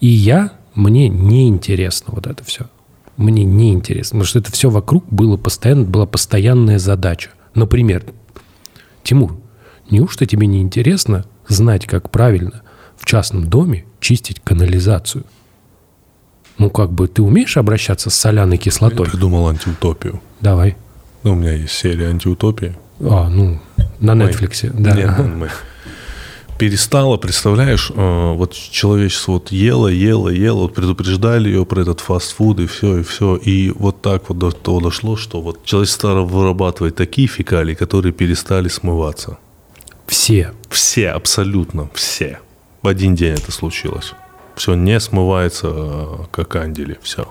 И 0.00 0.08
я, 0.08 0.52
мне 0.74 1.08
не 1.08 1.48
интересно 1.48 2.12
вот 2.14 2.26
это 2.26 2.44
все. 2.44 2.66
Мне 3.16 3.44
не 3.44 3.72
интересно, 3.72 4.18
потому 4.18 4.26
что 4.26 4.38
это 4.38 4.52
все 4.52 4.68
вокруг 4.70 5.04
было 5.10 5.36
постоянно, 5.36 5.84
была 5.84 6.06
постоянная 6.06 6.78
задача. 6.78 7.30
Например, 7.54 8.04
Тимур, 9.02 9.38
неужто 9.90 10.26
тебе 10.26 10.46
не 10.46 10.60
интересно 10.60 11.24
знать, 11.48 11.86
как 11.86 12.10
правильно 12.10 12.62
в 12.96 13.06
частном 13.06 13.48
доме 13.48 13.84
чистить 14.00 14.40
канализацию? 14.40 15.24
Ну, 16.58 16.70
как 16.70 16.92
бы 16.92 17.06
ты 17.08 17.22
умеешь 17.22 17.56
обращаться 17.56 18.10
с 18.10 18.14
соляной 18.14 18.56
Я 18.56 18.62
кислотой? 18.62 19.06
придумал 19.06 19.48
антиутопию. 19.48 20.20
Давай. 20.40 20.76
Ну, 21.22 21.32
у 21.32 21.34
меня 21.34 21.52
есть 21.52 21.72
серия 21.74 22.08
антиутопии. 22.08 22.74
А, 23.00 23.28
ну, 23.28 23.60
на 24.00 24.12
Netflix. 24.12 24.70
Да. 24.72 24.94
Нет, 24.94 25.18
мы. 25.36 25.50
Перестала, 26.58 27.18
представляешь, 27.18 27.92
э, 27.94 28.32
вот 28.34 28.54
человечество 28.54 29.32
вот 29.32 29.52
ело, 29.52 29.88
ело, 29.88 30.30
ело, 30.30 30.62
вот 30.62 30.74
предупреждали 30.74 31.48
ее 31.48 31.66
про 31.66 31.82
этот 31.82 32.00
фастфуд 32.00 32.60
и 32.60 32.66
все, 32.66 32.98
и 32.98 33.02
все. 33.02 33.36
И 33.36 33.70
вот 33.70 34.00
так 34.00 34.30
вот 34.30 34.38
до 34.38 34.50
того 34.50 34.80
дошло, 34.80 35.16
что 35.16 35.42
вот 35.42 35.64
человечество 35.64 36.08
стало 36.08 36.22
вырабатывать 36.22 36.96
такие 36.96 37.28
фекалии, 37.28 37.74
которые 37.74 38.14
перестали 38.14 38.68
смываться. 38.68 39.36
Все. 40.06 40.52
Все, 40.70 41.10
абсолютно 41.10 41.90
все. 41.92 42.38
В 42.80 42.88
один 42.88 43.14
день 43.14 43.34
это 43.34 43.52
случилось. 43.52 44.12
Все 44.54 44.74
не 44.74 44.98
смывается, 44.98 45.68
э, 45.70 46.04
как 46.30 46.56
андели, 46.56 46.98
все. 47.02 47.28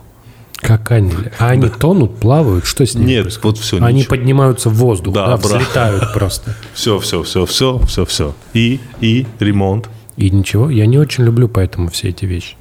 Как 0.58 0.92
ангелы. 0.92 1.32
А 1.38 1.50
они 1.50 1.70
тонут, 1.70 2.18
плавают, 2.18 2.66
что 2.66 2.86
с 2.86 2.96
ними 2.96 3.08
Нет, 3.08 3.24
происходит? 3.24 3.58
вот 3.58 3.66
все, 3.66 3.84
Они 3.84 4.04
поднимаются 4.04 4.70
в 4.70 4.76
воздух, 4.76 5.14
Да, 5.14 5.28
да, 5.28 5.38
взлетают 5.38 6.14
просто. 6.14 6.56
Все, 6.74 6.98
все, 7.00 7.24
все, 7.24 7.46
все, 7.46 7.80
все, 7.86 8.06
все. 8.06 8.36
И, 8.54 8.80
и 9.02 9.28
ремонт. 9.40 9.90
И 10.18 10.30
ничего, 10.30 10.70
я 10.70 10.86
не 10.86 10.98
очень 10.98 11.24
люблю 11.26 11.48
поэтому 11.50 11.90
все 11.90 12.10
эти 12.10 12.26
вещи. 12.26 12.56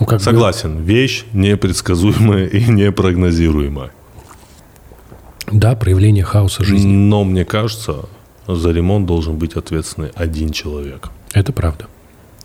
Ну, 0.00 0.06
как 0.06 0.18
бы- 0.18 0.24
Согласен, 0.24 0.82
вещь 0.82 1.24
непредсказуемая 1.34 2.46
и 2.46 2.64
непрогнозируемая. 2.64 3.90
да, 5.52 5.74
проявление 5.76 6.24
хаоса 6.24 6.64
жизни. 6.64 6.90
Но 6.92 7.24
мне 7.24 7.44
кажется, 7.44 8.06
за 8.48 8.70
ремонт 8.70 9.06
должен 9.06 9.36
быть 9.36 9.54
ответственный 9.54 10.10
один 10.14 10.50
человек. 10.50 11.10
Это 11.34 11.52
правда. 11.52 11.86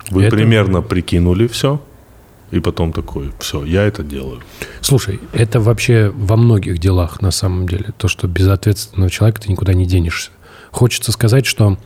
Вы 0.09 0.23
Это- 0.25 0.35
примерно 0.35 0.81
прикинули 0.81 1.47
все, 1.47 1.81
и 2.51 2.59
потом 2.59 2.93
такой, 2.93 3.31
все, 3.39 3.63
я 3.65 3.83
это 3.83 4.03
делаю. 4.03 4.41
Слушай, 4.81 5.19
это 5.33 5.59
вообще 5.59 6.11
во 6.15 6.35
многих 6.35 6.77
делах 6.79 7.21
на 7.21 7.31
самом 7.31 7.67
деле. 7.67 7.93
То, 7.97 8.07
что 8.07 8.27
без 8.27 8.47
ответственного 8.47 9.09
человека 9.09 9.41
ты 9.41 9.51
никуда 9.51 9.73
не 9.73 9.85
денешься. 9.85 10.31
Хочется 10.71 11.11
сказать, 11.11 11.45
что 11.45 11.77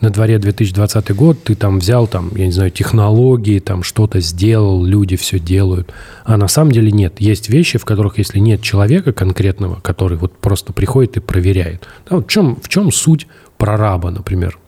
на 0.00 0.10
дворе 0.10 0.38
2020 0.38 1.14
год 1.14 1.44
ты 1.44 1.54
там 1.54 1.78
взял, 1.78 2.06
там, 2.06 2.30
я 2.36 2.46
не 2.46 2.52
знаю, 2.52 2.70
технологии, 2.70 3.58
там 3.58 3.82
что-то 3.82 4.20
сделал, 4.20 4.84
люди 4.84 5.16
все 5.16 5.38
делают. 5.38 5.92
А 6.24 6.36
на 6.36 6.48
самом 6.48 6.72
деле 6.72 6.92
нет. 6.92 7.20
Есть 7.20 7.48
вещи, 7.48 7.78
в 7.78 7.84
которых, 7.84 8.18
если 8.18 8.38
нет 8.38 8.60
человека 8.60 9.12
конкретного, 9.12 9.80
который 9.80 10.18
вот 10.18 10.36
просто 10.36 10.72
приходит 10.72 11.16
и 11.16 11.20
проверяет. 11.20 11.88
Да, 12.08 12.16
вот 12.16 12.26
в, 12.26 12.30
чем, 12.30 12.56
в 12.60 12.68
чем 12.68 12.92
суть 12.92 13.26
прораба, 13.56 14.10
например, 14.10 14.58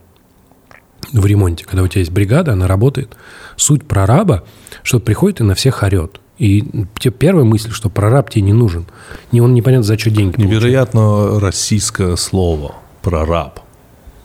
в 1.12 1.24
ремонте, 1.26 1.64
когда 1.64 1.82
у 1.82 1.88
тебя 1.88 2.00
есть 2.00 2.12
бригада, 2.12 2.52
она 2.52 2.66
работает. 2.66 3.16
Суть 3.56 3.86
прораба, 3.86 4.44
что 4.82 5.00
приходит 5.00 5.40
и 5.40 5.44
на 5.44 5.54
всех 5.54 5.82
орет. 5.82 6.20
И 6.38 6.62
тебе 6.98 7.12
первая 7.12 7.44
мысль, 7.44 7.70
что 7.70 7.88
прораб 7.88 8.28
тебе 8.30 8.42
не 8.42 8.52
нужен. 8.52 8.86
Не 9.32 9.40
он 9.40 9.54
непонятно 9.54 9.84
за 9.84 9.98
что 9.98 10.10
деньги 10.10 10.34
получает. 10.34 10.50
Невероятно 10.62 11.40
российское 11.40 12.16
слово 12.16 12.74
прораб. 13.02 13.60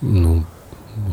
Ну, 0.01 0.43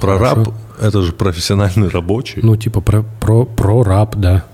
Прораб 0.00 0.38
Хорошо. 0.38 0.54
это 0.80 1.02
же 1.02 1.12
профессиональный 1.12 1.88
рабочий. 1.88 2.40
ну, 2.42 2.56
типа 2.56 2.80
про, 2.80 3.04
про, 3.20 3.44
прораб, 3.44 4.16
да. 4.16 4.44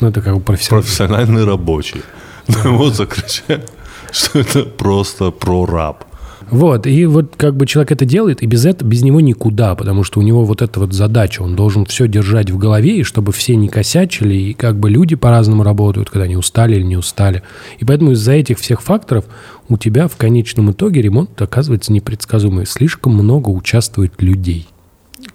Ну, 0.00 0.08
это 0.08 0.20
как 0.20 0.34
бы 0.34 0.40
профессионал. 0.40 0.82
профессиональный 0.82 1.44
рабочий. 1.44 2.02
Ну 2.64 2.76
вот 2.76 2.94
закричать, 2.96 3.70
что 4.10 4.40
это 4.40 4.64
просто 4.64 5.30
прораб. 5.30 6.04
Вот, 6.50 6.86
и 6.86 7.06
вот 7.06 7.34
как 7.36 7.56
бы 7.56 7.64
человек 7.64 7.92
это 7.92 8.04
делает, 8.04 8.42
и 8.42 8.46
без 8.46 8.66
этого, 8.66 8.88
без 8.88 9.02
него 9.02 9.20
никуда, 9.20 9.76
потому 9.76 10.02
что 10.02 10.18
у 10.18 10.22
него 10.22 10.44
вот 10.44 10.62
эта 10.62 10.80
вот 10.80 10.92
задача, 10.92 11.42
он 11.42 11.54
должен 11.54 11.84
все 11.84 12.08
держать 12.08 12.50
в 12.50 12.58
голове, 12.58 12.98
и 12.98 13.02
чтобы 13.04 13.30
все 13.30 13.54
не 13.54 13.68
косячили, 13.68 14.34
и 14.34 14.52
как 14.52 14.78
бы 14.78 14.90
люди 14.90 15.14
по-разному 15.14 15.62
работают, 15.62 16.10
когда 16.10 16.24
они 16.24 16.36
устали 16.36 16.74
или 16.74 16.82
не 16.82 16.96
устали. 16.96 17.42
И 17.78 17.84
поэтому 17.84 18.12
из-за 18.12 18.32
этих 18.32 18.58
всех 18.58 18.82
факторов 18.82 19.26
у 19.68 19.78
тебя 19.78 20.08
в 20.08 20.16
конечном 20.16 20.72
итоге 20.72 21.02
ремонт 21.02 21.40
оказывается 21.40 21.92
непредсказуемый. 21.92 22.66
Слишком 22.66 23.14
много 23.14 23.50
участвует 23.50 24.20
людей. 24.20 24.66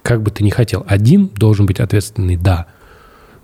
Как 0.02 0.22
бы 0.22 0.30
ты 0.30 0.44
ни 0.44 0.50
хотел, 0.50 0.84
один 0.86 1.30
должен 1.34 1.64
быть 1.64 1.80
ответственный, 1.80 2.36
да, 2.36 2.66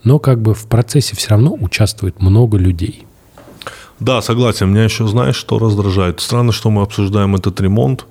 но 0.05 0.19
как 0.19 0.43
бы 0.43 0.53
в 0.53 0.67
процессе 0.67 1.17
все 1.17 1.31
равно 1.31 1.57
участвует 1.59 2.21
много 2.21 2.59
людей. 2.59 3.07
Да, 4.03 4.21
согласен. 4.21 4.69
Меня 4.69 4.83
еще, 4.83 5.07
знаешь, 5.07 5.37
что 5.37 5.61
раздражает? 5.61 6.21
Странно, 6.21 6.51
что 6.51 6.71
мы 6.71 6.83
обсуждаем 6.83 7.37
этот 7.37 7.61
ремонт, 7.61 8.07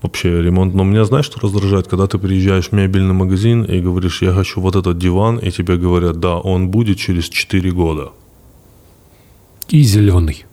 вообще 0.00 0.40
ремонт. 0.40 0.74
Но 0.74 0.84
меня, 0.84 1.04
знаешь, 1.04 1.26
что 1.26 1.40
раздражает? 1.40 1.88
Когда 1.88 2.06
ты 2.06 2.18
приезжаешь 2.18 2.68
в 2.68 2.72
мебельный 2.72 3.14
магазин 3.14 3.64
и 3.64 3.80
говоришь, 3.80 4.22
я 4.22 4.32
хочу 4.32 4.60
вот 4.60 4.76
этот 4.76 4.96
диван, 4.96 5.38
и 5.38 5.50
тебе 5.50 5.76
говорят, 5.76 6.20
да, 6.20 6.36
он 6.36 6.68
будет 6.68 6.98
через 6.98 7.28
4 7.28 7.70
года. 7.72 8.12
И 9.68 9.82
зеленый. 9.82 10.44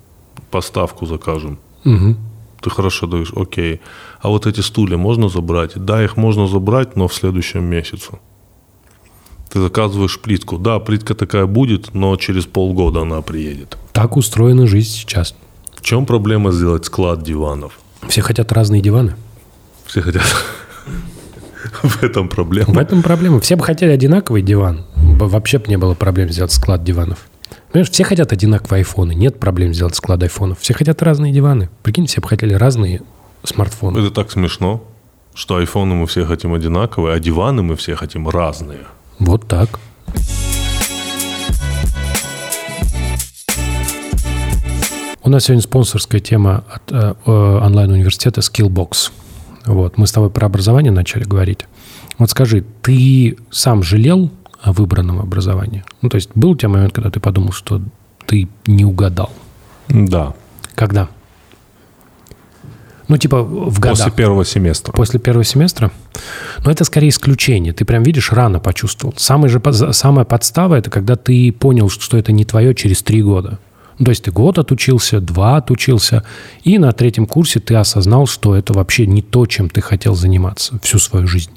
Поставку 0.50 1.06
закажем. 1.06 1.60
Угу. 1.86 2.16
Ты 2.62 2.70
хорошо 2.72 3.06
даешь, 3.06 3.34
окей. 3.36 3.82
А 4.20 4.30
вот 4.30 4.48
эти 4.48 4.62
стулья 4.62 4.98
можно 4.98 5.30
забрать? 5.30 5.74
Да, 5.76 6.04
их 6.04 6.18
можно 6.18 6.48
забрать, 6.48 6.96
но 6.96 7.08
в 7.08 7.14
следующем 7.14 7.64
месяце. 7.64 8.14
Ты 9.52 9.60
заказываешь 9.60 10.20
плитку. 10.20 10.58
Да, 10.58 10.80
плитка 10.80 11.14
такая 11.14 11.46
будет, 11.46 11.94
но 11.94 12.16
через 12.16 12.46
полгода 12.46 13.02
она 13.02 13.22
приедет. 13.22 13.78
Так 13.92 14.16
устроена 14.16 14.66
жизнь 14.66 14.92
сейчас. 14.92 15.36
В 15.76 15.82
чем 15.82 16.06
проблема 16.06 16.52
сделать 16.52 16.86
склад 16.86 17.22
диванов? 17.24 17.80
Все 18.08 18.22
хотят 18.22 18.52
разные 18.54 18.82
диваны. 18.82 19.16
Все 19.86 20.02
хотят. 20.02 20.24
В 21.84 22.02
этом 22.02 22.30
проблема. 22.30 22.74
В 22.74 22.78
этом 22.78 23.04
проблема. 23.04 23.42
Все 23.42 23.58
бы 23.58 23.64
хотели 23.64 23.92
одинаковый 23.92 24.42
диван. 24.42 24.86
Вообще 24.96 25.60
бы 25.60 25.68
не 25.68 25.78
было 25.78 25.96
проблем 25.96 26.30
сделать 26.30 26.54
склад 26.54 26.84
диванов. 26.84 27.28
Понимаешь, 27.72 27.92
все 27.92 28.06
хотят 28.06 28.32
одинаковые 28.32 28.80
айфоны. 28.80 29.14
Нет 29.14 29.40
проблем 29.40 29.74
сделать 29.74 29.96
склад 29.96 30.24
айфонов. 30.24 30.60
Все 30.60 30.74
хотят 30.74 31.02
разные 31.02 31.34
диваны. 31.34 31.70
Прикинь, 31.84 32.08
все 32.08 32.22
бы 32.22 32.28
хотели 32.28 32.54
разные 32.54 33.02
смартфоны. 33.44 33.98
Это 33.98 34.12
так 34.12 34.32
смешно, 34.32 34.84
что 35.34 35.58
айфоны 35.58 35.96
мы 35.96 36.08
все 36.08 36.26
хотим 36.26 36.54
одинаковые, 36.54 37.16
а 37.16 37.20
диваны 37.20 37.64
мы 37.64 37.76
все 37.76 37.96
хотим 37.96 38.30
разные. 38.30 38.80
Вот 39.22 39.48
так. 39.48 39.80
У 45.24 45.30
нас 45.30 45.46
сегодня 45.46 45.62
спонсорская 45.62 46.20
тема 46.20 46.64
от 46.68 46.92
э, 46.92 47.14
э, 47.26 47.32
онлайн-университета 47.32 48.42
Skillbox. 48.42 49.12
Вот. 49.68 50.00
Мы 50.00 50.08
с 50.08 50.12
тобой 50.12 50.32
про 50.32 50.48
образование 50.48 50.92
начали 50.92 51.24
говорить. 51.24 51.68
Вот 52.18 52.32
скажи, 52.32 52.66
ты 52.82 53.38
сам 53.52 53.84
жалел 53.84 54.32
о 54.60 54.74
выбранном 54.74 55.20
образовании? 55.20 55.84
Ну, 56.02 56.10
то 56.10 56.16
есть 56.16 56.32
был 56.34 56.52
у 56.52 56.56
тебя 56.56 56.70
момент, 56.70 56.94
когда 56.94 57.12
ты 57.12 57.20
подумал, 57.20 57.52
что 57.52 57.80
ты 58.26 58.50
не 58.66 58.86
угадал? 58.86 59.30
Да. 59.88 60.34
Когда? 60.74 61.10
Ну, 63.12 63.18
типа 63.18 63.44
в 63.44 63.78
годах. 63.82 63.98
После 63.98 64.12
первого 64.14 64.46
семестра. 64.46 64.94
После 64.94 65.20
первого 65.20 65.44
семестра? 65.44 65.92
Но 66.64 66.72
это 66.72 66.86
скорее 66.86 67.10
исключение. 67.10 67.74
Ты 67.74 67.84
прям 67.84 68.04
видишь, 68.04 68.32
рано 68.32 68.62
почувствовал. 68.62 69.14
Самая 69.18 69.50
же 69.50 69.62
самая 69.92 70.24
подстава 70.24 70.76
это 70.76 70.90
когда 70.90 71.18
ты 71.18 71.52
понял, 71.52 71.90
что 71.90 72.16
это 72.16 72.32
не 72.32 72.46
твое 72.46 72.74
через 72.74 73.04
три 73.04 73.22
года. 73.22 73.60
Ну, 74.00 74.06
то 74.06 74.12
есть 74.12 74.24
ты 74.24 74.32
год 74.32 74.60
отучился, 74.60 75.20
два 75.20 75.58
отучился, 75.58 76.24
и 76.64 76.78
на 76.78 76.94
третьем 76.94 77.26
курсе 77.26 77.60
ты 77.60 77.76
осознал, 77.76 78.28
что 78.28 78.56
это 78.56 78.72
вообще 78.72 79.06
не 79.06 79.22
то, 79.22 79.46
чем 79.46 79.70
ты 79.70 79.82
хотел 79.82 80.16
заниматься 80.16 80.80
всю 80.82 80.98
свою 80.98 81.28
жизнь. 81.28 81.52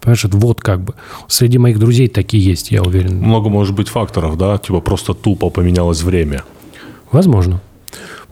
Понимаешь, 0.00 0.24
это 0.24 0.36
вот 0.36 0.60
как 0.60 0.80
бы. 0.80 0.94
Среди 1.26 1.58
моих 1.58 1.80
друзей 1.80 2.06
такие 2.06 2.44
есть, 2.44 2.70
я 2.70 2.84
уверен. 2.84 3.18
Много 3.18 3.48
может 3.48 3.74
быть 3.74 3.88
факторов, 3.88 4.38
да? 4.38 4.58
Типа 4.58 4.80
просто 4.80 5.12
тупо 5.12 5.50
поменялось 5.50 6.02
время. 6.02 6.44
Возможно. 7.10 7.60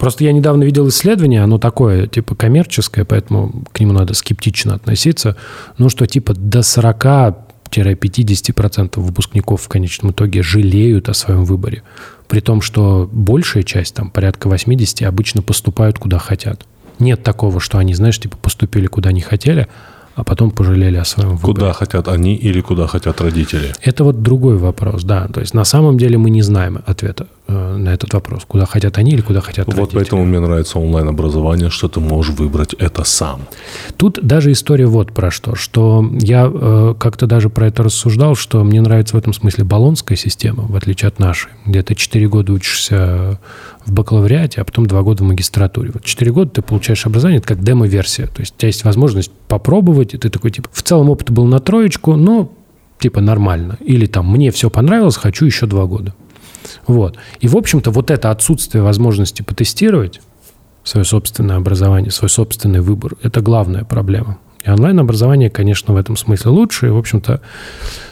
Просто 0.00 0.24
я 0.24 0.32
недавно 0.32 0.64
видел 0.64 0.88
исследование, 0.88 1.42
оно 1.42 1.58
такое, 1.58 2.06
типа, 2.06 2.34
коммерческое, 2.34 3.04
поэтому 3.04 3.64
к 3.70 3.80
нему 3.80 3.92
надо 3.92 4.14
скептично 4.14 4.72
относиться. 4.74 5.36
Ну, 5.76 5.90
что 5.90 6.06
типа 6.06 6.32
до 6.32 6.60
40-50% 6.60 8.98
выпускников 8.98 9.60
в 9.60 9.68
конечном 9.68 10.12
итоге 10.12 10.42
жалеют 10.42 11.10
о 11.10 11.14
своем 11.14 11.44
выборе. 11.44 11.82
При 12.28 12.40
том, 12.40 12.62
что 12.62 13.10
большая 13.12 13.62
часть, 13.62 13.94
там 13.94 14.08
порядка 14.08 14.48
80, 14.48 15.02
обычно 15.02 15.42
поступают 15.42 15.98
куда 15.98 16.18
хотят. 16.18 16.64
Нет 16.98 17.22
такого, 17.22 17.60
что 17.60 17.76
они, 17.76 17.92
знаешь, 17.92 18.18
типа 18.18 18.38
поступили 18.38 18.86
куда 18.86 19.12
не 19.12 19.20
хотели, 19.20 19.68
а 20.14 20.24
потом 20.24 20.50
пожалели 20.50 20.96
о 20.96 21.04
своем 21.04 21.36
выборе. 21.36 21.54
Куда 21.54 21.74
хотят 21.74 22.08
они 22.08 22.36
или 22.36 22.62
куда 22.62 22.86
хотят 22.86 23.20
родители. 23.20 23.74
Это 23.82 24.04
вот 24.04 24.22
другой 24.22 24.56
вопрос, 24.56 25.04
да. 25.04 25.28
То 25.28 25.40
есть 25.40 25.52
на 25.52 25.64
самом 25.64 25.98
деле 25.98 26.16
мы 26.16 26.30
не 26.30 26.40
знаем 26.40 26.80
ответа 26.86 27.26
на 27.50 27.88
этот 27.90 28.12
вопрос. 28.14 28.44
Куда 28.46 28.66
хотят 28.66 28.98
они 28.98 29.12
или 29.12 29.20
куда 29.20 29.40
хотят 29.40 29.66
Вот 29.66 29.76
родители. 29.76 29.96
поэтому 29.96 30.24
мне 30.24 30.40
нравится 30.40 30.78
онлайн-образование, 30.78 31.70
что 31.70 31.88
ты 31.88 32.00
можешь 32.00 32.34
выбрать 32.34 32.74
это 32.74 33.04
сам. 33.04 33.42
Тут 33.96 34.18
даже 34.22 34.52
история 34.52 34.86
вот 34.86 35.12
про 35.12 35.30
что. 35.30 35.54
Что 35.54 36.08
я 36.20 36.50
э, 36.52 36.94
как-то 36.98 37.26
даже 37.26 37.48
про 37.50 37.66
это 37.66 37.82
рассуждал, 37.82 38.34
что 38.34 38.62
мне 38.64 38.80
нравится 38.80 39.16
в 39.16 39.18
этом 39.18 39.32
смысле 39.32 39.64
баллонская 39.64 40.16
система, 40.16 40.64
в 40.64 40.76
отличие 40.76 41.08
от 41.08 41.18
нашей. 41.18 41.50
Где 41.66 41.82
ты 41.82 41.94
4 41.94 42.28
года 42.28 42.52
учишься 42.52 43.38
в 43.84 43.92
бакалавриате, 43.92 44.60
а 44.60 44.64
потом 44.64 44.86
2 44.86 45.02
года 45.02 45.24
в 45.24 45.26
магистратуре. 45.26 45.90
Вот 45.92 46.04
4 46.04 46.32
года 46.32 46.50
ты 46.50 46.62
получаешь 46.62 47.06
образование, 47.06 47.38
это 47.38 47.48
как 47.48 47.62
демо-версия. 47.62 48.26
То 48.26 48.40
есть 48.40 48.54
у 48.56 48.58
тебя 48.58 48.68
есть 48.68 48.84
возможность 48.84 49.30
попробовать, 49.48 50.14
и 50.14 50.18
ты 50.18 50.28
такой, 50.30 50.50
типа, 50.50 50.68
в 50.72 50.82
целом 50.82 51.10
опыт 51.10 51.30
был 51.30 51.46
на 51.46 51.58
троечку, 51.60 52.16
но 52.16 52.52
типа 52.98 53.20
нормально. 53.20 53.78
Или 53.80 54.06
там, 54.06 54.30
мне 54.30 54.50
все 54.50 54.70
понравилось, 54.70 55.16
хочу 55.16 55.46
еще 55.46 55.66
2 55.66 55.86
года. 55.86 56.14
Вот. 56.90 57.16
И, 57.38 57.46
в 57.46 57.56
общем-то, 57.56 57.92
вот 57.92 58.10
это 58.10 58.32
отсутствие 58.32 58.82
возможности 58.82 59.42
потестировать 59.42 60.20
свое 60.82 61.04
собственное 61.04 61.56
образование, 61.56 62.10
свой 62.10 62.28
собственный 62.28 62.80
выбор, 62.80 63.14
это 63.22 63.40
главная 63.40 63.84
проблема. 63.84 64.38
И 64.64 64.68
онлайн-образование, 64.68 65.50
конечно, 65.50 65.94
в 65.94 65.96
этом 65.96 66.16
смысле 66.16 66.50
лучше. 66.50 66.88
И, 66.88 66.90
в 66.90 66.98
общем-то, 66.98 67.42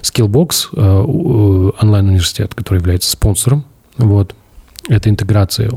Skillbox, 0.03 0.69
э, 0.75 0.81
э, 0.81 1.71
онлайн-университет, 1.83 2.55
который 2.55 2.79
является 2.79 3.11
спонсором 3.11 3.65
вот, 3.97 4.37
этой 4.89 5.09
интеграции, 5.09 5.71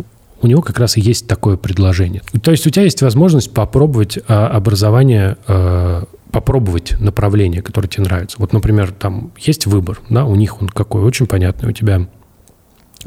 у 0.43 0.47
него 0.47 0.61
как 0.61 0.77
раз 0.77 0.95
и 0.95 1.01
есть 1.01 1.25
такое 1.25 1.57
предложение. 1.57 2.21
То 2.43 2.51
есть 2.51 2.67
у 2.67 2.69
тебя 2.69 2.83
есть 2.83 3.01
возможность 3.01 3.51
попробовать 3.51 4.17
э, 4.17 4.21
образование, 4.31 5.37
э, 5.47 6.03
попробовать 6.31 6.99
направление, 6.99 7.63
которое 7.63 7.87
тебе 7.87 8.03
нравится. 8.03 8.37
Вот, 8.39 8.53
например, 8.53 8.91
там 8.91 9.31
есть 9.39 9.65
выбор, 9.65 9.99
да, 10.09 10.25
у 10.25 10.35
них 10.35 10.61
он 10.61 10.69
какой, 10.69 11.01
очень 11.01 11.25
понятный. 11.25 11.69
У 11.69 11.73
тебя 11.73 12.07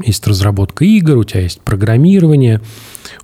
есть 0.03 0.25
разработка 0.27 0.85
игр, 0.85 1.17
у 1.17 1.23
тебя 1.23 1.41
есть 1.41 1.61
программирование, 1.61 2.61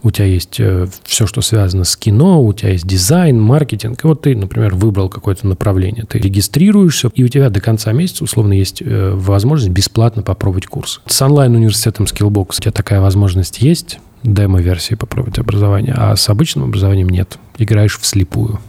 у 0.04 0.12
тебя 0.12 0.26
есть 0.26 0.60
все, 1.04 1.28
что 1.28 1.42
связано 1.42 1.84
с 1.84 1.96
кино, 1.96 2.44
у 2.44 2.54
тебя 2.54 2.72
есть 2.72 2.88
дизайн, 2.88 3.40
маркетинг. 3.42 4.04
И 4.04 4.08
вот 4.08 4.22
ты, 4.22 4.36
например, 4.36 4.76
выбрал 4.76 5.10
какое-то 5.10 5.48
направление. 5.48 6.06
Ты 6.06 6.20
регистрируешься, 6.20 7.12
и 7.14 7.24
у 7.24 7.28
тебя 7.28 7.50
до 7.50 7.62
конца 7.62 7.92
месяца, 7.92 8.24
условно, 8.24 8.54
есть 8.54 8.82
э, 8.82 9.12
возможность 9.14 9.72
бесплатно 9.72 10.24
попробовать 10.24 10.68
курс. 10.68 11.02
С 11.06 11.22
онлайн-университетом 11.22 12.06
Skillbox 12.06 12.48
у 12.58 12.62
тебя 12.62 12.72
такая 12.72 13.02
возможность 13.02 13.62
есть, 13.62 14.00
демо-версии 14.24 14.96
попробовать 14.96 15.40
образование, 15.40 15.94
а 15.98 16.16
с 16.16 16.30
обычным 16.30 16.66
образованием 16.66 17.10
нет. 17.10 17.38
Играешь 17.58 18.00
вслепую. 18.00 18.60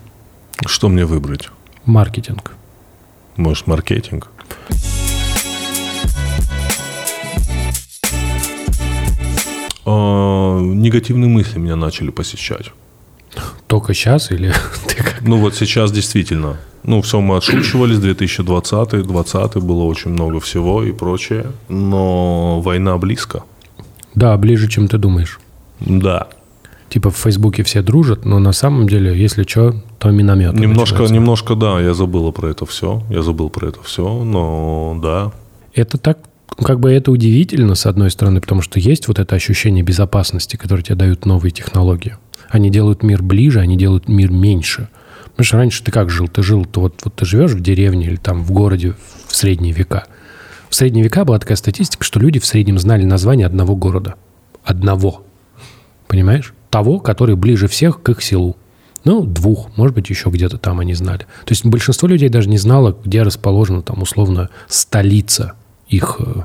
Что 0.67 0.89
мне 0.89 1.05
выбрать? 1.05 1.49
Маркетинг. 1.85 2.53
Может, 3.37 3.67
маркетинг? 3.67 4.31
А, 9.85 10.61
негативные 10.61 11.29
мысли 11.29 11.59
меня 11.59 11.77
начали 11.77 12.11
посещать. 12.11 12.73
Только 13.67 13.95
сейчас 13.95 14.31
или 14.31 14.53
ты 14.87 14.97
как? 14.97 15.23
Ну 15.23 15.39
вот 15.39 15.55
сейчас 15.55 15.93
действительно. 15.93 16.59
Ну, 16.85 17.01
все 17.01 17.21
мы 17.21 17.37
отшучивались, 17.37 17.99
2020, 17.99 18.91
2020 18.91 19.57
было 19.59 19.85
очень 19.85 20.11
много 20.11 20.41
всего 20.41 20.83
и 20.83 20.93
прочее. 20.93 21.47
Но 21.69 22.61
война 22.61 22.99
близко. 22.99 23.45
Да, 24.15 24.37
ближе, 24.37 24.69
чем 24.69 24.89
ты 24.89 24.99
думаешь. 24.99 25.39
Да. 25.81 26.29
Типа 26.89 27.11
в 27.11 27.17
Фейсбуке 27.17 27.63
все 27.63 27.83
дружат, 27.83 28.27
но 28.27 28.39
на 28.39 28.53
самом 28.53 28.87
деле, 28.87 29.17
если 29.17 29.45
что, 29.45 29.75
то 29.99 30.11
миномет. 30.11 30.53
Немножко, 30.55 31.05
немножко, 31.05 31.55
да, 31.55 31.81
я 31.81 31.95
забыл 31.95 32.31
про 32.33 32.49
это 32.49 32.67
все. 32.67 33.03
Я 33.09 33.23
забыл 33.23 33.49
про 33.49 33.69
это 33.69 33.83
все, 33.83 34.25
но 34.25 34.99
да. 35.03 35.33
Это 35.75 35.97
так, 35.97 36.19
как 36.57 36.81
бы 36.81 36.93
это 36.93 37.11
удивительно, 37.11 37.75
с 37.75 37.87
одной 37.87 38.11
стороны, 38.11 38.41
потому 38.41 38.63
что 38.63 38.79
есть 38.79 39.09
вот 39.09 39.19
это 39.19 39.35
ощущение 39.35 39.83
безопасности, 39.83 40.57
которое 40.57 40.83
тебе 40.83 40.97
дают 40.97 41.27
новые 41.27 41.51
технологии. 41.51 42.17
Они 42.49 42.71
делают 42.71 43.03
мир 43.03 43.23
ближе, 43.23 43.61
они 43.61 43.77
делают 43.77 44.09
мир 44.09 44.31
меньше. 44.31 44.89
Что 45.41 45.57
раньше 45.57 45.83
ты 45.83 45.91
как 45.91 46.11
жил? 46.11 46.29
Ты 46.29 46.43
жил, 46.43 46.65
ты 46.65 46.81
вот, 46.81 47.01
вот 47.05 47.15
ты 47.15 47.25
живешь 47.25 47.53
в 47.53 47.61
деревне 47.61 48.07
или 48.07 48.17
там 48.17 48.43
в 48.45 48.53
городе 48.53 48.95
в 49.27 49.35
средние 49.35 49.73
века. 49.73 50.05
В 50.69 50.75
средние 50.75 51.05
века 51.05 51.25
была 51.25 51.39
такая 51.39 51.57
статистика, 51.57 52.05
что 52.05 52.21
люди 52.21 52.39
в 52.39 52.47
среднем 52.47 52.79
знали 52.79 53.05
название 53.05 53.47
одного 53.47 53.75
города. 53.75 54.15
Одного. 54.65 55.25
Понимаешь? 56.07 56.55
Того, 56.71 57.01
который 57.01 57.37
ближе 57.37 57.69
всех 57.69 58.03
к 58.03 58.09
их 58.11 58.23
селу. 58.23 58.57
Ну, 59.05 59.25
двух, 59.25 59.77
может 59.77 59.97
быть, 59.97 60.11
еще 60.11 60.31
где-то 60.31 60.59
там 60.59 60.79
они 60.79 60.95
знали. 60.95 61.21
То 61.45 61.53
есть 61.53 61.65
большинство 61.65 62.07
людей 62.07 62.29
даже 62.29 62.49
не 62.49 62.59
знало, 62.59 62.97
где 63.05 63.23
расположена 63.23 63.83
там 63.83 64.03
условно 64.03 64.49
столица 64.69 65.55
их, 65.93 66.17
э, 66.19 66.43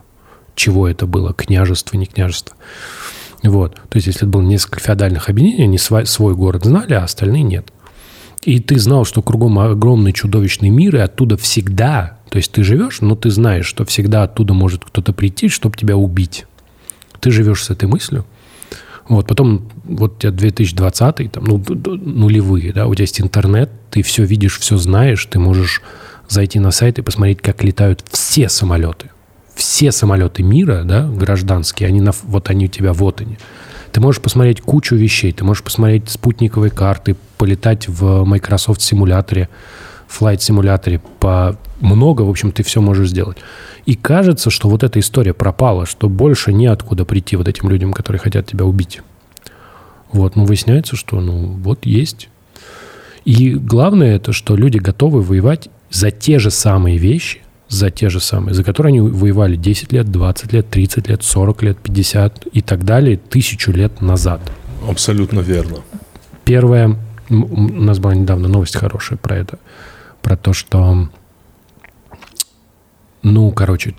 чего 0.55 0.88
это 0.88 1.05
было, 1.05 1.34
княжество, 1.34 1.97
не 1.97 2.05
княжество. 2.05 2.55
Вот. 3.43 3.76
То 3.76 3.95
есть 3.95 4.07
если 4.07 4.22
это 4.22 4.28
было 4.28 4.41
несколько 4.41 4.80
феодальных 4.80 5.30
объединений, 5.30 5.63
они 5.63 5.78
свой, 5.78 6.05
свой 6.05 6.36
город 6.36 6.65
знали, 6.65 6.93
а 6.93 7.03
остальные 7.03 7.43
нет. 7.43 7.72
И 8.43 8.59
ты 8.59 8.80
знал, 8.80 9.05
что 9.05 9.22
кругом 9.22 9.59
огромный 9.59 10.13
чудовищный 10.13 10.69
мир, 10.69 10.95
и 10.95 10.99
оттуда 10.99 11.38
всегда, 11.38 12.19
то 12.30 12.38
есть 12.38 12.51
ты 12.51 12.63
живешь, 12.63 13.01
но 13.01 13.15
ты 13.15 13.30
знаешь, 13.30 13.65
что 13.65 13.86
всегда 13.86 14.24
оттуда 14.24 14.53
может 14.53 14.86
кто-то 14.86 15.13
прийти, 15.13 15.49
чтобы 15.49 15.78
тебя 15.78 15.97
убить. 15.97 16.45
Ты 17.19 17.32
живешь 17.32 17.63
с 17.63 17.69
этой 17.69 17.89
мыслью, 17.89 18.26
Вот, 19.09 19.28
потом 19.28 19.69
вот 19.86 20.15
у 20.15 20.19
тебя 20.19 20.32
2020, 20.32 21.32
там, 21.32 21.43
ну, 21.45 21.63
нулевые, 21.86 22.74
да, 22.74 22.88
у 22.88 22.93
тебя 22.93 23.03
есть 23.03 23.22
интернет, 23.22 23.72
ты 23.89 24.01
все 24.01 24.24
видишь, 24.24 24.59
все 24.59 24.78
знаешь, 24.78 25.26
ты 25.26 25.39
можешь 25.39 25.82
зайти 26.28 26.59
на 26.59 26.72
сайт 26.72 26.99
и 26.99 27.01
посмотреть, 27.01 27.41
как 27.41 27.63
летают 27.63 28.03
все 28.11 28.49
самолеты. 28.49 29.09
Все 29.58 29.91
самолеты 29.91 30.43
мира, 30.43 30.84
да, 30.86 31.08
гражданские, 31.08 31.88
они 31.88 31.99
на, 31.99 32.12
вот 32.24 32.51
они 32.51 32.66
у 32.66 32.68
тебя, 32.68 32.93
вот 32.93 33.22
они. 33.22 33.39
Ты 33.91 33.99
можешь 34.01 34.22
посмотреть 34.22 34.62
кучу 34.62 34.95
вещей, 34.95 35.32
ты 35.34 35.43
можешь 35.43 35.64
посмотреть 35.64 36.10
спутниковые 36.10 36.70
карты, 36.70 37.16
полетать 37.39 37.88
в 37.88 38.24
Microsoft 38.24 38.82
симуляторе, 38.82 39.49
Flight 40.08 40.41
симуляторе, 40.41 41.01
по 41.20 41.58
много, 41.80 42.22
в 42.22 42.30
общем, 42.30 42.51
ты 42.51 42.62
все 42.62 42.82
можешь 42.82 43.10
сделать. 43.10 43.38
И 43.88 43.95
кажется, 43.95 44.51
что 44.51 44.70
вот 44.70 44.84
эта 44.84 44.99
история 44.99 45.34
пропала, 45.34 45.88
что 45.88 46.08
больше 46.08 46.53
неоткуда 46.53 47.03
прийти 47.03 47.36
вот 47.36 47.47
этим 47.47 47.70
людям, 47.70 47.93
которые 47.93 48.20
хотят 48.20 48.45
тебя 48.45 48.66
убить. 48.66 49.01
Вот, 50.12 50.36
но 50.36 50.45
выясняется, 50.45 50.95
что, 50.95 51.20
ну, 51.20 51.58
вот 51.64 51.88
есть. 51.88 52.30
И 53.26 53.55
главное 53.55 54.16
это, 54.16 54.34
что 54.34 54.55
люди 54.55 54.78
готовы 54.78 55.24
воевать 55.24 55.70
за 55.89 56.12
те 56.12 56.38
же 56.38 56.51
самые 56.51 56.97
вещи, 56.97 57.41
за 57.70 57.89
те 57.89 58.09
же 58.09 58.20
самые, 58.20 58.53
за 58.53 58.63
которые 58.63 58.91
они 58.91 59.01
воевали 59.01 59.55
10 59.55 59.91
лет, 59.91 60.09
20 60.09 60.53
лет, 60.53 60.70
30 60.70 61.09
лет, 61.09 61.24
40 61.24 61.63
лет, 61.63 61.78
50 61.80 62.47
и 62.47 62.61
так 62.61 62.86
далее, 62.86 63.18
тысячу 63.18 63.72
лет 63.72 64.01
назад. 64.01 64.41
Абсолютно 64.88 65.41
верно. 65.41 65.78
Первое, 66.45 66.97
у 67.30 67.61
нас 67.61 67.99
была 67.99 68.15
недавно 68.15 68.47
новость 68.47 68.78
хорошая 68.78 69.18
про 69.18 69.36
это, 69.38 69.59
про 70.22 70.38
то, 70.38 70.53
что, 70.53 71.09
ну, 73.22 73.51
короче, 73.51 73.95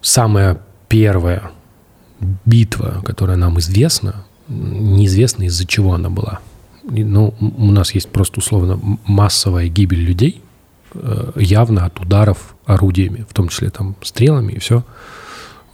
самая 0.00 0.60
первая 0.88 1.52
битва, 2.44 3.02
которая 3.04 3.36
нам 3.36 3.58
известна, 3.60 4.24
неизвестно 4.48 5.44
из-за 5.44 5.66
чего 5.66 5.94
она 5.94 6.10
была. 6.10 6.40
Ну, 6.82 7.32
у 7.38 7.70
нас 7.70 7.94
есть 7.94 8.08
просто 8.08 8.40
условно 8.40 8.80
массовая 9.06 9.68
гибель 9.68 10.00
людей– 10.00 10.42
явно 11.36 11.86
от 11.86 12.00
ударов 12.00 12.54
орудиями, 12.64 13.26
в 13.28 13.34
том 13.34 13.48
числе 13.48 13.70
там 13.70 13.96
стрелами 14.02 14.52
и 14.52 14.58
все. 14.58 14.84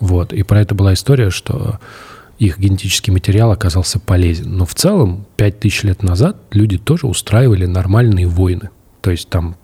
Вот. 0.01 0.33
И 0.33 0.43
про 0.43 0.61
это 0.61 0.75
была 0.75 0.95
история, 0.95 1.31
что 1.31 1.79
их 2.39 2.59
генетический 2.59 3.13
материал 3.13 3.51
оказался 3.51 3.99
полезен. 3.99 4.57
Но 4.57 4.65
в 4.65 4.75
целом, 4.75 5.27
5000 5.37 5.83
лет 5.85 6.03
назад 6.03 6.37
люди 6.53 6.79
тоже 6.79 7.07
устраивали 7.07 7.67
нормальные 7.67 8.27
войны. 8.27 8.71
То 9.01 9.11
есть 9.11 9.29
там 9.29 9.57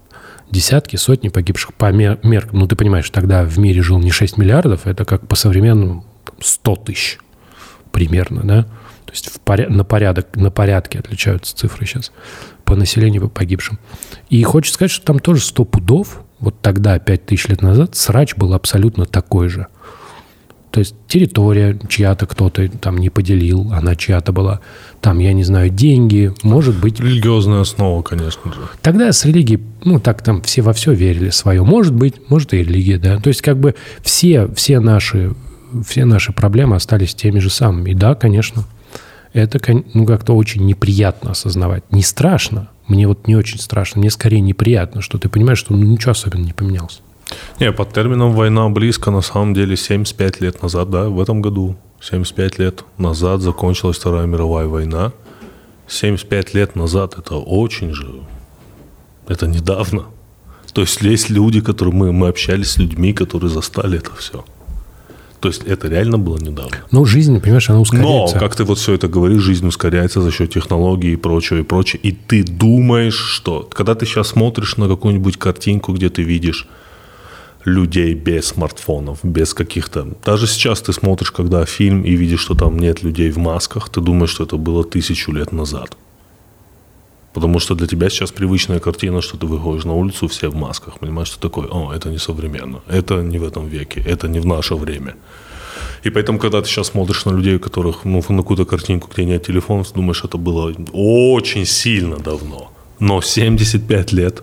десятки, 0.51 0.97
сотни 0.97 1.29
погибших 1.29 1.75
по 1.75 1.93
меркам. 1.93 2.59
Ну, 2.59 2.67
ты 2.67 2.77
понимаешь, 2.77 3.09
тогда 3.11 3.45
в 3.45 3.59
мире 3.59 3.83
жил 3.83 3.99
не 3.99 4.11
6 4.11 4.39
миллиардов, 4.39 4.87
это 4.87 5.05
как 5.05 5.27
по 5.27 5.37
современному 5.37 6.05
100 6.41 6.77
тысяч 6.77 7.19
примерно, 7.93 8.43
да? 8.43 8.67
То 9.15 9.19
есть 9.19 9.31
в 9.31 9.41
поря- 9.45 9.69
на, 9.69 9.85
порядок, 9.85 10.35
на 10.35 10.51
порядке 10.51 10.99
отличаются 10.99 11.55
цифры 11.57 11.87
сейчас 11.87 12.11
по 12.65 12.75
населению 12.75 13.23
по 13.23 13.29
погибшим. 13.29 13.79
И 14.29 14.43
хочется 14.43 14.75
сказать, 14.75 14.91
что 14.91 15.07
там 15.07 15.21
тоже 15.21 15.41
100 15.41 15.65
пудов, 15.67 16.23
вот 16.41 16.61
тогда, 16.61 16.99
5000 16.99 17.49
лет 17.49 17.63
назад, 17.63 17.95
срач 17.95 18.35
был 18.35 18.55
абсолютно 18.55 19.07
такой 19.07 19.49
же. 19.49 19.69
То 20.73 20.81
есть 20.81 20.97
территория 21.07 21.79
чья-то 21.89 22.27
кто-то 22.27 22.69
там 22.69 22.99
не 22.99 23.09
поделил, 23.09 23.73
она 23.73 23.95
чья-то 23.95 24.33
была. 24.33 24.59
Там, 25.01 25.21
я 25.21 25.33
не 25.33 25.45
знаю, 25.45 25.71
деньги, 25.71 26.33
может 26.43 26.75
быть... 26.75 26.99
Религиозная 26.99 27.61
основа, 27.61 28.03
конечно 28.03 28.53
же. 28.53 28.59
Тогда 28.83 29.13
с 29.13 29.25
религией, 29.25 29.61
ну, 29.85 30.01
так 30.01 30.23
там 30.23 30.43
все 30.43 30.63
во 30.63 30.73
все 30.73 30.93
верили 30.93 31.31
свое. 31.31 31.63
Может 31.63 31.95
быть, 31.95 32.15
может 32.29 32.53
и 32.53 32.59
религия, 32.59 32.99
да. 32.99 33.21
То 33.21 33.29
есть 33.29 33.43
как 33.43 33.59
бы 33.59 33.77
все, 34.03 34.49
все, 34.57 34.81
наши, 34.81 35.37
все 35.87 36.05
наши 36.05 36.33
проблемы 36.33 36.75
остались 36.75 37.15
теми 37.15 37.39
же 37.39 37.51
самыми. 37.51 37.93
И 37.93 37.95
да, 37.95 38.17
конечно, 38.17 38.65
это 39.35 39.61
ну, 39.93 40.07
как-то 40.07 40.35
очень 40.35 40.65
неприятно 40.65 41.33
осознавать. 41.33 41.85
Не 41.91 42.03
страшно, 42.03 42.69
мне 42.87 43.07
вот 43.09 43.27
не 43.27 43.37
очень 43.37 43.59
страшно, 43.59 44.01
мне 44.01 44.11
скорее 44.11 44.41
неприятно, 44.41 45.03
что 45.03 45.19
ты 45.19 45.29
понимаешь, 45.29 45.59
что 45.59 45.75
ну, 45.75 45.85
ничего 45.85 46.13
особенно 46.13 46.45
не 46.45 46.53
поменялось. 46.53 47.03
Не, 47.59 47.73
под 47.73 47.93
термином 47.93 48.33
«война 48.33 48.69
близко» 48.69 49.11
на 49.11 49.23
самом 49.23 49.55
деле 49.55 49.77
75 49.77 50.41
лет 50.41 50.63
назад, 50.63 50.91
да, 50.91 51.09
в 51.09 51.21
этом 51.21 51.43
году, 51.43 51.77
75 52.01 52.59
лет 52.59 52.85
назад 52.97 53.41
закончилась 53.41 53.97
Вторая 53.97 54.27
мировая 54.27 54.67
война. 54.67 55.13
75 55.89 56.55
лет 56.55 56.77
назад 56.77 57.19
это 57.19 57.37
очень 57.37 57.93
же, 57.93 58.07
это 59.27 59.47
недавно. 59.47 60.05
То 60.73 60.81
есть 60.81 61.01
есть 61.03 61.31
люди, 61.31 61.61
которые 61.61 61.95
мы, 61.95 62.13
мы 62.13 62.29
общались 62.29 62.73
с 62.73 62.79
людьми, 62.79 63.13
которые 63.13 63.51
застали 63.51 63.99
это 63.99 64.15
все. 64.17 64.45
То 65.45 65.49
есть 65.49 65.63
это 65.67 65.89
реально 65.89 66.19
было 66.19 66.39
недавно. 66.39 66.75
Ну, 66.91 67.05
жизнь, 67.05 67.39
понимаешь, 67.39 67.69
она 67.69 67.81
ускоряется. 67.81 68.37
Но, 68.37 68.41
как 68.41 68.57
ты 68.57 68.65
вот 68.65 68.79
все 68.79 68.95
это 68.95 69.09
говоришь, 69.09 69.43
жизнь 69.43 69.67
ускоряется 69.67 70.23
за 70.23 70.31
счет 70.31 70.55
технологий 70.55 71.13
и 71.13 71.17
прочего, 71.17 71.59
и 71.59 71.63
прочего. 71.63 72.01
И 72.01 72.13
ты 72.13 72.43
думаешь, 72.43 73.19
что... 73.19 73.69
Когда 73.71 73.95
ты 73.95 74.07
сейчас 74.07 74.29
смотришь 74.29 74.79
на 74.79 74.89
какую-нибудь 74.89 75.37
картинку, 75.37 75.93
где 75.93 76.09
ты 76.09 76.23
видишь 76.23 76.67
людей 77.67 78.15
без 78.15 78.47
смартфонов, 78.47 79.19
без 79.23 79.53
каких-то... 79.53 80.09
Даже 80.25 80.47
сейчас 80.47 80.81
ты 80.81 80.95
смотришь, 80.95 81.31
когда 81.31 81.67
фильм, 81.67 82.05
и 82.05 82.15
видишь, 82.17 82.41
что 82.41 82.55
там 82.55 82.79
нет 82.79 83.03
людей 83.03 83.31
в 83.31 83.37
масках, 83.37 83.91
ты 83.91 84.01
думаешь, 84.01 84.31
что 84.31 84.45
это 84.45 84.57
было 84.57 84.83
тысячу 84.83 85.31
лет 85.31 85.53
назад. 85.53 85.95
Потому 87.35 87.59
что 87.59 87.75
для 87.75 87.87
тебя 87.87 88.09
сейчас 88.09 88.31
привычная 88.31 88.79
картина, 88.79 89.21
что 89.21 89.37
ты 89.37 89.47
выходишь 89.47 89.85
на 89.85 89.93
улицу, 89.93 90.29
все 90.29 90.49
в 90.49 90.55
масках. 90.55 90.99
Понимаешь, 91.01 91.29
что 91.29 91.41
такое? 91.41 91.67
О, 91.67 91.93
это 91.93 92.09
не 92.09 92.19
современно. 92.19 92.81
Это 92.87 93.23
не 93.23 93.39
в 93.39 93.45
этом 93.45 93.67
веке. 93.67 94.01
Это 94.07 94.29
не 94.29 94.41
в 94.41 94.47
наше 94.47 94.77
время. 94.77 95.15
И 96.05 96.11
поэтому, 96.11 96.39
когда 96.39 96.61
ты 96.61 96.69
сейчас 96.69 96.89
смотришь 96.89 97.25
на 97.25 97.33
людей, 97.33 97.57
у 97.57 97.61
которых, 97.61 98.05
ну, 98.05 98.23
на 98.29 98.43
какую-то 98.43 98.65
картинку, 98.65 99.09
где 99.13 99.25
нет 99.25 99.47
телефонов, 99.47 99.93
думаешь, 99.93 100.23
это 100.25 100.39
было 100.39 100.73
очень 100.93 101.67
сильно 101.67 102.19
давно. 102.19 102.71
Но 103.01 103.21
75 103.21 104.13
лет 104.13 104.43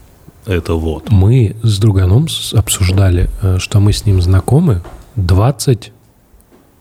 –это 0.46 0.74
вот. 0.74 1.10
Мы 1.10 1.56
с 1.62 1.78
друганом 1.78 2.28
обсуждали, 2.52 3.28
э, 3.42 3.58
что 3.58 3.80
мы 3.80 3.92
с 3.92 4.06
ним 4.06 4.22
знакомы 4.22 4.82
20, 5.16 5.92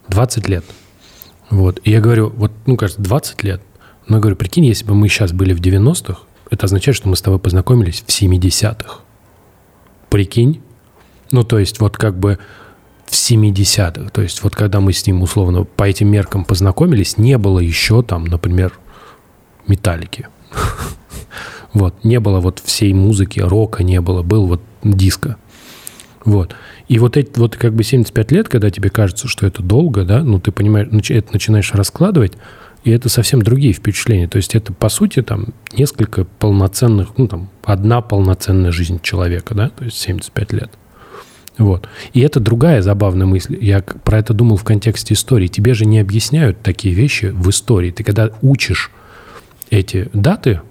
20 0.09 0.49
лет. 0.49 0.65
Вот. 1.49 1.79
И 1.83 1.91
я 1.91 1.99
говорю, 1.99 2.31
вот, 2.35 2.51
ну, 2.65 2.77
кажется, 2.77 3.01
20 3.01 3.43
лет. 3.43 3.61
Но 4.07 4.17
я 4.17 4.21
говорю, 4.21 4.37
прикинь, 4.37 4.65
если 4.65 4.85
бы 4.85 4.95
мы 4.95 5.09
сейчас 5.09 5.31
были 5.33 5.53
в 5.53 5.61
90-х, 5.61 6.19
это 6.49 6.65
означает, 6.65 6.95
что 6.95 7.09
мы 7.09 7.15
с 7.15 7.21
тобой 7.21 7.39
познакомились 7.39 8.03
в 8.05 8.09
70-х. 8.09 8.99
Прикинь? 10.09 10.61
Ну, 11.31 11.43
то 11.43 11.59
есть, 11.59 11.79
вот 11.79 11.97
как 11.97 12.17
бы 12.17 12.39
в 13.05 13.11
70-х. 13.11 14.09
То 14.11 14.21
есть, 14.21 14.43
вот 14.43 14.55
когда 14.55 14.79
мы 14.79 14.93
с 14.93 15.05
ним, 15.05 15.21
условно, 15.21 15.65
по 15.65 15.83
этим 15.83 16.07
меркам 16.09 16.45
познакомились, 16.45 17.17
не 17.17 17.37
было 17.37 17.59
еще 17.59 18.01
там, 18.01 18.25
например, 18.25 18.73
металлики. 19.67 20.27
Вот. 21.73 22.03
Не 22.03 22.19
было 22.19 22.39
вот 22.39 22.59
всей 22.63 22.91
музыки, 22.93 23.39
рока 23.39 23.83
не 23.83 24.01
было. 24.01 24.23
Был 24.23 24.47
вот 24.47 24.61
диско. 24.83 25.37
Вот. 26.25 26.55
И 26.87 26.97
вот 26.97 27.17
эти 27.17 27.37
вот 27.37 27.55
как 27.55 27.73
бы 27.75 27.83
75 27.83 28.31
лет, 28.31 28.49
когда 28.49 28.71
тебе 28.71 28.89
кажется, 28.89 29.27
что 29.27 29.45
это 29.45 29.61
долго, 29.61 30.03
да, 30.03 30.23
ну, 30.23 30.39
ты 30.39 30.51
понимаешь, 30.51 30.87
это 31.11 31.33
начинаешь 31.33 31.71
раскладывать, 31.73 32.33
и 32.87 32.91
это 32.91 33.09
совсем 33.09 33.41
другие 33.41 33.73
впечатления. 33.73 34.29
То 34.29 34.37
есть 34.37 34.55
это, 34.55 34.71
по 34.71 34.87
сути, 34.87 35.21
там 35.21 35.47
несколько 35.73 36.23
полноценных, 36.23 37.17
ну, 37.17 37.27
там, 37.27 37.49
одна 37.65 37.99
полноценная 37.99 38.71
жизнь 38.71 39.01
человека, 39.01 39.53
да, 39.53 39.67
то 39.67 39.83
есть 39.83 39.97
75 39.97 40.53
лет. 40.53 40.69
Вот. 41.57 41.89
И 42.13 42.21
это 42.21 42.39
другая 42.39 42.81
забавная 42.81 43.25
мысль. 43.25 43.57
Я 43.59 43.81
про 43.81 44.19
это 44.19 44.33
думал 44.33 44.55
в 44.55 44.63
контексте 44.63 45.15
истории. 45.15 45.47
Тебе 45.47 45.73
же 45.73 45.85
не 45.85 45.99
объясняют 45.99 46.61
такие 46.61 46.95
вещи 46.95 47.25
в 47.25 47.49
истории. 47.49 47.91
Ты 47.91 48.05
когда 48.05 48.29
учишь 48.41 48.89
эти 49.69 50.09
даты, 50.13 50.61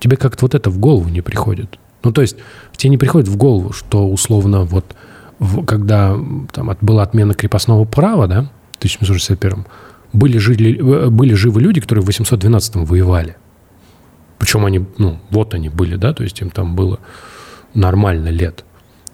тебе 0.00 0.16
как-то 0.16 0.46
вот 0.46 0.54
это 0.54 0.70
в 0.70 0.78
голову 0.78 1.10
не 1.10 1.20
приходит. 1.20 1.78
Ну, 2.02 2.10
то 2.10 2.22
есть 2.22 2.38
тебе 2.74 2.88
не 2.88 2.96
приходит 2.96 3.28
в 3.28 3.36
голову, 3.36 3.74
что 3.74 4.08
условно 4.08 4.62
вот 4.62 4.96
в, 5.38 5.62
когда 5.66 6.16
там 6.52 6.74
была 6.80 7.02
отмена 7.02 7.34
крепостного 7.34 7.84
права, 7.84 8.26
да, 8.26 8.50
в 8.72 8.78
1761 8.78 9.66
были, 10.12 10.38
жили, 10.38 10.78
э, 10.78 11.10
были 11.10 11.34
живы 11.34 11.60
люди, 11.60 11.80
которые 11.80 12.04
в 12.04 12.08
812-м 12.08 12.84
воевали. 12.84 13.36
Причем 14.38 14.64
они, 14.64 14.84
ну, 14.98 15.18
вот 15.30 15.54
они 15.54 15.68
были, 15.68 15.96
да, 15.96 16.12
то 16.12 16.22
есть 16.22 16.40
им 16.40 16.50
там 16.50 16.76
было 16.76 17.00
нормально 17.74 18.28
лет. 18.28 18.64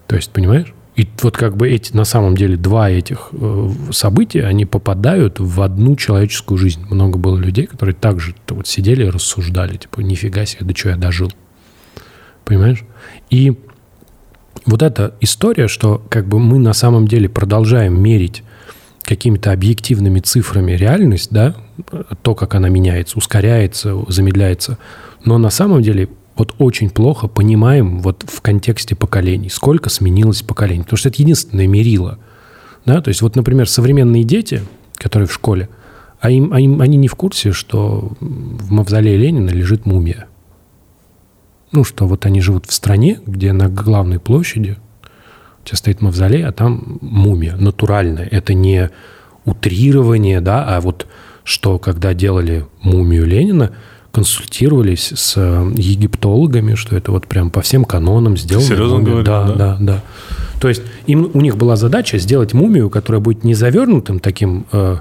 То 0.07 0.17
есть, 0.17 0.31
понимаешь? 0.31 0.75
И 0.95 1.09
вот 1.23 1.37
как 1.37 1.57
бы 1.57 1.71
эти, 1.71 1.97
на 1.97 2.05
самом 2.05 2.37
деле, 2.37 2.57
два 2.57 2.91
этих 2.91 3.31
э, 3.33 3.71
события, 3.93 4.45
они 4.45 4.67
попадают 4.67 5.41
в 5.41 5.63
одну 5.63 5.97
человеческую 5.97 6.59
жизнь. 6.59 6.85
Много 6.91 7.19
было 7.19 7.39
людей, 7.39 7.67
которые 7.67 7.95
также 7.95 8.35
вот 8.49 8.67
сидели 8.67 9.07
и 9.07 9.09
рассуждали, 9.09 9.79
типа, 9.79 10.01
нифига 10.01 10.45
себе, 10.45 10.67
да 10.67 10.75
что 10.75 10.91
я 10.91 10.97
дожил. 10.97 11.33
Понимаешь? 12.45 12.85
И 13.31 13.59
вот 14.67 14.83
эта 14.83 15.15
история, 15.21 15.67
что 15.67 16.05
как 16.11 16.27
бы 16.27 16.39
мы 16.39 16.59
на 16.59 16.75
самом 16.75 17.09
деле 17.09 17.29
продолжаем 17.29 18.01
мерить 18.01 18.43
какими-то 19.03 19.53
объективными 19.53 20.21
цифрами 20.21 20.73
реальность, 20.73 21.29
да, 21.31 21.57
то, 22.23 22.35
как 22.35 22.55
она 22.55 22.69
меняется, 22.69 23.19
ускоряется, 23.19 23.97
замедляется. 24.09 24.79
Но 25.25 25.39
на 25.39 25.51
самом 25.51 25.83
деле 25.83 26.09
вот 26.37 26.55
очень 26.59 26.91
плохо 26.91 27.29
понимаем 27.29 28.01
вот 28.01 28.25
в 28.27 28.41
контексте 28.41 28.95
поколений, 28.95 29.51
сколько 29.51 29.91
сменилось 29.91 30.43
поколений. 30.43 30.83
Потому 30.83 30.97
что 30.99 31.09
это 31.09 31.21
единственное 31.23 31.67
мерило. 31.67 32.19
Да? 32.87 33.01
То 33.01 33.09
есть 33.09 33.23
вот, 33.23 33.37
например, 33.37 33.69
современные 33.69 34.25
дети, 34.25 34.63
которые 34.95 35.27
в 35.27 35.33
школе, 35.33 35.69
А, 36.21 36.31
им, 36.31 36.53
а 36.53 36.61
им, 36.61 36.81
они 36.81 36.97
не 36.97 37.09
в 37.09 37.17
курсе, 37.17 37.53
что 37.53 38.13
в 38.21 38.71
мавзолее 38.71 39.17
Ленина 39.17 39.51
лежит 39.51 39.87
мумия. 39.87 40.27
Ну, 41.73 41.85
что 41.85 42.07
вот 42.07 42.27
они 42.27 42.41
живут 42.41 42.67
в 42.67 42.73
стране, 42.73 43.19
где 43.27 43.53
на 43.53 43.69
главной 43.69 44.21
площади 44.21 44.77
тебя 45.65 45.77
стоит 45.77 46.01
мавзолей, 46.01 46.45
а 46.45 46.53
там 46.53 46.99
мумия 47.01 47.57
натуральная. 47.57 48.27
Это 48.31 48.55
не 48.55 48.91
утрирование, 49.45 50.41
да, 50.41 50.65
а 50.77 50.81
вот 50.81 51.07
что 51.45 51.79
когда 51.79 52.15
делали 52.15 52.67
мумию 52.83 53.27
Ленина, 53.27 53.73
консультировались 54.13 55.13
с 55.15 55.37
египтологами, 55.75 56.75
что 56.75 56.95
это 56.95 57.11
вот 57.11 57.27
прям 57.27 57.51
по 57.51 57.63
всем 57.63 57.85
канонам 57.85 58.37
сделано. 58.37 58.67
Серьезно 58.67 59.01
говорю? 59.01 59.25
Да, 59.25 59.45
да, 59.45 59.55
да, 59.55 59.77
да. 59.81 60.03
То 60.61 60.69
есть 60.69 60.83
им, 61.07 61.31
у 61.33 61.41
них 61.41 61.57
была 61.57 61.77
задача 61.77 62.19
сделать 62.19 62.53
мумию, 62.53 62.91
которая 62.91 63.21
будет 63.21 63.43
не 63.43 63.55
завернутым 63.55 64.21
таким, 64.21 64.67
э, 64.71 64.99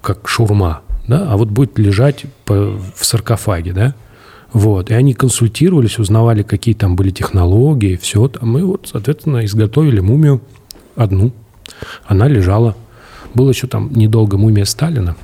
как 0.00 0.28
шурма, 0.28 0.80
да, 1.08 1.26
а 1.28 1.36
вот 1.36 1.48
будет 1.48 1.78
лежать 1.78 2.24
по, 2.44 2.78
в 2.94 3.04
саркофаге, 3.04 3.72
да. 3.72 3.94
Вот. 4.52 4.90
И 4.90 4.94
они 4.94 5.14
консультировались, 5.14 5.98
узнавали, 5.98 6.42
какие 6.42 6.74
там 6.74 6.96
были 6.96 7.10
технологии, 7.10 7.96
все. 7.96 8.30
А 8.40 8.46
мы 8.46 8.64
вот, 8.64 8.88
соответственно, 8.90 9.44
изготовили 9.44 10.00
мумию 10.00 10.40
одну. 10.94 11.32
Она 12.06 12.28
лежала. 12.28 12.76
Было 13.34 13.50
еще 13.50 13.66
там 13.66 13.92
недолго 13.92 14.38
мумия 14.38 14.64
Сталина, 14.64 15.16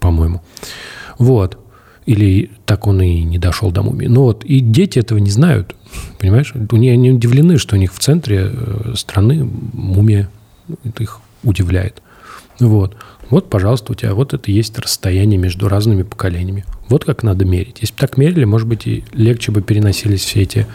по-моему. 0.00 0.40
Вот. 1.18 1.58
Или 2.06 2.50
так 2.64 2.86
он 2.86 3.02
и 3.02 3.22
не 3.22 3.38
дошел 3.38 3.70
до 3.70 3.82
мумии. 3.82 4.06
Ну 4.06 4.22
вот, 4.22 4.42
и 4.44 4.60
дети 4.60 4.98
этого 4.98 5.18
не 5.18 5.30
знают, 5.30 5.76
понимаешь? 6.18 6.54
Они 6.54 6.96
не 6.96 7.10
удивлены, 7.10 7.58
что 7.58 7.76
у 7.76 7.78
них 7.78 7.92
в 7.92 7.98
центре 7.98 8.50
э, 8.50 8.94
страны 8.96 9.46
мумия. 9.74 10.30
Это 10.84 11.02
их 11.02 11.20
удивляет. 11.42 12.02
Вот. 12.60 12.96
Вот, 13.30 13.50
пожалуйста, 13.50 13.92
у 13.92 13.94
тебя 13.94 14.14
вот 14.14 14.32
это 14.32 14.50
есть 14.50 14.78
расстояние 14.78 15.38
между 15.38 15.68
разными 15.68 16.02
поколениями. 16.02 16.64
Вот 16.88 17.04
как 17.04 17.22
надо 17.22 17.44
мерить. 17.44 17.78
Если 17.80 17.92
бы 17.94 18.00
так 18.00 18.16
мерили, 18.16 18.44
может 18.44 18.66
быть, 18.66 18.86
и 18.86 19.04
легче 19.12 19.52
бы 19.52 19.60
переносились 19.60 20.24
все 20.24 20.42
эти 20.42 20.66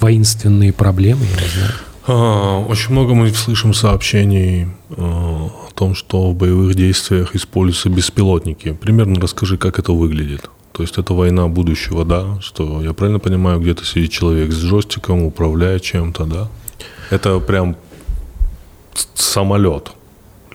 воинственные 0.00 0.72
проблемы, 0.72 1.24
я 1.24 1.42
не 1.42 1.50
знаю. 1.50 1.72
А, 2.06 2.58
очень 2.60 2.92
много 2.92 3.14
мы 3.14 3.28
слышим 3.34 3.74
сообщений 3.74 4.64
э, 4.64 4.94
о 4.96 5.68
том, 5.74 5.94
что 5.94 6.30
в 6.30 6.34
боевых 6.34 6.74
действиях 6.74 7.36
используются 7.36 7.90
беспилотники. 7.90 8.72
Примерно 8.72 9.20
расскажи, 9.20 9.58
как 9.58 9.78
это 9.78 9.92
выглядит. 9.92 10.50
То 10.72 10.82
есть 10.82 10.96
это 10.96 11.12
война 11.12 11.48
будущего, 11.48 12.04
да? 12.04 12.40
Что 12.40 12.82
я 12.82 12.94
правильно 12.94 13.18
понимаю, 13.18 13.60
где-то 13.60 13.84
сидит 13.84 14.10
человек 14.10 14.52
с 14.52 14.64
джойстиком, 14.64 15.22
управляет 15.22 15.82
чем-то, 15.82 16.24
да? 16.24 16.48
Это 17.10 17.38
прям 17.40 17.76
самолет 19.14 19.92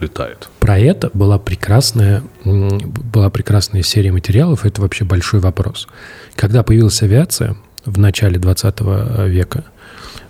летает. 0.04 0.50
Про 0.60 0.80
это 0.80 1.10
была 1.14 1.40
прекрасная, 1.40 2.24
была 2.46 3.30
прекрасная 3.30 3.84
серия 3.84 4.12
материалов, 4.12 4.66
это 4.66 4.82
вообще 4.82 5.06
большой 5.06 5.40
вопрос. 5.40 5.88
Когда 6.36 6.64
появилась 6.64 7.02
авиация 7.02 7.56
в 7.86 7.98
начале 8.00 8.40
20 8.40 8.80
века, 9.28 9.64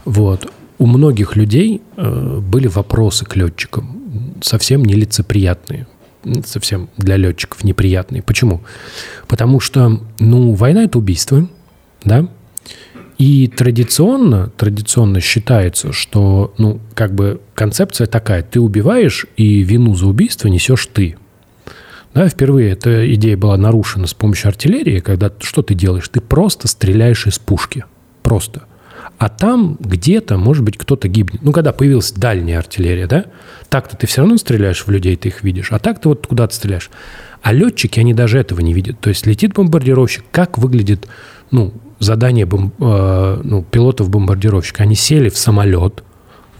вот, 0.06 0.52
у 0.80 0.86
многих 0.86 1.36
людей 1.36 1.82
э, 1.96 2.40
были 2.40 2.68
вопросы 2.68 3.26
к 3.26 3.36
летчикам, 3.36 4.36
совсем 4.42 4.84
нелицеприятные, 4.84 5.88
совсем 6.46 6.90
для 6.98 7.18
летчиков 7.18 7.64
неприятные. 7.64 8.22
Почему? 8.22 8.64
Потому 9.28 9.60
что, 9.60 10.02
ну, 10.20 10.54
война– 10.54 10.84
это 10.86 10.98
убийство, 10.98 11.48
да, 12.04 12.28
и 13.18 13.48
традиционно, 13.48 14.52
традиционно 14.58 15.20
считается, 15.20 15.92
что, 15.92 16.54
ну, 16.58 16.80
как 16.96 17.14
бы 17.14 17.42
концепция 17.56 18.08
такая, 18.08 18.44
ты 18.44 18.60
убиваешь, 18.60 19.26
и 19.38 19.62
вину 19.62 19.96
за 19.96 20.08
убийство 20.08 20.48
несешь 20.48 20.88
ты. 20.88 21.18
Да, 22.14 22.30
впервые 22.30 22.72
эта 22.72 23.12
идея 23.16 23.38
была 23.38 23.58
нарушена 23.58 24.08
с 24.08 24.14
помощью 24.14 24.50
артиллерии, 24.50 25.00
когда 25.00 25.32
что 25.40 25.64
ты 25.64 25.74
делаешь? 25.74 26.08
Ты 26.10 26.22
просто 26.22 26.68
стреляешь 26.68 27.26
из 27.26 27.40
пушки. 27.40 27.86
Просто. 28.22 28.64
А 29.18 29.30
там 29.30 29.78
где-то, 29.80 30.38
может 30.38 30.64
быть, 30.64 30.78
кто-то 30.78 31.08
гибнет. 31.08 31.42
Ну, 31.42 31.52
когда 31.52 31.72
появилась 31.72 32.12
дальняя 32.12 32.60
артиллерия, 32.60 33.08
да, 33.08 33.26
так-то 33.70 33.96
ты 33.96 34.06
все 34.06 34.22
равно 34.22 34.38
стреляешь 34.38 34.86
в 34.86 34.90
людей, 34.92 35.16
ты 35.16 35.30
их 35.30 35.44
видишь, 35.44 35.72
а 35.72 35.80
так 35.80 36.02
ты 36.02 36.10
вот 36.10 36.28
куда-то 36.28 36.54
стреляешь. 36.54 36.90
А 37.42 37.52
летчики, 37.52 38.00
они 38.00 38.14
даже 38.14 38.38
этого 38.38 38.62
не 38.62 38.74
видят. 38.74 39.00
То 39.00 39.10
есть 39.10 39.26
летит 39.26 39.54
бомбардировщик, 39.54 40.24
как 40.32 40.58
выглядит, 40.58 41.08
ну, 41.52 41.74
задание 42.04 42.46
бом, 42.46 42.72
э, 42.80 43.42
ну, 43.44 43.66
пилотов-бомбардировщика. 43.70 44.84
Они 44.84 44.96
сели 44.96 45.30
в 45.30 45.38
самолет, 45.38 46.04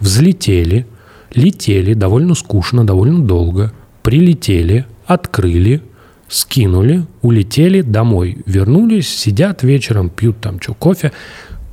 взлетели, 0.00 0.86
летели 1.34 1.94
довольно 1.94 2.34
скучно, 2.34 2.84
довольно 2.84 3.24
долго, 3.24 3.72
прилетели, 4.02 4.86
открыли, 5.06 5.82
скинули, 6.28 7.06
улетели 7.22 7.82
домой, 7.82 8.38
вернулись, 8.46 9.08
сидят 9.08 9.62
вечером, 9.62 10.08
пьют 10.10 10.40
там 10.40 10.60
что, 10.60 10.74
кофе. 10.74 11.12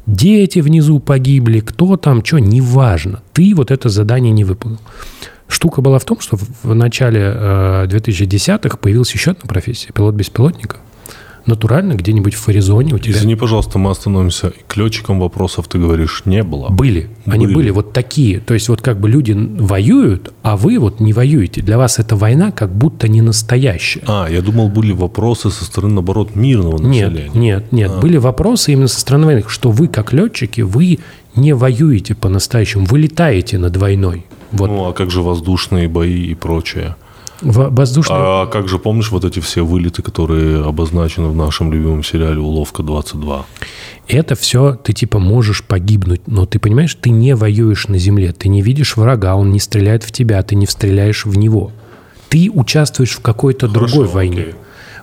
Дети 0.06 0.60
внизу 0.60 1.00
погибли, 1.00 1.60
кто 1.60 1.96
там, 1.96 2.24
что, 2.26 2.40
неважно. 2.40 3.22
Ты 3.34 3.54
вот 3.56 3.72
это 3.72 3.90
задание 3.90 4.32
не 4.32 4.44
выполнил. 4.44 4.80
Штука 5.48 5.82
была 5.82 6.00
в 6.00 6.06
том, 6.06 6.20
что 6.20 6.38
в 6.64 6.74
начале 6.74 7.22
э, 7.22 7.88
2010-х 7.88 8.78
появилась 8.78 9.14
еще 9.14 9.32
одна 9.32 9.48
профессия– 9.48 9.92
пилот-беспилотника– 9.94 10.78
натурально 11.46 11.94
где-нибудь 11.94 12.36
в 12.36 12.48
Аризоне 12.50 12.94
у 12.94 13.00
тебя... 13.00 13.14
Извини, 13.14 13.36
пожалуйста, 13.36 13.80
мы 13.80 13.92
остановимся. 13.92 14.54
К 14.68 14.78
летчикам 14.78 15.20
вопросов, 15.20 15.68
ты 15.68 15.80
говоришь, 15.80 16.24
не 16.26 16.44
было? 16.44 16.70
Были. 16.70 17.10
Они 17.26 17.46
были. 17.46 17.56
были 17.56 17.70
вот 17.72 17.94
такие. 17.94 18.40
То 18.40 18.54
есть 18.54 18.70
вот 18.70 18.82
как 18.82 19.00
бы 19.00 19.10
люди 19.10 19.34
воюют, 19.34 20.34
а 20.44 20.58
вы 20.58 20.80
вот 20.80 21.00
не 21.00 21.14
воюете. 21.14 21.62
Для 21.62 21.78
вас 21.78 22.00
эта 22.00 22.16
война 22.16 22.52
как 22.52 22.74
будто 22.74 23.08
не 23.08 23.22
настоящая. 23.22 24.04
А, 24.08 24.28
я 24.30 24.42
думал, 24.42 24.70
были 24.70 24.92
вопросы 24.92 25.50
со 25.50 25.66
стороны, 25.66 25.96
наоборот, 25.96 26.36
мирного 26.36 26.78
населения. 26.78 27.24
Нет, 27.24 27.36
нет, 27.36 27.72
нет. 27.72 27.92
А. 27.96 28.00
Были 28.00 28.18
вопросы 28.18 28.74
именно 28.74 28.88
со 28.88 29.00
стороны 29.00 29.26
войны, 29.26 29.44
что 29.48 29.72
вы 29.72 29.88
как 29.88 30.14
летчики, 30.14 30.62
вы 30.62 31.00
не 31.36 31.54
воюете 31.54 32.16
по-настоящему, 32.16 32.86
вы 32.86 33.00
летаете 33.00 33.58
над 33.58 33.78
войной. 33.78 34.26
Вот. 34.52 34.68
Ну, 34.68 34.86
а 34.86 34.94
как 34.94 35.12
же 35.12 35.22
воздушные 35.22 35.88
бои 35.88 36.26
и 36.26 36.36
прочее? 36.36 36.96
Воздушные... 37.42 38.20
А 38.20 38.46
как 38.46 38.68
же 38.68 38.78
помнишь 38.78 39.12
вот 39.12 39.26
эти 39.26 39.40
все 39.40 39.66
вылеты, 39.66 40.02
которые 40.02 40.64
обозначены 40.64 41.28
в 41.28 41.36
нашем 41.36 41.74
любимом 41.74 42.04
сериале 42.04 42.40
«Уловка-22»? 42.40 43.44
Это 44.08 44.36
все 44.36 44.76
ты 44.76 44.94
типа 44.94 45.20
можешь 45.20 45.64
погибнуть, 45.64 46.22
но 46.28 46.46
ты 46.46 46.60
понимаешь, 46.60 46.96
ты 46.96 47.10
не 47.10 47.36
воюешь 47.36 47.88
на 47.88 47.98
земле, 47.98 48.32
ты 48.32 48.48
не 48.48 48.62
видишь 48.62 48.96
врага, 48.96 49.36
он 49.36 49.52
не 49.52 49.60
стреляет 49.60 50.04
в 50.04 50.12
тебя, 50.12 50.42
ты 50.44 50.56
не 50.56 50.68
стреляешь 50.68 51.26
в 51.26 51.38
него. 51.38 51.72
Ты 52.30 52.52
участвуешь 52.54 53.12
в 53.12 53.22
какой-то 53.22 53.68
другой 53.68 54.08
войне. 54.08 54.42
Окей. 54.42 54.56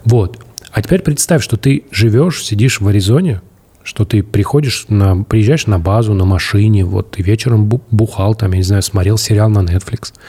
Вот. 0.04 0.38
А 0.70 0.82
теперь 0.82 1.02
представь, 1.02 1.42
что 1.42 1.56
ты 1.56 1.84
живешь, 1.90 2.44
сидишь 2.44 2.80
в 2.80 2.86
Аризоне, 2.86 3.40
что 3.82 4.04
ты 4.04 4.22
приходишь, 4.22 4.86
на, 4.88 5.24
приезжаешь 5.24 5.66
на 5.66 5.78
базу 5.78 6.14
на 6.14 6.24
машине, 6.24 6.84
вот 6.84 7.10
ты 7.12 7.22
вечером 7.22 7.66
бухал 7.66 8.34
там, 8.34 8.52
я 8.52 8.58
не 8.58 8.62
знаю, 8.62 8.82
смотрел 8.82 9.18
сериал 9.18 9.48
на 9.48 9.60
Netflix– 9.60 10.12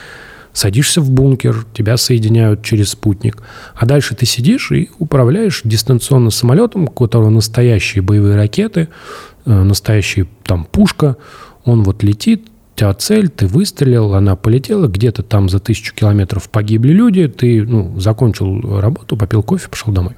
Садишься 0.60 1.00
в 1.00 1.10
бункер, 1.10 1.66
тебя 1.74 1.96
соединяют 1.96 2.64
через 2.64 2.90
спутник. 2.90 3.42
А 3.76 3.86
дальше 3.86 4.14
ты 4.14 4.26
сидишь 4.26 4.74
и 4.74 4.90
управляешь 5.00 5.62
дистанционно 5.64 6.32
самолетом, 6.32 6.84
у 6.84 6.88
которого 6.88 7.30
настоящие 7.30 8.02
боевые 8.02 8.36
ракеты, 8.36 8.90
э, 9.46 9.64
настоящая 9.64 10.28
там 10.44 10.66
пушка. 10.66 11.16
Он 11.64 11.84
вот 11.84 12.04
летит, 12.04 12.50
тебя 12.76 12.94
цель, 12.94 13.30
ты 13.30 13.48
выстрелил, 13.48 14.16
она 14.16 14.36
полетела, 14.36 14.88
где-то 14.88 15.24
там 15.24 15.48
за 15.48 15.62
тысячу 15.62 15.96
километров 15.96 16.50
погибли 16.50 16.92
люди, 16.92 17.30
ты 17.30 17.64
ну, 17.64 17.98
закончил 17.98 18.82
работу, 18.82 19.16
попил 19.16 19.44
кофе, 19.44 19.70
пошел 19.70 19.94
домой. 19.94 20.18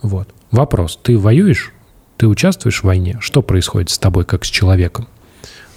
Вот. 0.00 0.30
Вопрос. 0.50 0.98
Ты 1.02 1.18
воюешь? 1.18 1.74
Ты 2.16 2.26
участвуешь 2.26 2.80
в 2.80 2.84
войне? 2.84 3.18
Что 3.20 3.42
происходит 3.42 3.90
с 3.90 3.98
тобой, 3.98 4.24
как 4.24 4.46
с 4.46 4.48
человеком? 4.48 5.08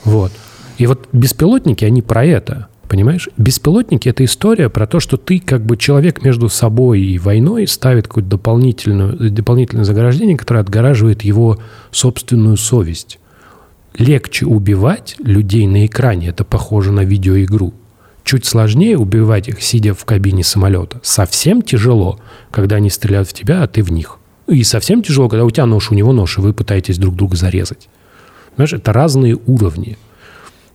Вот. 0.06 0.32
И 0.78 0.88
вот 0.88 1.10
беспилотники, 1.12 1.84
они 1.84 2.02
про 2.02 2.24
это. 2.24 2.70
Понимаешь? 2.88 3.28
Беспилотники— 3.38 4.08
это 4.10 4.24
история 4.24 4.70
про 4.70 4.88
то, 4.88 5.00
что 5.00 5.18
ты 5.18 5.40
как 5.40 5.66
бы 5.66 5.76
человек 5.76 6.24
между 6.24 6.48
собой 6.48 7.02
и 7.02 7.20
войной 7.20 7.68
ставит 7.68 8.08
какое-то 8.08 8.30
дополнительное, 8.30 9.12
дополнительное 9.30 9.84
заграждение, 9.84 10.38
которое 10.38 10.62
отгораживает 10.62 11.24
его 11.24 11.60
собственную 11.92 12.56
совесть. 12.56 13.20
Легче 13.98 14.46
убивать 14.46 15.16
людей 15.20 15.68
на 15.68 15.86
экране, 15.86 16.30
это 16.30 16.46
похоже 16.46 16.92
на 16.92 17.02
видеоигру. 17.02 17.74
Чуть 18.24 18.46
сложнее 18.46 18.98
убивать 18.98 19.48
их, 19.48 19.62
сидя 19.62 19.94
в 19.94 20.06
кабине 20.06 20.44
самолета. 20.44 21.00
Совсем 21.02 21.62
тяжело, 21.62 22.20
когда 22.52 22.78
они 22.78 22.90
стреляют 22.90 23.28
в 23.30 23.34
тебя, 23.34 23.64
а 23.64 23.68
ты 23.68 23.84
в 23.84 23.92
них. 23.92 24.18
И 24.48 24.64
совсем 24.64 25.02
тяжело, 25.02 25.28
когда 25.28 25.44
у 25.46 25.52
тебя 25.52 25.66
нож, 25.66 25.92
у 25.92 25.96
него 25.96 26.14
нож, 26.14 26.38
и 26.38 26.42
вы 26.42 26.54
пытаетесь 26.54 26.98
друг 26.98 27.16
друга 27.16 27.36
зарезать. 27.36 27.90
Понимаешь, 28.56 28.74
это 28.74 28.94
разные 28.94 29.38
уровни. 29.46 29.98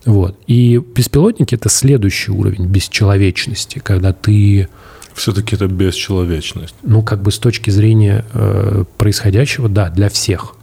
Вот. 0.05 0.37
И 0.47 0.79
беспилотники– 0.79 1.55
это 1.57 1.69
следующий 1.69 2.33
уровень 2.33 2.67
бесчеловечности, 2.67 3.79
когда 3.79 4.13
ты… 4.13 4.69
Все-таки 5.15 5.55
это 5.57 5.67
бесчеловечность. 5.67 6.75
Ну, 6.83 7.03
как 7.03 7.23
бы 7.23 7.31
с 7.31 7.39
точки 7.39 7.71
зрения 7.71 8.25
э, 8.33 8.85
происходящего, 8.99 9.69
да, 9.69 9.91
для 9.91 10.09
всех. 10.09 10.55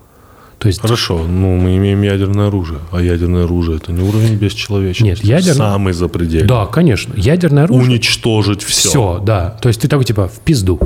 То 0.58 0.68
есть, 0.68 0.82
Хорошо, 0.82 1.20
ну 1.26 1.56
мы 1.56 1.78
имеем 1.78 2.02
ядерное 2.02 2.48
оружие, 2.48 2.80
а 2.92 3.02
ядерное 3.02 3.46
оружие 3.46 3.78
это 3.78 3.94
не 3.94 4.02
уровень 4.02 4.36
бесчеловечности. 4.36 5.04
Нет, 5.04 5.24
ядерное- 5.24 5.54
Самый 5.72 5.94
запредельный. 5.94 6.48
да, 6.50 6.66
конечно, 6.66 7.14
ядерное 7.16 7.64
оружие... 7.64 7.92
Уничтожить 7.92 8.64
все. 8.64 8.90
Все, 8.90 9.20
да. 9.26 9.52
То 9.62 9.70
есть 9.70 9.80
ты 9.80 9.88
такой 9.88 10.04
типа 10.04 10.28
в 10.28 10.40
пизду. 10.42 10.78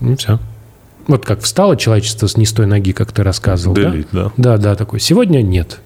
Ну, 0.00 0.14
все. 0.16 0.38
Вот 1.06 1.24
как 1.24 1.40
встало 1.40 1.76
человечество 1.76 2.26
с 2.26 2.36
не 2.36 2.44
с 2.44 2.52
той 2.52 2.66
ноги, 2.66 2.92
как 2.92 3.12
ты 3.12 3.22
рассказывал. 3.22 3.74
да? 3.74 3.90
Делить, 3.90 4.08
да. 4.12 4.30
Да, 4.36 4.58
да, 4.58 4.74
такой. 4.74 5.00
Сегодня 5.00 5.40
нет. 5.40 5.80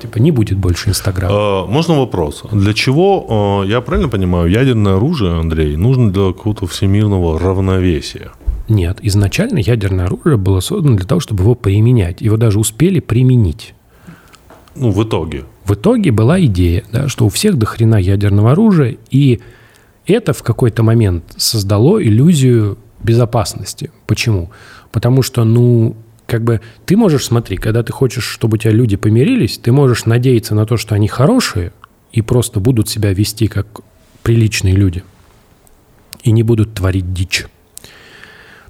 Типа 0.00 0.18
не 0.18 0.30
будет 0.30 0.56
больше 0.56 0.88
Инстаграма. 0.88 1.34
А, 1.36 1.66
Можно 1.66 1.98
вопрос? 1.98 2.44
Для 2.50 2.72
чего, 2.72 3.62
э, 3.64 3.68
я 3.68 3.80
правильно 3.82 4.08
понимаю, 4.08 4.50
ядерное 4.50 4.96
оружие, 4.96 5.38
Андрей, 5.38 5.76
нужно 5.76 6.10
для 6.10 6.32
какого-то 6.32 6.66
всемирного 6.66 7.38
равновесия? 7.38 8.30
Нет, 8.68 8.98
изначально 9.02 9.58
ядерное 9.58 10.06
оружие 10.06 10.36
было 10.36 10.60
создано 10.60 10.96
для 10.96 11.06
того, 11.06 11.20
чтобы 11.20 11.42
его 11.42 11.54
применять. 11.54 12.22
Его 12.22 12.36
даже 12.36 12.58
успели 12.58 13.00
применить. 13.00 13.74
Ну, 14.74 14.90
в 14.90 15.02
итоге. 15.04 15.44
В 15.64 15.74
итоге 15.74 16.12
была 16.12 16.40
идея, 16.40 16.84
да, 16.92 17.08
что 17.08 17.26
у 17.26 17.28
всех 17.28 17.56
до 17.56 17.66
хрена 17.66 17.96
ядерного 17.96 18.52
оружия, 18.52 18.96
и 19.10 19.40
это 20.06 20.32
в 20.32 20.42
какой-то 20.42 20.82
момент 20.82 21.24
создало 21.36 22.02
иллюзию 22.02 22.78
безопасности. 23.02 23.90
Почему? 24.06 24.50
Потому 24.92 25.22
что, 25.22 25.44
ну, 25.44 25.94
как 26.30 26.44
бы 26.44 26.60
ты 26.86 26.96
можешь, 26.96 27.24
смотри, 27.24 27.56
когда 27.56 27.82
ты 27.82 27.92
хочешь, 27.92 28.22
чтобы 28.22 28.54
у 28.54 28.58
тебя 28.58 28.70
люди 28.70 28.96
помирились, 28.96 29.58
ты 29.58 29.72
можешь 29.72 30.06
надеяться 30.06 30.54
на 30.54 30.64
то, 30.64 30.76
что 30.76 30.94
они 30.94 31.08
хорошие 31.08 31.72
и 32.12 32.22
просто 32.22 32.60
будут 32.60 32.88
себя 32.88 33.12
вести 33.12 33.48
как 33.48 33.80
приличные 34.22 34.76
люди 34.76 35.02
и 36.22 36.30
не 36.30 36.44
будут 36.44 36.74
творить 36.74 37.12
дичь. 37.12 37.46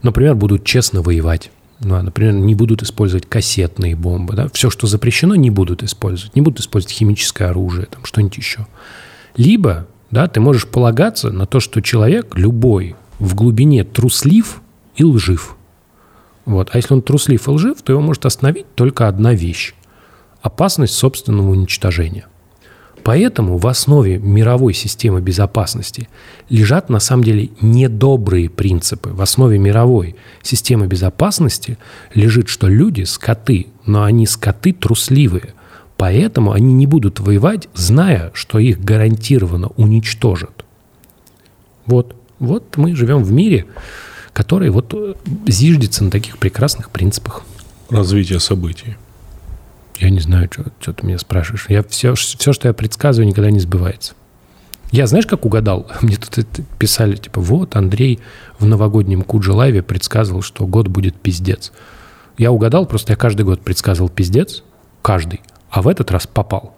Например, 0.02 0.34
будут 0.34 0.64
честно 0.64 1.02
воевать. 1.02 1.50
Ну, 1.80 2.00
например, 2.00 2.32
не 2.32 2.54
будут 2.54 2.82
использовать 2.82 3.28
кассетные 3.28 3.94
бомбы. 3.94 4.36
Да? 4.36 4.48
Все, 4.54 4.70
что 4.70 4.86
запрещено, 4.86 5.34
не 5.34 5.50
будут 5.50 5.82
использовать. 5.82 6.34
Не 6.34 6.40
будут 6.40 6.60
использовать 6.60 6.94
химическое 6.94 7.50
оружие, 7.50 7.88
там, 7.90 8.06
что-нибудь 8.06 8.38
еще. 8.38 8.66
Либо 9.36 9.86
да, 10.10 10.28
ты 10.28 10.40
можешь 10.40 10.66
полагаться 10.66 11.30
на 11.30 11.44
то, 11.44 11.60
что 11.60 11.82
человек, 11.82 12.36
любой, 12.36 12.96
в 13.18 13.34
глубине 13.34 13.84
труслив 13.84 14.62
и 14.96 15.04
лжив. 15.04 15.56
Вот. 16.44 16.70
А 16.72 16.76
если 16.76 16.94
он 16.94 17.02
труслив 17.02 17.46
и 17.46 17.50
лжив, 17.50 17.82
то 17.82 17.92
его 17.92 18.02
может 18.02 18.26
остановить 18.26 18.66
только 18.74 19.08
одна 19.08 19.34
вещь– 19.34 19.74
опасность 20.42 20.94
собственного 20.94 21.50
уничтожения. 21.50 22.26
Поэтому 23.02 23.56
в 23.56 23.66
основе 23.66 24.18
мировой 24.18 24.74
системы 24.74 25.20
безопасности 25.20 26.08
лежат 26.50 26.90
на 26.90 27.00
самом 27.00 27.24
деле 27.24 27.50
недобрые 27.60 28.50
принципы. 28.50 29.10
В 29.10 29.22
основе 29.22 29.58
мировой 29.58 30.16
системы 30.42 30.86
безопасности 30.86 31.78
лежит, 32.14 32.48
что 32.48 32.68
люди– 32.68 33.02
скоты, 33.04 33.68
но 33.86 34.02
они 34.02 34.26
скоты 34.26 34.72
трусливые. 34.72 35.54
Поэтому 35.96 36.52
они 36.52 36.72
не 36.72 36.86
будут 36.86 37.20
воевать, 37.20 37.68
зная, 37.74 38.30
что 38.34 38.58
их 38.58 38.80
гарантированно 38.82 39.68
уничтожат. 39.76 40.64
Вот, 41.86 42.14
вот 42.38 42.76
мы 42.76 42.94
живем 42.94 43.22
в 43.22 43.32
мире, 43.32 43.66
который 44.32 44.70
вот 44.70 44.92
э, 44.94 45.14
зиждется 45.46 46.04
на 46.04 46.10
таких 46.10 46.38
прекрасных 46.38 46.90
принципах. 46.90 47.42
Развитие 47.88 48.40
событий. 48.40 48.96
Я 49.98 50.10
не 50.10 50.20
знаю, 50.20 50.48
что, 50.50 50.64
что 50.80 50.92
ты 50.92 51.06
меня 51.06 51.18
спрашиваешь. 51.18 51.66
Я 51.68 51.82
все, 51.82 52.14
все, 52.14 52.52
что 52.52 52.68
я 52.68 52.74
предсказываю, 52.74 53.28
никогда 53.28 53.50
не 53.50 53.60
сбывается. 53.60 54.14
Я, 54.90 55.06
знаешь, 55.06 55.26
как 55.26 55.44
угадал? 55.44 55.86
Мне 56.00 56.16
тут 56.16 56.46
писали, 56.78 57.16
типа, 57.16 57.40
вот, 57.40 57.76
Андрей 57.76 58.20
в 58.58 58.64
новогоднем 58.66 59.22
Куджи 59.22 59.52
Лайве 59.52 59.82
предсказывал, 59.82 60.42
что 60.42 60.66
год 60.66 60.88
будет 60.88 61.14
пиздец. 61.14 61.72
Я 62.38 62.52
угадал, 62.52 62.86
просто 62.86 63.12
я 63.12 63.16
каждый 63.16 63.42
год 63.42 63.60
предсказывал 63.60 64.08
пиздец, 64.08 64.64
каждый, 65.02 65.40
а 65.68 65.82
в 65.82 65.88
этот 65.88 66.10
раз 66.10 66.26
попал. 66.26 66.76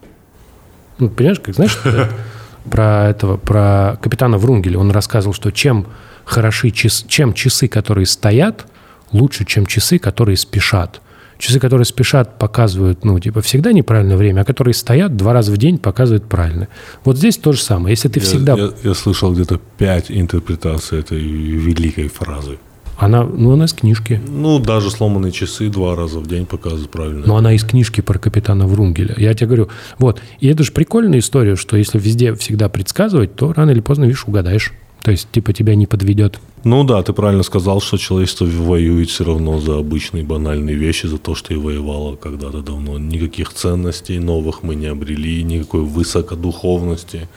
Ну, 0.98 1.08
понимаешь, 1.08 1.40
как, 1.40 1.54
знаешь, 1.54 1.78
про 2.70 3.08
этого, 3.08 3.36
про 3.36 3.98
капитана 4.02 4.38
Врунгеля, 4.38 4.78
он 4.78 4.90
рассказывал, 4.90 5.34
что 5.34 5.50
чем 5.50 5.86
хороши 6.24 6.70
часы, 6.70 7.04
чем 7.08 7.32
часы, 7.32 7.68
которые 7.68 8.06
стоят, 8.06 8.66
лучше, 9.12 9.44
чем 9.44 9.66
часы, 9.66 9.98
которые 9.98 10.36
спешат. 10.36 11.00
Часы, 11.38 11.58
которые 11.58 11.84
спешат, 11.84 12.38
показывают, 12.38 13.04
ну, 13.04 13.18
типа, 13.18 13.40
всегда 13.40 13.72
неправильное 13.72 14.16
время, 14.16 14.42
а 14.42 14.44
которые 14.44 14.74
стоят 14.74 15.16
два 15.16 15.32
раза 15.32 15.50
в 15.50 15.56
день, 15.56 15.78
показывают 15.78 16.24
правильно. 16.28 16.68
Вот 17.04 17.18
здесь 17.18 17.36
то 17.36 17.52
же 17.52 17.60
самое. 17.60 17.92
Если 17.94 18.08
ты 18.08 18.20
Я- 18.20 18.26
всегда... 18.26 18.54
Я, 18.54 18.70
я 18.84 18.94
слышал 18.94 19.32
где-то 19.32 19.60
пять 19.76 20.06
интерпретаций 20.08 21.00
этой 21.00 21.20
великой 21.20 22.08
фразы. 22.08 22.58
Она, 22.96 23.24
ну, 23.24 23.52
она 23.52 23.64
из 23.64 23.72
книжки. 23.72 24.20
Ну, 24.28 24.60
даже 24.60 24.88
сломанные 24.90 25.32
часы 25.32 25.68
два 25.68 25.96
раза 25.96 26.20
в 26.20 26.28
день 26.28 26.46
показывают 26.46 26.90
правильно. 26.92 27.26
Но 27.26 27.36
она 27.36 27.52
из 27.54 27.64
книжки 27.64 28.00
про 28.00 28.20
капитана 28.20 28.68
Врунгеля. 28.68 29.16
Я 29.18 29.34
тебе 29.34 29.48
говорю, 29.48 29.68
вот. 29.98 30.20
И 30.38 30.46
это 30.46 30.62
же 30.62 30.70
прикольная 30.70 31.18
история, 31.18 31.56
что 31.56 31.76
если 31.76 31.98
везде 31.98 32.34
всегда 32.34 32.68
предсказывать, 32.68 33.34
то 33.34 33.52
рано 33.52 33.72
или 33.72 33.80
поздно, 33.80 34.04
видишь, 34.04 34.28
угадаешь. 34.28 34.72
То 35.02 35.10
есть, 35.10 35.28
типа, 35.32 35.52
тебя 35.52 35.74
не 35.74 35.86
подведет. 35.86 36.38
Ну 36.64 36.84
да, 36.84 37.02
ты 37.02 37.12
правильно 37.12 37.42
сказал, 37.42 37.80
что 37.80 37.96
человечество 37.96 38.44
воюет 38.44 39.10
все 39.10 39.24
равно 39.24 39.58
за 39.58 39.78
обычные 39.78 40.22
банальные 40.22 40.76
вещи, 40.76 41.06
за 41.06 41.18
то, 41.18 41.34
что 41.34 41.52
и 41.52 41.56
воевало 41.56 42.14
когда-то 42.14 42.62
давно. 42.62 42.98
Никаких 42.98 43.52
ценностей 43.52 44.20
новых 44.20 44.62
мы 44.62 44.76
не 44.76 44.86
обрели, 44.86 45.42
никакой 45.42 45.80
высокодуховности. 45.80 47.28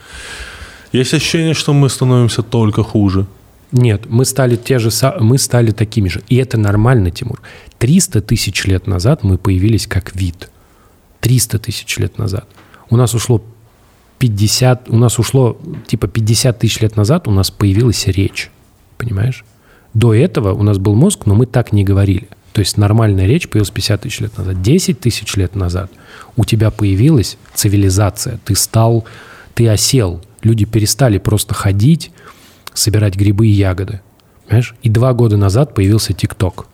Есть 0.92 1.14
ощущение, 1.14 1.54
что 1.54 1.72
мы 1.72 1.88
становимся 1.88 2.42
только 2.42 2.84
хуже. 2.84 3.26
Нет, 3.72 4.02
мы 4.08 4.24
стали 4.24 4.54
те 4.54 4.78
же, 4.78 4.90
мы 5.20 5.38
стали 5.38 5.72
такими 5.72 6.08
же. 6.08 6.22
И 6.28 6.36
это 6.36 6.56
нормально, 6.56 7.10
Тимур. 7.10 7.42
300 7.78 8.22
тысяч 8.22 8.64
лет 8.64 8.86
назад 8.86 9.24
мы 9.24 9.38
появились 9.38 9.88
как 9.88 10.14
вид. 10.14 10.50
300 11.20 11.58
тысяч 11.58 11.98
лет 11.98 12.16
назад. 12.16 12.46
У 12.90 12.96
нас 12.96 13.12
ушло 13.14 13.42
50, 14.18 14.88
у 14.90 14.96
нас 14.96 15.18
ушло 15.18 15.58
типа 15.86 16.08
50 16.08 16.58
тысяч 16.58 16.80
лет 16.80 16.96
назад 16.96 17.28
у 17.28 17.30
нас 17.30 17.50
появилась 17.50 18.06
речь. 18.06 18.50
Понимаешь? 18.96 19.44
До 19.94 20.14
этого 20.14 20.52
у 20.52 20.62
нас 20.62 20.78
был 20.78 20.94
мозг, 20.94 21.26
но 21.26 21.34
мы 21.34 21.46
так 21.46 21.72
не 21.72 21.84
говорили. 21.84 22.28
То 22.52 22.60
есть 22.60 22.78
нормальная 22.78 23.26
речь 23.26 23.48
появилась 23.48 23.70
50 23.70 24.00
тысяч 24.00 24.20
лет 24.20 24.38
назад. 24.38 24.62
10 24.62 25.00
тысяч 25.00 25.36
лет 25.36 25.54
назад 25.54 25.90
у 26.36 26.44
тебя 26.44 26.70
появилась 26.70 27.36
цивилизация. 27.54 28.38
Ты 28.44 28.54
стал, 28.56 29.04
ты 29.54 29.68
осел. 29.68 30.22
Люди 30.42 30.64
перестали 30.64 31.18
просто 31.18 31.54
ходить, 31.54 32.12
собирать 32.72 33.16
грибы 33.16 33.48
и 33.48 33.50
ягоды. 33.50 34.00
Понимаешь? 34.46 34.74
И 34.82 34.88
два 34.88 35.12
года 35.12 35.36
назад 35.36 35.74
появился 35.74 36.12
ТикТок. 36.12 36.66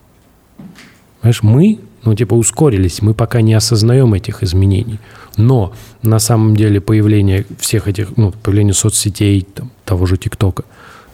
Понимаешь, 1.20 1.42
мы, 1.42 1.78
ну, 2.04 2.14
типа, 2.14 2.34
ускорились, 2.34 3.02
мы 3.02 3.14
пока 3.14 3.40
не 3.40 3.54
осознаем 3.54 4.14
этих 4.14 4.42
изменений. 4.42 4.98
Но 5.36 5.72
на 6.02 6.18
самом 6.18 6.56
деле 6.56 6.80
появление 6.80 7.46
всех 7.58 7.88
этих, 7.88 8.16
ну, 8.16 8.32
появление 8.42 8.74
соцсетей, 8.74 9.42
там, 9.54 9.70
того 9.84 10.06
же 10.06 10.16
ТикТока, 10.16 10.64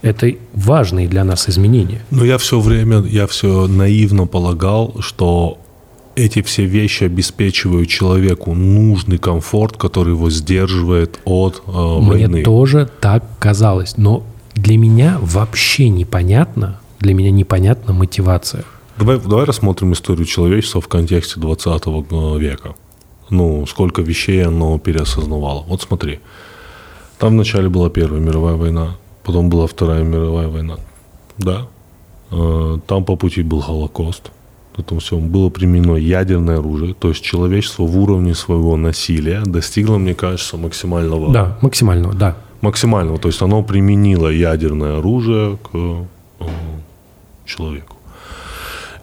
это 0.02 0.32
важные 0.54 1.08
для 1.08 1.24
нас 1.24 1.48
изменения. 1.48 2.02
Но 2.10 2.24
я 2.24 2.38
все 2.38 2.60
время, 2.60 3.00
я 3.02 3.26
все 3.26 3.66
наивно 3.66 4.26
полагал, 4.26 4.96
что 5.00 5.58
эти 6.14 6.42
все 6.42 6.64
вещи 6.64 7.04
обеспечивают 7.04 7.88
человеку 7.88 8.54
нужный 8.54 9.18
комфорт, 9.18 9.76
который 9.76 10.14
его 10.14 10.30
сдерживает 10.30 11.20
от 11.24 11.62
э, 11.66 11.70
Мне 11.70 12.26
войны. 12.26 12.42
тоже 12.42 12.88
так 13.00 13.24
казалось. 13.38 13.96
Но 13.96 14.24
для 14.54 14.76
меня 14.76 15.18
вообще 15.20 15.88
непонятно, 15.88 16.80
для 16.98 17.14
меня 17.14 17.30
непонятна 17.30 17.92
мотивация. 17.92 18.64
Давай, 18.98 19.18
давай 19.20 19.44
рассмотрим 19.44 19.92
историю 19.92 20.24
человечества 20.26 20.80
в 20.80 20.88
контексте 20.88 21.38
20 21.40 21.86
века. 22.40 22.74
Ну, 23.30 23.66
сколько 23.66 24.02
вещей 24.02 24.44
оно 24.44 24.78
переосознавало. 24.78 25.62
Вот 25.68 25.82
смотри. 25.82 26.18
Там 27.18 27.30
вначале 27.32 27.68
была 27.68 27.90
Первая 27.90 28.20
мировая 28.20 28.54
война, 28.54 28.96
потом 29.24 29.50
была 29.50 29.66
Вторая 29.66 30.02
мировая 30.04 30.48
война. 30.48 30.76
Да. 31.36 31.66
Э, 32.30 32.78
Там 32.86 33.04
по 33.04 33.16
пути 33.16 33.42
был 33.42 33.60
Холокост. 33.60 34.30
В 34.76 34.80
этом 34.80 34.98
всем 35.00 35.28
было 35.28 35.50
применено 35.50 35.96
ядерное 35.96 36.58
оружие. 36.58 36.94
То 36.94 37.08
есть 37.08 37.22
человечество 37.22 37.82
в 37.82 37.98
уровне 37.98 38.34
своего 38.34 38.76
насилия 38.76 39.42
достигло, 39.44 39.98
мне 39.98 40.14
кажется, 40.14 40.56
максимального 40.56 41.32
Да, 41.32 41.58
максимального, 41.60 42.14
да. 42.14 42.36
максимального. 42.60 43.18
То 43.18 43.28
есть 43.28 43.42
оно 43.42 43.62
применило 43.62 44.28
ядерное 44.28 44.98
оружие 44.98 45.56
к 45.56 45.68
э, 45.74 46.04
человеку. 47.44 47.96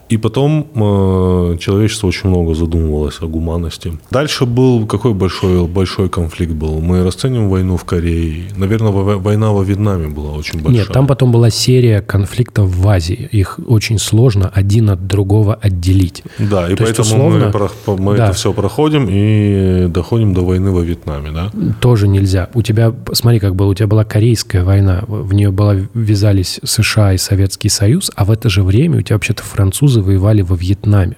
И 0.08 0.18
потом 0.18 0.68
э, 0.74 1.56
человечество 1.58 2.06
очень 2.06 2.28
много 2.28 2.54
задумывалось 2.54 3.16
о 3.20 3.26
гуманности. 3.26 3.92
Дальше 4.10 4.46
был 4.46 4.86
какой 4.86 5.14
большой, 5.14 5.66
большой 5.66 6.08
конфликт 6.08 6.52
был? 6.52 6.80
Мы 6.80 7.02
расценим 7.02 7.48
войну 7.48 7.76
в 7.76 7.84
Корее. 7.84 8.44
Наверное, 8.56 8.92
во- 8.92 9.16
война 9.18 9.50
во 9.50 9.64
Вьетнаме 9.64 10.08
была 10.08 10.32
очень 10.32 10.60
большая. 10.60 10.84
Нет, 10.84 10.92
там 10.92 11.06
потом 11.08 11.32
была 11.32 11.50
серия 11.50 12.02
конфликтов 12.02 12.68
в 12.68 12.88
Азии. 12.88 13.28
Их 13.32 13.58
очень 13.66 13.98
сложно 13.98 14.48
один 14.54 14.90
от 14.90 15.06
другого 15.08 15.54
отделить. 15.54 16.22
Да, 16.38 16.70
и 16.70 16.76
То 16.76 16.84
есть, 16.84 16.96
поэтому 16.96 17.08
мы, 17.08 17.36
условно, 17.38 17.68
по- 17.84 17.96
мы 17.96 18.16
да. 18.16 18.24
это 18.26 18.32
все 18.34 18.52
проходим 18.52 19.08
и 19.10 19.88
доходим 19.88 20.34
до 20.34 20.42
войны 20.42 20.70
во 20.70 20.82
Вьетнаме, 20.82 21.30
да? 21.32 21.50
Тоже 21.80 22.06
нельзя. 22.06 22.48
У 22.54 22.62
тебя, 22.62 22.94
смотри, 23.12 23.40
как 23.40 23.56
было, 23.56 23.70
у 23.70 23.74
тебя 23.74 23.88
была 23.88 24.04
Корейская 24.04 24.62
война, 24.62 25.02
в 25.08 25.34
нее 25.34 25.50
была, 25.50 25.74
ввязались 25.94 26.60
США 26.62 27.12
и 27.14 27.18
Советский 27.18 27.68
Союз, 27.68 28.10
а 28.14 28.24
в 28.24 28.30
это 28.30 28.48
же 28.48 28.62
время 28.62 28.98
у 28.98 29.02
тебя 29.02 29.16
вообще-то 29.16 29.42
французы 29.42 29.95
воевали 30.02 30.42
во 30.42 30.56
Вьетнаме. 30.56 31.16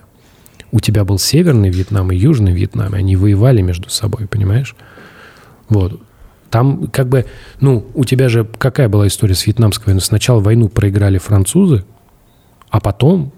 у 0.70 0.81
тебя 0.81 1.05
был 1.05 1.18
Северный 1.18 1.70
Вьетнам 1.70 2.12
и 2.12 2.16
Южный 2.16 2.53
Вьетнам, 2.53 2.95
и 2.95 2.99
они 2.99 3.16
воевали 3.16 3.62
между 3.62 3.89
собой, 3.89 4.26
понимаешь? 4.26 4.76
Вот. 5.68 6.01
Там 6.51 6.87
как 6.89 7.09
бы, 7.09 7.26
ну, 7.61 7.87
у 7.95 8.05
тебя 8.05 8.29
же 8.29 8.45
какая 8.45 8.89
была 8.89 9.07
история 9.07 9.35
с 9.35 9.47
вьетнамской 9.47 9.87
войной? 9.87 10.03
Сначала 10.03 10.41
войну 10.41 10.68
проиграли 10.68 11.18
французы, 11.18 11.85
а 12.70 12.81
потом 12.81 13.33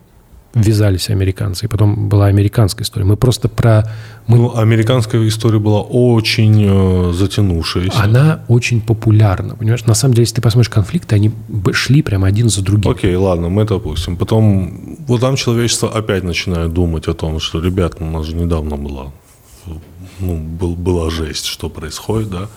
ввязались 0.55 1.11
американцы, 1.11 1.67
и 1.67 1.69
потом 1.69 2.09
была 2.09 2.27
американская 2.27 2.85
история. 2.85 3.07
Мы 3.07 3.17
просто 3.17 3.49
про... 3.49 3.89
Мы... 4.27 4.37
Ну, 4.37 4.57
американская 4.57 5.27
история 5.29 5.59
была 5.59 5.81
очень 5.81 6.65
э, 6.67 7.13
затянувшаяся. 7.13 8.03
Она 8.03 8.41
очень 8.49 8.81
популярна, 8.81 9.55
понимаешь? 9.55 9.85
На 9.87 9.95
самом 9.95 10.15
деле, 10.15 10.23
если 10.25 10.37
ты 10.37 10.43
посмотришь 10.43 10.71
конфликты, 10.71 11.15
они 11.15 11.31
шли 11.73 12.03
прямо 12.03 12.27
один 12.27 12.49
за 12.49 12.63
другим. 12.63 12.91
Окей, 12.91 13.15
ладно, 13.15 13.49
мы 13.49 13.63
это 13.63 13.77
опустим. 13.77 14.17
Потом, 14.17 14.97
вот 15.07 15.21
там 15.21 15.37
человечество 15.37 15.89
опять 15.89 16.25
начинает 16.25 16.73
думать 16.73 17.09
о 17.09 17.15
том, 17.15 17.39
что, 17.41 17.61
ребят, 17.61 18.01
ну, 18.01 18.09
у 18.09 18.11
нас 18.11 18.27
же 18.27 18.35
недавно 18.35 18.77
была, 18.77 19.13
ну, 20.19 20.37
был, 20.37 20.75
была 20.75 21.11
жесть, 21.11 21.47
что 21.47 21.69
происходит, 21.69 22.31
да. 22.31 22.49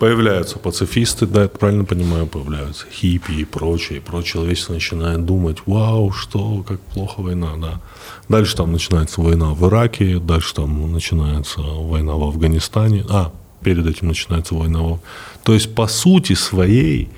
Появляются 0.00 0.58
пацифисты, 0.58 1.26
да, 1.26 1.42
я 1.42 1.48
правильно 1.48 1.84
понимаю, 1.84 2.26
появляются 2.26 2.86
хиппи 2.90 3.32
и 3.32 3.44
прочее, 3.44 3.98
и 3.98 4.00
прочее. 4.00 4.32
Человечество 4.32 4.72
начинает 4.72 5.26
думать, 5.26 5.58
вау, 5.66 6.10
что, 6.10 6.64
как 6.66 6.80
плохо 6.80 7.20
война, 7.20 7.50
да. 7.60 7.82
Дальше 8.26 8.56
там 8.56 8.72
начинается 8.72 9.20
война 9.20 9.50
в 9.50 9.68
Ираке, 9.68 10.18
дальше 10.18 10.54
там 10.54 10.90
начинается 10.90 11.60
война 11.60 12.14
в 12.14 12.22
Афганистане, 12.22 13.04
а, 13.10 13.30
перед 13.62 13.86
этим 13.86 14.08
начинается 14.08 14.54
война 14.54 14.80
в... 14.80 15.00
То 15.42 15.52
есть, 15.52 15.74
по 15.74 15.86
сути 15.86 16.32
своей, 16.32 17.10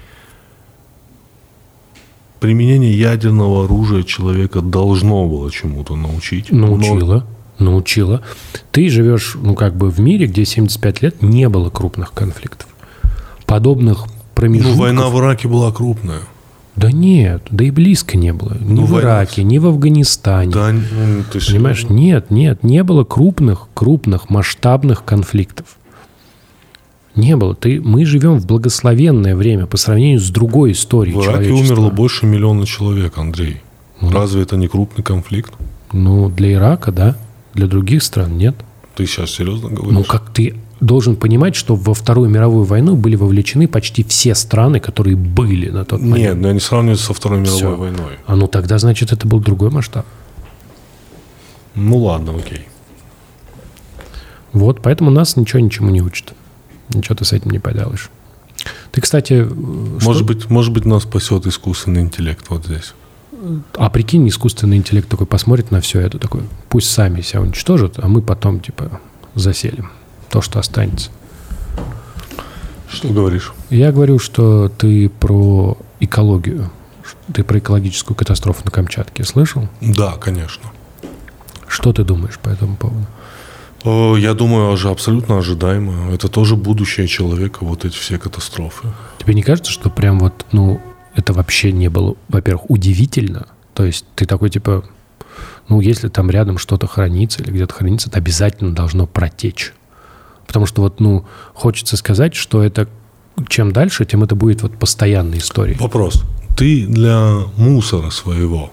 применение 2.41 2.99
ядерного 2.99 3.67
оружия 3.67 4.03
человека 4.03 4.61
должно 4.61 5.29
было 5.29 5.53
чему-то 5.53 5.95
научить. 5.95 6.51
Научило. 6.51 7.25
Но... 7.61 7.71
Научило. 7.71 8.23
Ты 8.73 8.89
живешь, 8.89 9.37
ну, 9.41 9.55
как 9.55 9.77
бы 9.77 9.89
в 9.89 10.01
мире, 10.01 10.27
где 10.27 10.45
75 10.45 11.03
лет 11.03 11.23
не 11.23 11.49
было 11.49 11.71
крупных 11.71 12.13
конфликтов 12.13 12.72
подобных 13.53 14.07
промежутков... 14.35 14.77
Ну, 14.77 14.83
война 14.83 15.09
в 15.11 15.19
Ираке 15.19 15.47
была 15.47 15.71
крупная. 15.73 16.21
Да 16.75 16.91
нет, 16.91 17.43
да 17.51 17.65
и 17.65 17.71
близко 17.71 18.17
не 18.17 18.33
было. 18.33 18.57
Ни 18.59 18.81
ну, 18.81 18.87
в. 18.87 18.99
Ираке, 18.99 19.45
ни 19.45 19.59
в 19.59 19.67
Афганистане. 19.67 20.51
Да, 20.51 20.73
ну, 20.73 21.23
ты 21.31 21.39
Понимаешь, 21.47 21.85
нет, 21.91 22.31
нет, 22.31 22.65
не 22.65 22.83
было 22.83 23.05
крупных, 23.05 23.69
крупных, 23.75 24.31
масштабных 24.31 25.05
конфликтов. 25.05 25.67
Не 27.15 27.37
было. 27.37 27.55
Ты, 27.55 27.83
мы 27.83 28.07
живем 28.07 28.39
в 28.39 28.47
благословенное 28.47 29.37
время 29.37 29.67
по 29.67 29.77
сравнению 29.77 30.21
с 30.21 30.31
другой 30.31 30.73
историей 30.73 31.15
В 31.15 31.23
Ираке 31.23 31.51
умерло 31.51 31.91
больше 31.91 32.25
миллиона 32.25 32.65
человек, 32.65 33.19
Андрей. 33.19 33.61
Ну, 34.01 34.11
Разве 34.13 34.41
это 34.41 34.57
не 34.57 34.67
крупный 34.67 35.05
конфликт? 35.05 35.53
Ну, 35.93 36.31
для 36.31 36.55
Ирака, 36.55 36.91
да. 36.91 37.19
Для 37.53 37.67
других 37.67 38.03
стран 38.03 38.39
нет. 38.39 38.57
Ты 38.95 39.05
сейчас 39.05 39.31
серьезно 39.33 39.69
говоришь? 39.69 39.93
Ну, 39.93 40.05
как 40.05 40.33
ты 40.33 40.55
должен 40.83 41.17
понимать, 41.17 41.55
что 41.55 41.77
во 41.77 41.95
Вторую 41.95 42.29
мировую 42.29 42.65
войну 42.65 42.97
были 42.97 43.17
вовлечены 43.17 43.69
почти 43.69 44.03
все 44.05 44.35
страны, 44.35 44.81
которые 44.81 45.17
были 45.17 45.71
на 45.71 45.85
тот 45.85 46.01
момент. 46.01 46.19
Нет, 46.19 46.37
но 46.37 46.49
я 46.49 46.55
не 46.55 46.61
сравниваю 46.61 46.97
со 46.97 47.15
Второй 47.15 47.39
мировой 47.39 47.59
Все. 47.59 47.77
войной. 47.77 48.19
А 48.27 48.37
ну 48.37 48.49
тогда, 48.49 48.79
значит, 48.79 49.13
это 49.13 49.27
был 49.27 49.41
другой 49.41 49.71
масштаб. 49.71 50.05
Ну 51.75 51.99
ладно, 51.99 52.35
окей. 52.37 52.69
Вот, 54.53 54.83
поэтому 54.83 55.11
нас 55.11 55.37
ничего 55.37 55.61
ничему 55.61 55.91
не 55.91 56.03
учат. 56.03 56.35
Ничего 56.93 57.15
ты 57.15 57.25
с 57.25 57.33
этим 57.33 57.51
не 57.51 57.59
поделаешь. 57.59 58.11
Ты, 58.91 59.01
кстати... 59.01 59.49
Может, 59.55 60.17
что... 60.17 60.25
быть, 60.25 60.51
может 60.51 60.73
быть, 60.73 60.85
нас 60.85 61.05
спасет 61.05 61.47
искусственный 61.47 62.03
интеллект 62.03 62.45
вот 62.51 62.67
здесь. 62.67 62.93
А 63.75 63.89
прикинь, 63.89 64.29
искусственный 64.29 64.77
интеллект 64.77 65.09
такой 65.09 65.27
посмотрит 65.27 65.71
на 65.71 65.81
все 65.81 66.01
это, 66.01 66.19
такой, 66.19 66.43
пусть 66.69 66.91
сами 66.91 67.23
себя 67.23 67.41
уничтожат, 67.41 67.99
а 67.99 68.09
мы 68.09 68.21
потом, 68.21 68.61
типа, 68.61 69.01
заселим 69.35 69.91
то, 70.33 70.41
что 70.41 70.59
останется. 70.59 71.11
Что 72.89 73.09
говоришь? 73.09 73.53
Я 73.69 73.93
говорю, 73.93 74.19
что 74.19 74.69
ты 74.71 75.09
про 75.09 75.77
экологию. 76.01 76.71
Ты 77.35 77.45
про 77.45 77.59
экологическую 77.59 78.17
катастрофу 78.17 78.63
на 78.65 78.71
Камчатке 78.71 79.25
слышал? 79.25 79.69
Да, 79.81 80.13
конечно. 80.13 80.71
Что 81.69 81.93
ты 81.93 82.03
думаешь 82.03 82.39
по 82.39 82.49
этому 82.49 82.77
поводу? 82.77 83.07
Я 84.19 84.33
думаю, 84.35 84.73
уже 84.73 84.89
абсолютно 84.91 85.39
ожидаемо. 85.39 86.13
Это 86.15 86.29
тоже 86.29 86.57
будущее 86.57 87.07
человека, 87.09 87.59
вот 87.65 87.85
эти 87.85 87.97
все 87.97 88.19
катастрофы. 88.19 88.89
Тебе 89.19 89.35
не 89.35 89.43
кажется, 89.43 89.71
что 89.71 89.91
прям 89.91 90.19
вот, 90.19 90.47
ну, 90.53 90.81
это 91.15 91.35
вообще 91.35 91.73
не 91.73 91.89
было, 91.89 92.17
во-первых, 92.29 92.71
удивительно? 92.71 93.49
То 93.75 93.85
есть 93.85 94.07
ты 94.15 94.25
такой, 94.25 94.49
типа, 94.49 94.85
ну, 95.69 95.81
если 95.81 96.09
там 96.09 96.31
рядом 96.31 96.57
что-то 96.59 96.87
хранится 96.87 97.43
или 97.43 97.51
где-то 97.51 97.75
хранится, 97.75 98.09
это 98.09 98.19
обязательно 98.19 98.75
должно 98.75 99.07
протечь. 99.07 99.75
Потому 100.53 100.67
что 100.67 100.83
вот, 100.83 101.01
ну, 101.01 101.25
хочется 101.55 101.97
сказать, 101.97 102.35
что 102.35 102.63
это 102.63 102.87
чем 103.49 103.73
дальше, 103.73 104.05
тем 104.05 104.23
это 104.23 104.35
будет 104.35 104.61
вот 104.61 104.79
постоянной 104.79 105.39
историей. 105.39 105.79
Вопрос. 105.79 106.25
Ты 106.59 106.87
для 106.87 107.39
мусора 107.57 108.11
своего, 108.11 108.71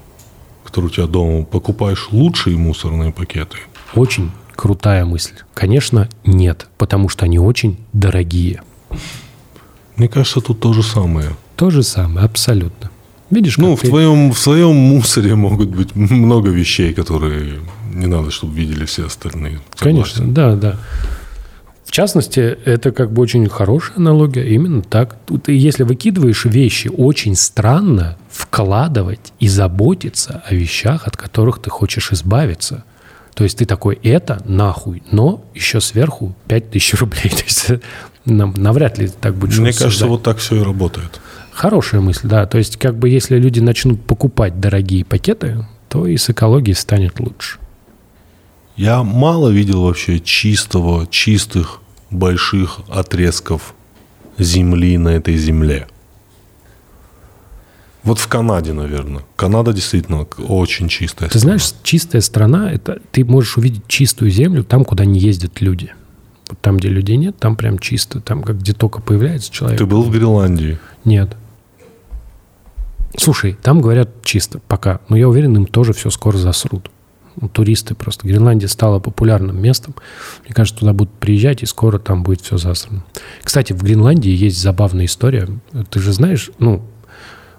который 0.65 0.87
у 0.87 0.89
тебя 0.89 1.07
дома, 1.07 1.45
покупаешь 1.45 2.09
лучшие 2.11 2.57
мусорные 2.57 3.13
пакеты? 3.13 3.59
Очень 3.95 4.31
крутая 4.57 5.05
мысль. 5.05 5.35
Конечно, 5.53 6.09
нет, 6.25 6.67
потому 6.77 7.07
что 7.07 7.23
они 7.23 7.39
очень 7.39 7.77
дорогие. 7.93 8.61
Мне 9.95 10.09
кажется, 10.09 10.41
тут 10.41 10.59
то 10.59 10.73
же 10.73 10.83
самое. 10.83 11.29
То 11.55 11.69
же 11.69 11.81
самое, 11.81 12.25
абсолютно. 12.25 12.91
Видишь, 13.29 13.57
ну, 13.57 13.77
в, 13.77 13.79
ты... 13.79 13.87
твоем, 13.87 14.33
в 14.33 14.37
своем 14.37 14.75
мусоре 14.75 15.35
могут 15.35 15.69
быть 15.69 15.95
много 15.95 16.49
вещей, 16.49 16.93
которые 16.93 17.61
не 17.93 18.07
надо, 18.07 18.31
чтобы 18.31 18.53
видели 18.53 18.83
все 18.83 19.05
остальные. 19.05 19.61
Согласен? 19.77 19.77
Конечно, 19.77 20.27
да, 20.27 20.55
да. 20.57 20.75
В 21.89 21.91
частности, 21.91 22.39
это 22.65 22.91
как 22.91 23.11
бы 23.11 23.23
очень 23.23 23.49
хорошая 23.49 23.97
аналогия. 23.97 24.47
Именно 24.47 24.83
так. 24.83 25.17
Ты, 25.43 25.57
если 25.57 25.81
выкидываешь 25.81 26.45
вещи, 26.45 26.87
очень 26.87 27.35
странно 27.35 28.15
вкладывать 28.29 29.33
и 29.39 29.47
заботиться 29.47 30.43
о 30.45 30.53
вещах, 30.53 31.07
от 31.07 31.17
которых 31.17 31.57
ты 31.57 31.71
хочешь 31.71 32.11
избавиться. 32.11 32.83
То 33.33 33.43
есть 33.43 33.57
ты 33.57 33.65
такой, 33.65 33.95
это 34.03 34.39
нахуй, 34.45 35.01
но 35.09 35.43
еще 35.55 35.81
сверху 35.81 36.35
5000 36.47 36.93
рублей. 36.93 37.29
То 37.31 37.43
есть 37.43 37.71
навряд 38.23 38.99
ли 38.99 39.07
так 39.07 39.33
будет. 39.33 39.57
Мне 39.57 39.73
кажется, 39.73 40.05
вот 40.05 40.21
так 40.21 40.37
все 40.37 40.57
и 40.57 40.63
работает. 40.63 41.19
Хорошая 41.51 42.01
мысль, 42.01 42.27
да. 42.27 42.45
То 42.45 42.59
есть 42.59 42.77
как 42.77 42.99
бы 42.99 43.09
если 43.09 43.39
люди 43.39 43.61
начнут 43.61 43.99
покупать 44.05 44.59
дорогие 44.59 45.03
пакеты, 45.03 45.65
то 45.87 46.05
и 46.05 46.17
с 46.17 46.29
экологией 46.29 46.75
станет 46.75 47.19
лучше. 47.19 47.57
Я 48.79 49.03
мало 49.03 49.49
видел 49.49 49.81
вообще 49.81 50.21
чистого, 50.21 51.05
чистых, 51.05 51.81
больших 52.11 52.79
отрезков 52.87 53.75
земли 54.37 54.97
на 54.97 55.09
этой 55.09 55.35
земле. 55.35 55.89
Вот 58.03 58.19
в 58.19 58.27
Канаде, 58.29 58.71
наверное. 58.71 59.23
Канада 59.35 59.73
действительно 59.73 60.21
очень 60.21 60.87
чистая 60.87 61.27
Ты 61.27 61.39
страна. 61.39 61.57
знаешь, 61.57 61.73
чистая 61.83 62.21
страна, 62.21 62.71
это 62.71 63.01
ты 63.11 63.25
можешь 63.25 63.57
увидеть 63.57 63.85
чистую 63.89 64.31
землю 64.31 64.63
там, 64.63 64.85
куда 64.85 65.03
не 65.03 65.19
ездят 65.19 65.59
люди. 65.59 65.93
Вот 66.47 66.61
там, 66.61 66.77
где 66.77 66.87
людей 66.87 67.17
нет, 67.17 67.37
там 67.37 67.57
прям 67.57 67.79
чисто. 67.79 68.21
Там, 68.21 68.43
как 68.43 68.59
где 68.59 68.71
только 68.71 69.01
появляется 69.01 69.51
человек. 69.51 69.77
Ты 69.77 69.85
был 69.85 70.03
в 70.03 70.09
Гренландии? 70.09 70.79
Нет. 71.03 71.35
Слушай, 73.17 73.57
там 73.61 73.81
говорят 73.81 74.23
чисто 74.23 74.61
пока. 74.69 75.01
Но 75.09 75.17
я 75.17 75.27
уверен, 75.27 75.57
им 75.57 75.65
тоже 75.65 75.91
все 75.91 76.09
скоро 76.09 76.37
засрут 76.37 76.89
туристы 77.47 77.95
просто. 77.95 78.27
Гренландия 78.27 78.67
стала 78.67 78.99
популярным 78.99 79.61
местом. 79.61 79.95
Мне 80.43 80.53
кажется, 80.53 80.79
туда 80.79 80.93
будут 80.93 81.13
приезжать, 81.13 81.63
и 81.63 81.65
скоро 81.65 81.99
там 81.99 82.23
будет 82.23 82.41
все 82.41 82.57
засрано. 82.57 83.03
Кстати, 83.41 83.73
в 83.73 83.81
Гренландии 83.81 84.31
есть 84.31 84.61
забавная 84.61 85.05
история. 85.05 85.47
Ты 85.89 85.99
же 85.99 86.11
знаешь, 86.11 86.51
ну, 86.59 86.83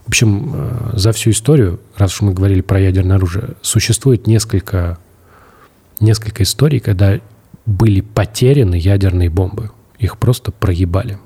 в 0.04 0.08
общем, 0.08 0.52
э, 0.54 0.90
за 0.94 1.12
всю 1.12 1.30
историю, 1.30 1.80
раз 1.96 2.14
уж 2.14 2.22
мы 2.22 2.34
говорили 2.34 2.60
про 2.60 2.80
ядерное 2.80 3.16
оружие, 3.16 3.50
существует 3.62 4.26
несколько, 4.26 4.98
несколько 6.00 6.42
историй, 6.42 6.80
когда 6.80 7.20
были 7.64 8.00
потеряны 8.00 8.74
ядерные 8.74 9.30
бомбы. 9.30 9.70
Их 9.98 10.18
просто 10.18 10.50
проебали. 10.50 11.18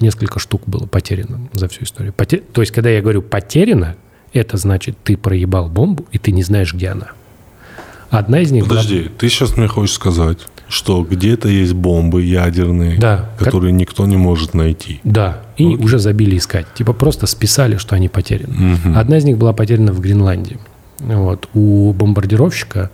Несколько 0.00 0.38
штук 0.38 0.62
было 0.66 0.86
потеряно 0.86 1.48
за 1.52 1.68
всю 1.68 1.84
историю. 1.84 2.12
Потер... 2.12 2.42
То 2.52 2.62
есть, 2.62 2.72
когда 2.72 2.88
я 2.90 3.02
говорю 3.02 3.22
«потеряно», 3.22 3.96
это 4.32 4.56
значит, 4.56 4.96
ты 5.02 5.16
проебал 5.16 5.68
бомбу, 5.68 6.06
и 6.12 6.18
ты 6.18 6.32
не 6.32 6.42
знаешь, 6.42 6.72
где 6.72 6.88
она. 6.88 7.12
Одна 8.10 8.40
из 8.40 8.50
них 8.50 8.66
Подожди, 8.66 9.02
была... 9.02 9.10
ты 9.18 9.28
сейчас 9.28 9.56
мне 9.56 9.68
хочешь 9.68 9.94
сказать, 9.94 10.38
что 10.68 11.02
где-то 11.02 11.48
есть 11.48 11.74
бомбы 11.74 12.22
ядерные, 12.22 12.98
да, 12.98 13.30
которые 13.38 13.72
как... 13.72 13.80
никто 13.80 14.06
не 14.06 14.16
может 14.16 14.52
найти. 14.52 15.00
Да, 15.04 15.42
и 15.56 15.64
вот. 15.64 15.80
уже 15.80 15.98
забили 15.98 16.36
искать. 16.36 16.66
Типа 16.74 16.92
просто 16.92 17.26
списали, 17.26 17.76
что 17.76 17.94
они 17.94 18.08
потеряны. 18.08 18.74
Угу. 18.74 18.98
Одна 18.98 19.18
из 19.18 19.24
них 19.24 19.38
была 19.38 19.52
потеряна 19.52 19.92
в 19.92 20.00
Гренландии. 20.00 20.58
Вот. 20.98 21.48
У 21.54 21.92
бомбардировщика 21.92 22.90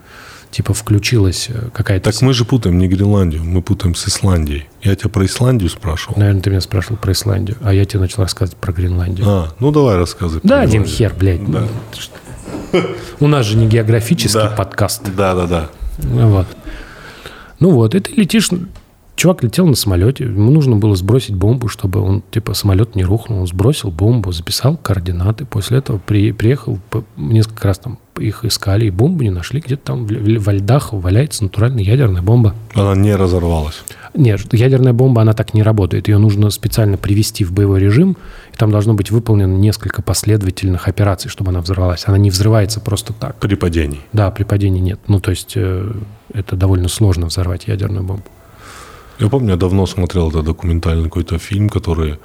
типа 0.51 0.73
включилась 0.75 1.49
э, 1.51 1.69
какая-то... 1.73 2.11
Так 2.11 2.23
мы 2.23 2.33
же 2.33 2.45
путаем 2.45 2.79
не 2.79 2.89
Гренландию, 2.89 3.45
мы 3.45 3.63
путаем 3.63 3.95
с 3.95 4.09
Исландией. 4.09 4.67
Я 4.83 4.95
тебя 4.95 5.11
про 5.11 5.27
Исландию 5.27 5.69
спрашивал. 5.69 6.19
Наверное, 6.19 6.41
ты 6.41 6.51
меня 6.51 6.61
спрашивал 6.61 6.97
про 6.97 7.13
Исландию, 7.13 7.57
а 7.63 7.75
я 7.75 7.85
тебе 7.85 8.01
начал 8.01 8.23
рассказывать 8.23 8.59
про 8.59 8.73
Гренландию. 8.73 9.27
А, 9.29 9.53
ну 9.59 9.71
давай 9.71 9.97
рассказывай. 9.97 10.41
Да, 10.45 10.61
один 10.61 10.85
хер, 10.85 11.15
блядь. 11.19 11.45
Да. 11.51 11.65
У 13.21 13.27
нас 13.29 13.47
же 13.47 13.57
не 13.57 13.67
географический 13.67 14.41
Да. 14.41 14.49
подкаст. 14.51 15.03
Да, 15.17 15.35
да, 15.35 15.47
да. 15.47 15.69
Вот. 15.99 16.47
Ну 17.61 17.71
вот, 17.71 17.95
и 17.95 18.01
ты 18.01 18.13
летишь... 18.13 18.51
Чувак 19.17 19.43
летел 19.43 19.67
на 19.67 19.77
самолете, 19.77 20.25
ему 20.25 20.51
нужно 20.51 20.77
было 20.77 20.95
сбросить 20.95 21.35
бомбу, 21.35 21.69
чтобы 21.69 22.01
он, 22.01 22.23
типа, 22.31 22.53
самолет 22.53 22.95
не 22.95 23.03
рухнул. 23.03 23.41
Он 23.41 23.47
сбросил 23.47 23.91
бомбу, 23.91 24.31
записал 24.31 24.77
координаты. 24.77 25.47
После 25.47 25.79
этого 25.79 25.97
при, 25.99 26.33
приехал, 26.33 26.79
несколько 27.17 27.69
раз 27.69 27.79
там 27.79 27.99
их 28.19 28.45
искали, 28.45 28.87
и 28.87 28.91
бомбу 28.91 29.23
не 29.23 29.31
нашли. 29.31 29.61
Где-то 29.61 29.83
там 29.85 30.07
в, 30.07 30.11
в- 30.11 30.39
во 30.45 30.53
льдах 30.53 30.93
валяется 30.93 31.45
натуральная 31.45 31.83
ядерная 31.83 32.21
бомба. 32.21 32.55
Она 32.75 32.95
не 32.95 33.15
разорвалась. 33.17 33.83
Нет, 34.15 34.53
ядерная 34.53 34.93
бомба, 34.93 35.23
она 35.23 35.33
так 35.33 35.55
не 35.55 35.63
работает. 35.63 36.09
Ее 36.09 36.19
нужно 36.19 36.51
специально 36.51 36.99
привести 36.99 37.43
в 37.45 37.53
боевой 37.53 37.81
режим, 37.81 38.19
и 38.53 38.57
там 38.57 38.71
должно 38.71 38.93
быть 38.93 39.11
выполнено 39.11 39.55
несколько 39.57 40.03
последовательных 40.03 40.89
операций, 40.89 41.31
чтобы 41.31 41.51
она 41.53 41.63
взорвалась. 41.63 42.05
Она 42.07 42.19
не 42.19 42.29
взрывается 42.31 42.81
просто 42.81 43.15
так. 43.15 43.37
При 43.37 43.55
падении. 43.55 44.01
Да, 44.13 44.31
при 44.31 44.45
падении 44.45 44.81
нет. 44.81 45.01
Ну, 45.09 45.21
то 45.21 45.31
есть 45.31 45.53
э, 45.57 45.91
это 46.35 46.55
довольно 46.57 46.89
сложно 46.89 47.27
взорвать 47.27 47.67
ядерную 47.67 48.05
бомбу. 48.05 48.25
Я 49.19 49.29
помню, 49.29 49.51
я 49.51 49.57
давно 49.57 49.87
смотрел 49.87 50.29
этот 50.31 50.45
документальный 50.45 51.05
какой-то 51.05 51.39
фильм, 51.39 51.69
который 51.69 52.19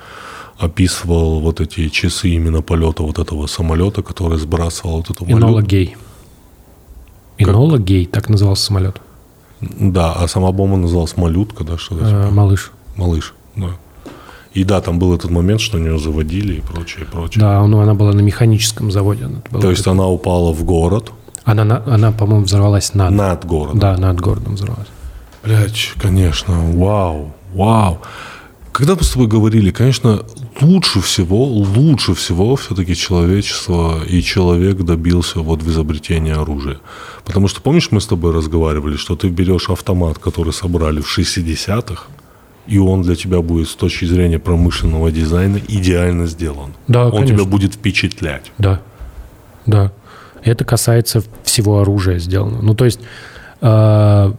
описывал 0.59 1.39
вот 1.39 1.59
эти 1.61 1.89
часы 1.89 2.29
именно 2.29 2.61
полета 2.61 3.03
вот 3.03 3.17
этого 3.19 3.47
самолета, 3.47 4.01
который 4.03 4.37
сбрасывал 4.37 4.97
вот 4.97 5.09
эту 5.09 5.25
Инола 5.25 5.53
валюту. 5.53 5.67
Гей. 5.67 5.95
Инола 7.37 7.77
Гей, 7.79 8.05
так 8.05 8.29
назывался 8.29 8.65
самолет. 8.65 9.01
Да, 9.61 10.13
а 10.13 10.27
сама 10.27 10.51
бомба 10.51 10.77
называлась 10.77 11.17
малютка, 11.17 11.63
да, 11.63 11.77
что-то 11.77 12.03
Э, 12.05 12.07
типа. 12.09 12.31
малыш. 12.33 12.71
Малыш, 12.95 13.33
да. 13.55 13.69
И 14.53 14.63
да, 14.63 14.81
там 14.81 14.99
был 14.99 15.13
этот 15.15 15.31
момент, 15.31 15.61
что 15.61 15.79
нее 15.79 15.97
заводили 15.97 16.55
и 16.55 16.61
прочее, 16.61 17.05
прочее. 17.05 17.39
Да, 17.41 17.65
ну, 17.67 17.79
она 17.79 17.93
была 17.93 18.11
на 18.11 18.19
механическом 18.21 18.91
заводе. 18.91 19.25
Она, 19.25 19.41
То 19.61 19.69
есть 19.69 19.87
она 19.87 20.07
упала 20.07 20.51
в 20.51 20.63
город, 20.65 21.11
она, 21.45 21.63
на- 21.63 21.83
она, 21.85 22.11
по-моему, 22.11 22.43
взорвалась 22.45 22.93
над. 22.93 23.11
над 23.11 23.45
городом. 23.45 23.79
Да, 23.79 23.97
над 23.97 24.19
городом 24.19 24.55
взорвалась. 24.55 24.87
Блять, 25.43 25.93
конечно, 25.99 26.53
вау, 26.73 27.33
вау. 27.53 28.01
Когда 28.71 28.95
мы 28.95 29.03
с 29.03 29.11
тобой 29.11 29.27
говорили, 29.27 29.71
конечно, 29.71 30.23
лучше 30.61 31.01
всего, 31.01 31.43
лучше 31.43 32.13
всего 32.13 32.55
все-таки 32.55 32.95
человечество 32.95 34.03
и 34.05 34.21
человек 34.21 34.77
добился 34.77 35.39
вот 35.39 35.61
в 35.61 35.69
изобретении 35.69 36.31
оружия. 36.31 36.77
Потому 37.25 37.47
что, 37.47 37.61
помнишь, 37.61 37.89
мы 37.91 37.99
с 37.99 38.07
тобой 38.07 38.31
разговаривали, 38.31 38.95
что 38.95 39.15
ты 39.15 39.27
берешь 39.29 39.69
автомат, 39.69 40.19
который 40.19 40.53
собрали 40.53 41.01
в 41.01 41.17
60-х, 41.17 42.05
и 42.67 42.77
он 42.77 43.01
для 43.01 43.15
тебя 43.15 43.41
будет 43.41 43.67
с 43.67 43.75
точки 43.75 44.05
зрения 44.05 44.39
промышленного 44.39 45.11
дизайна 45.11 45.59
идеально 45.67 46.27
сделан. 46.27 46.73
Да, 46.87 47.05
он 47.05 47.11
конечно. 47.11 47.35
тебя 47.35 47.45
будет 47.45 47.73
впечатлять. 47.73 48.51
Да, 48.57 48.81
да. 49.65 49.91
Это 50.43 50.63
касается 50.63 51.23
всего 51.43 51.81
оружия 51.81 52.19
сделано. 52.19 52.61
Ну, 52.61 52.73
то 52.73 52.85
есть, 52.85 52.99
э, 53.61 54.33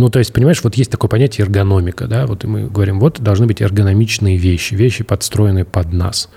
ну, 0.00 0.08
то 0.08 0.18
есть, 0.18 0.32
понимаешь, 0.32 0.62
вот 0.64 0.74
есть 0.76 0.90
такое 0.90 1.10
понятие 1.10 1.44
эргономика, 1.44 2.06
да, 2.06 2.26
вот 2.26 2.44
мы 2.44 2.68
говорим, 2.68 2.98
вот 3.00 3.20
должны 3.20 3.46
быть 3.46 3.60
эргономичные 3.60 4.38
вещи, 4.38 4.74
вещи, 4.74 5.04
подстроенные 5.04 5.66
под 5.66 5.92
нас. 5.92 6.30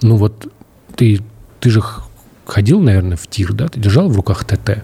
Ну, 0.00 0.16
вот 0.16 0.50
ты, 0.96 1.20
ты 1.60 1.70
же 1.70 1.82
ходил, 2.46 2.80
наверное, 2.80 3.18
в 3.18 3.26
тир, 3.26 3.52
да, 3.52 3.68
ты 3.68 3.78
держал 3.78 4.08
в 4.08 4.16
руках 4.16 4.46
ТТ. 4.46 4.82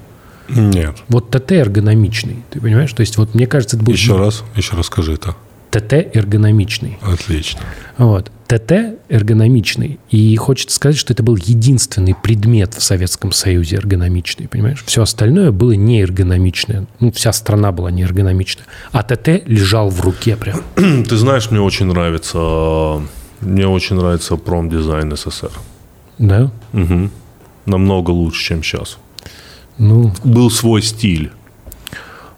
Нет. 0.51 0.97
Вот 1.09 1.31
ТТ 1.31 1.53
эргономичный, 1.53 2.45
ты 2.51 2.61
понимаешь? 2.61 2.93
То 2.93 3.01
есть, 3.01 3.17
вот 3.17 3.35
мне 3.35 3.47
кажется, 3.47 3.77
это 3.77 3.85
будет... 3.85 3.97
Еще 3.97 4.17
раз, 4.17 4.45
еще 4.55 4.77
раз 4.77 4.87
скажи 4.87 5.15
это. 5.15 5.35
ТТ 5.71 5.93
эргономичный. 5.93 6.99
Отлично. 7.01 7.61
Вот. 7.97 8.31
ТТ 8.49 8.97
эргономичный. 9.11 10.01
И 10.11 10.35
хочется 10.37 10.75
сказать, 10.77 10.97
что 10.97 11.13
это 11.13 11.23
был 11.23 11.37
единственный 11.37 12.15
предмет 12.15 12.73
в 12.75 12.83
Советском 12.83 13.31
Союзе 13.31 13.77
эргономичный, 13.77 14.49
понимаешь? 14.49 14.83
Все 14.87 15.03
остальное 15.03 15.53
было 15.53 15.73
не 15.73 16.01
эргономичное. 16.01 16.87
Ну, 16.99 17.13
вся 17.13 17.33
страна 17.35 17.73
была 17.73 17.91
не 17.91 18.03
эргономичная. 18.03 18.65
А 18.91 19.03
ТТ 19.03 19.43
лежал 19.47 19.91
в 19.91 20.01
руке 20.01 20.35
прям. 20.37 20.63
Ты 20.77 21.17
знаешь, 21.19 21.51
мне 21.51 21.61
очень 21.61 21.87
нравится, 21.87 23.03
мне 23.43 23.69
очень 23.69 23.97
нравится 23.97 24.37
промдизайн 24.37 25.15
СССР. 25.15 25.51
Да? 26.19 26.51
Мгм. 26.73 27.11
Намного 27.67 28.11
лучше, 28.13 28.43
чем 28.43 28.63
сейчас. 28.63 28.97
Ну, 29.77 30.13
Был 30.25 30.51
свой 30.51 30.81
стиль. 30.83 31.31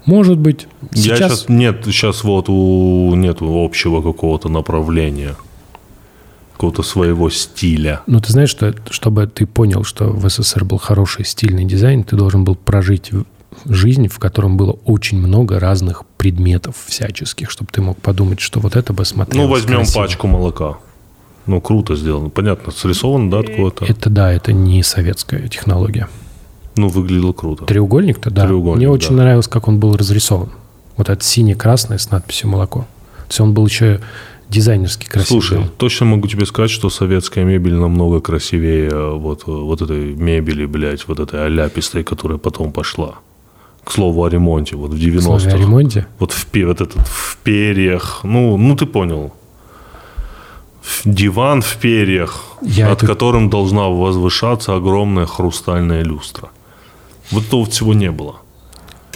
может 0.06 0.38
быть. 0.38 0.66
Я 0.92 1.16
Сейчас... 1.16 1.18
сейчас 1.18 1.48
нет, 1.48 1.82
сейчас 1.86 2.24
вот 2.24 2.48
у 2.48 3.14
нет 3.14 3.38
общего 3.40 4.02
какого-то 4.02 4.48
направления, 4.48 5.36
какого-то 6.61 6.82
своего 6.82 7.30
стиля. 7.30 8.02
Ну, 8.06 8.20
ты 8.20 8.32
знаешь, 8.32 8.50
что 8.50 8.74
чтобы 8.90 9.26
ты 9.26 9.46
понял, 9.46 9.82
что 9.82 10.11
в 10.11 10.28
СССР 10.28 10.62
был 10.64 10.76
хороший 10.76 11.24
стильный 11.24 11.64
дизайн, 11.64 12.04
ты 12.04 12.16
должен 12.16 12.44
был 12.44 12.54
прожить 12.54 13.12
жизнь, 13.64 14.08
в 14.08 14.18
котором 14.18 14.58
было 14.58 14.72
очень 14.84 15.16
много 15.16 15.58
разных 15.58 16.04
предметов 16.18 16.76
всяческих, 16.86 17.50
чтобы 17.50 17.70
ты 17.72 17.80
мог 17.80 17.96
подумать, 17.96 18.40
что 18.40 18.61
вот 18.61 18.76
это 18.76 18.92
бы 18.92 19.06
смотрелось 19.06 19.46
Ну 19.46 19.50
возьмем 19.50 19.76
красиво. 19.78 20.02
пачку 20.02 20.26
молока. 20.26 20.76
Ну 21.46 21.62
круто 21.62 21.96
сделано, 21.96 22.28
понятно, 22.28 22.72
срисовано, 22.72 23.30
да, 23.30 23.38
откуда-то. 23.38 23.86
Это 23.86 24.11
да, 24.11 24.30
это 24.30 24.52
не 24.52 24.82
советская 24.82 25.48
технология. 25.48 26.11
Ну 26.76 26.88
выглядело 26.88 27.32
круто. 27.32 27.64
Треугольник-то, 27.64 28.30
да. 28.30 28.46
Треугольник, 28.46 28.76
Мне 28.76 28.90
очень 28.90 29.16
да. 29.16 29.22
нравилось, 29.22 29.48
как 29.48 29.66
он 29.66 29.80
был 29.80 29.96
разрисован. 29.96 30.50
Вот 30.98 31.08
это 31.08 31.24
сине-красное 31.24 31.96
с 31.96 32.11
надписью 32.11 32.50
«молоко». 32.50 32.80
То 32.80 33.32
есть 33.32 33.40
он 33.40 33.54
был 33.54 33.66
еще 33.66 34.00
дизайнерски 34.51 35.07
красивый. 35.07 35.42
Слушай, 35.42 35.64
точно 35.78 36.07
могу 36.07 36.26
тебе 36.28 36.44
сказать, 36.46 36.70
что 36.70 36.90
советская 36.90 37.44
мебель 37.44 37.74
намного 37.74 38.20
красивее 38.20 38.88
э, 38.90 39.11
вот, 39.14 39.42
э, 39.46 39.51
вот 39.51 39.80
этой 39.82 40.14
мебели, 40.14 40.66
блядь, 40.66 41.07
вот 41.09 41.20
этой 41.20 41.46
аляпистой, 41.46 42.03
которая 42.05 42.38
потом 42.38 42.72
пошла. 42.72 43.14
К 43.84 43.92
слову 43.92 44.24
о 44.24 44.28
ремонте, 44.28 44.76
вот 44.76 44.90
в 44.90 44.94
В 44.94 45.20
слове 45.22 45.44
о 45.44 45.48
90-х. 45.48 45.57
ремонте. 45.57 46.07
Вот 46.18 46.32
в, 46.32 46.46
вот 46.66 46.80
этот 46.80 46.98
в 47.07 47.36
перьях, 47.44 48.20
ну, 48.24 48.57
ну 48.57 48.76
ты 48.76 48.86
понял. 48.86 49.32
Диван 51.05 51.62
в 51.62 51.76
перьях, 51.76 52.42
Я 52.62 52.88
над 52.88 52.98
это- 52.98 53.07
которым 53.07 53.48
должна 53.51 53.88
возвышаться 53.88 54.74
огромная 54.76 55.26
хрустальная 55.26 56.03
люстра. 56.05 56.48
Вот 57.30 57.44
этого 57.46 57.64
всего 57.66 57.94
не 57.94 58.11
было. 58.11 58.34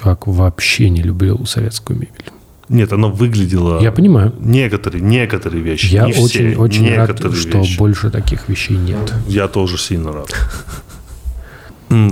Чувак 0.01 0.27
вообще 0.27 0.91
не 0.91 1.03
любил 1.03 1.45
советскую 1.47 1.99
мебель. 1.99 2.31
Нет, 2.69 2.93
она 2.93 3.09
выглядела... 3.09 3.81
Я 3.81 3.93
понимаю. 3.93 4.33
Некоторые, 4.41 5.03
некоторые 5.03 5.63
вещи. 5.63 5.93
Я 5.93 6.07
не 6.07 6.13
все, 6.13 6.23
очень, 6.23 6.55
очень 6.57 6.95
рад, 6.95 7.19
что 7.19 7.59
вещи. 7.59 7.79
больше 7.79 8.11
таких 8.11 8.49
вещей 8.49 8.77
нет. 8.77 9.13
Я 9.27 9.49
тоже 9.49 9.79
сильно 9.79 10.13
рад. 10.13 10.29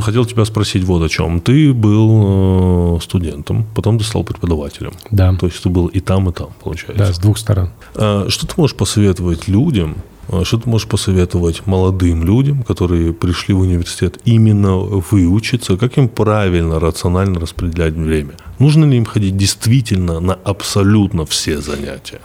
Хотел 0.00 0.24
тебя 0.26 0.44
спросить 0.44 0.84
вот 0.84 1.02
о 1.02 1.08
чем. 1.08 1.40
Ты 1.40 1.72
был 1.72 2.96
э, 2.96 3.00
студентом, 3.02 3.66
потом 3.74 3.98
ты 3.98 4.04
стал 4.04 4.22
преподавателем. 4.22 4.92
Да, 5.10 5.34
То 5.34 5.46
есть 5.46 5.62
ты 5.62 5.68
был 5.70 5.86
и 5.86 5.98
там, 6.00 6.28
и 6.28 6.32
там, 6.32 6.50
получается. 6.62 7.06
да, 7.06 7.12
с 7.12 7.18
двух 7.18 7.38
сторон. 7.38 7.70
А 7.94 8.26
Что 8.28 8.46
ты 8.46 8.54
можешь 8.56 8.76
посоветовать 8.76 9.48
людям, 9.48 9.96
что 10.44 10.58
ты 10.58 10.68
можешь 10.68 10.88
посоветовать 10.88 11.66
молодым 11.66 12.24
людям, 12.24 12.62
которые 12.62 13.12
пришли 13.12 13.54
в 13.54 13.60
университет 13.60 14.18
именно 14.24 14.76
выучиться, 14.76 15.76
как 15.76 15.98
им 15.98 16.08
правильно, 16.08 16.80
рационально 16.80 17.40
распределять 17.40 17.94
время? 17.94 18.32
Нужно 18.58 18.86
ли 18.86 18.96
им 18.96 19.04
ходить 19.04 19.36
действительно 19.36 20.20
на 20.20 20.34
абсолютно 20.34 21.26
все 21.26 21.60
занятия? 21.60 22.20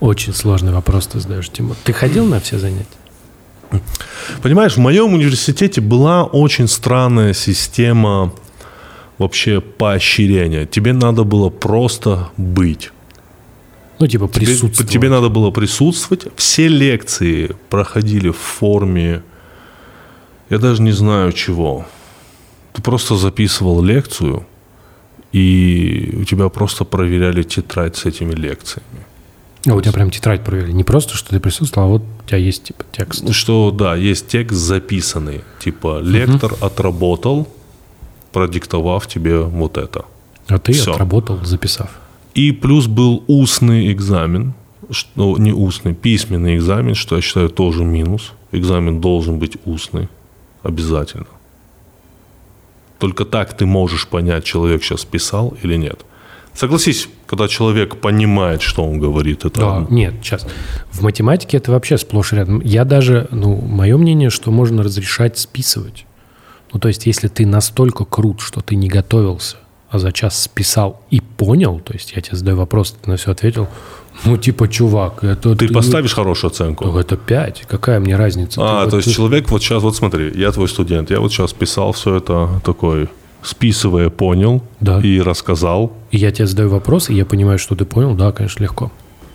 Очень 0.00 0.34
сложный 0.34 0.72
вопрос 0.72 1.06
ты 1.06 1.20
задаешь, 1.20 1.48
Тимур. 1.48 1.76
Ты 1.84 1.92
ходил 1.92 2.26
на 2.26 2.40
все 2.40 2.58
занятия? 2.58 2.86
Понимаешь, 4.42 4.74
в 4.74 4.80
моем 4.80 5.14
университете 5.14 5.80
была 5.80 6.24
очень 6.24 6.68
странная 6.68 7.32
система 7.32 8.32
вообще 9.18 9.60
поощрения. 9.60 10.66
Тебе 10.66 10.92
надо 10.92 11.24
было 11.24 11.50
просто 11.50 12.28
быть. 12.36 12.90
Ну, 14.00 14.06
типа 14.06 14.28
Тебе, 14.28 14.46
присутствовать. 14.46 14.90
тебе 14.90 15.10
надо 15.10 15.28
было 15.28 15.50
присутствовать. 15.50 16.26
Все 16.36 16.68
лекции 16.68 17.54
проходили 17.68 18.30
в 18.30 18.38
форме, 18.38 19.22
я 20.48 20.58
даже 20.58 20.82
не 20.82 20.92
знаю 20.92 21.32
чего. 21.32 21.86
Ты 22.72 22.82
просто 22.82 23.16
записывал 23.16 23.82
лекцию, 23.82 24.46
и 25.32 26.16
у 26.18 26.24
тебя 26.24 26.48
просто 26.48 26.84
проверяли 26.84 27.42
тетрадь 27.42 27.96
с 27.96 28.06
этими 28.06 28.32
лекциями. 28.32 29.04
А 29.66 29.74
у 29.74 29.80
тебя 29.82 29.92
прям 29.92 30.10
тетрадь 30.10 30.42
проверили. 30.42 30.72
Не 30.72 30.84
просто, 30.84 31.14
что 31.14 31.30
ты 31.30 31.38
присутствовал, 31.40 31.86
а 31.86 31.90
вот 31.90 32.02
у 32.24 32.28
тебя 32.28 32.38
есть 32.38 32.64
типа 32.64 32.84
текст. 32.92 33.30
Что, 33.34 33.70
да, 33.70 33.94
есть 33.94 34.28
текст 34.28 34.56
записанный. 34.58 35.42
Типа, 35.58 36.00
лектор 36.00 36.54
отработал, 36.60 37.46
продиктовав 38.32 39.06
тебе 39.06 39.40
вот 39.40 39.76
это. 39.76 40.06
А 40.48 40.58
ты 40.58 40.72
всё. 40.72 40.92
отработал, 40.92 41.44
записав. 41.44 41.90
И 42.34 42.52
плюс 42.52 42.86
был 42.86 43.24
устный 43.26 43.92
экзамен, 43.92 44.54
что 44.90 45.36
не 45.38 45.52
устный, 45.52 45.94
письменный 45.94 46.56
экзамен, 46.56 46.94
что 46.94 47.16
я 47.16 47.22
считаю 47.22 47.48
тоже 47.48 47.84
минус. 47.84 48.32
Экзамен 48.52 49.00
должен 49.00 49.38
быть 49.38 49.56
устный, 49.64 50.08
обязательно. 50.62 51.26
Только 52.98 53.24
так 53.24 53.56
ты 53.56 53.66
можешь 53.66 54.06
понять, 54.06 54.44
человек 54.44 54.82
сейчас 54.82 55.04
писал 55.04 55.54
или 55.62 55.76
нет. 55.76 56.04
Согласись, 56.54 57.08
когда 57.26 57.48
человек 57.48 57.96
понимает, 57.96 58.60
что 58.60 58.84
он 58.84 58.98
говорит, 58.98 59.44
это... 59.44 59.60
Да, 59.60 59.86
нет, 59.88 60.14
сейчас. 60.22 60.46
В 60.90 61.00
математике 61.02 61.56
это 61.56 61.70
вообще 61.70 61.96
сплошь 61.96 62.32
рядом. 62.32 62.60
Я 62.60 62.84
даже, 62.84 63.28
ну, 63.30 63.56
мое 63.56 63.96
мнение, 63.96 64.30
что 64.30 64.50
можно 64.50 64.82
разрешать 64.82 65.38
списывать. 65.38 66.06
Ну, 66.72 66.80
то 66.80 66.88
есть, 66.88 67.06
если 67.06 67.28
ты 67.28 67.46
настолько 67.46 68.04
крут, 68.04 68.40
что 68.40 68.60
ты 68.60 68.74
не 68.76 68.88
готовился, 68.88 69.56
а 69.90 69.98
за 69.98 70.12
час 70.12 70.42
списал 70.42 71.00
и 71.10 71.20
понял, 71.20 71.80
то 71.80 71.92
есть 71.92 72.12
я 72.16 72.22
тебе 72.22 72.36
задаю 72.36 72.56
вопрос, 72.56 72.96
ты 73.02 73.10
на 73.10 73.16
все 73.16 73.32
ответил, 73.32 73.68
ну, 74.24 74.36
типа, 74.36 74.68
чувак, 74.68 75.24
это... 75.24 75.56
Ты, 75.56 75.68
ты 75.68 75.74
поставишь 75.74 76.14
хорошую 76.14 76.50
оценку? 76.50 76.84
Ну, 76.84 76.98
это 76.98 77.16
5. 77.16 77.64
Какая 77.66 78.00
мне 78.00 78.16
разница? 78.16 78.60
А, 78.62 78.84
ты, 78.84 78.90
то 78.90 78.96
вот, 78.96 79.04
есть 79.04 79.08
ты... 79.08 79.14
человек 79.14 79.50
вот 79.50 79.62
сейчас, 79.62 79.82
вот 79.82 79.96
смотри, 79.96 80.30
я 80.34 80.52
твой 80.52 80.68
студент, 80.68 81.10
я 81.10 81.20
вот 81.20 81.32
сейчас 81.32 81.52
писал 81.52 81.92
все 81.92 82.16
это 82.16 82.60
такой, 82.64 83.08
списывая, 83.42 84.10
понял 84.10 84.62
да. 84.80 85.00
и 85.00 85.20
рассказал. 85.20 85.92
И 86.10 86.18
я 86.18 86.30
тебе 86.32 86.46
задаю 86.46 86.68
вопрос, 86.68 87.08
и 87.08 87.14
я 87.14 87.24
понимаю, 87.24 87.58
что 87.58 87.74
ты 87.74 87.84
понял, 87.84 88.14
да, 88.14 88.32
конечно, 88.32 88.62
легко. 88.62 88.92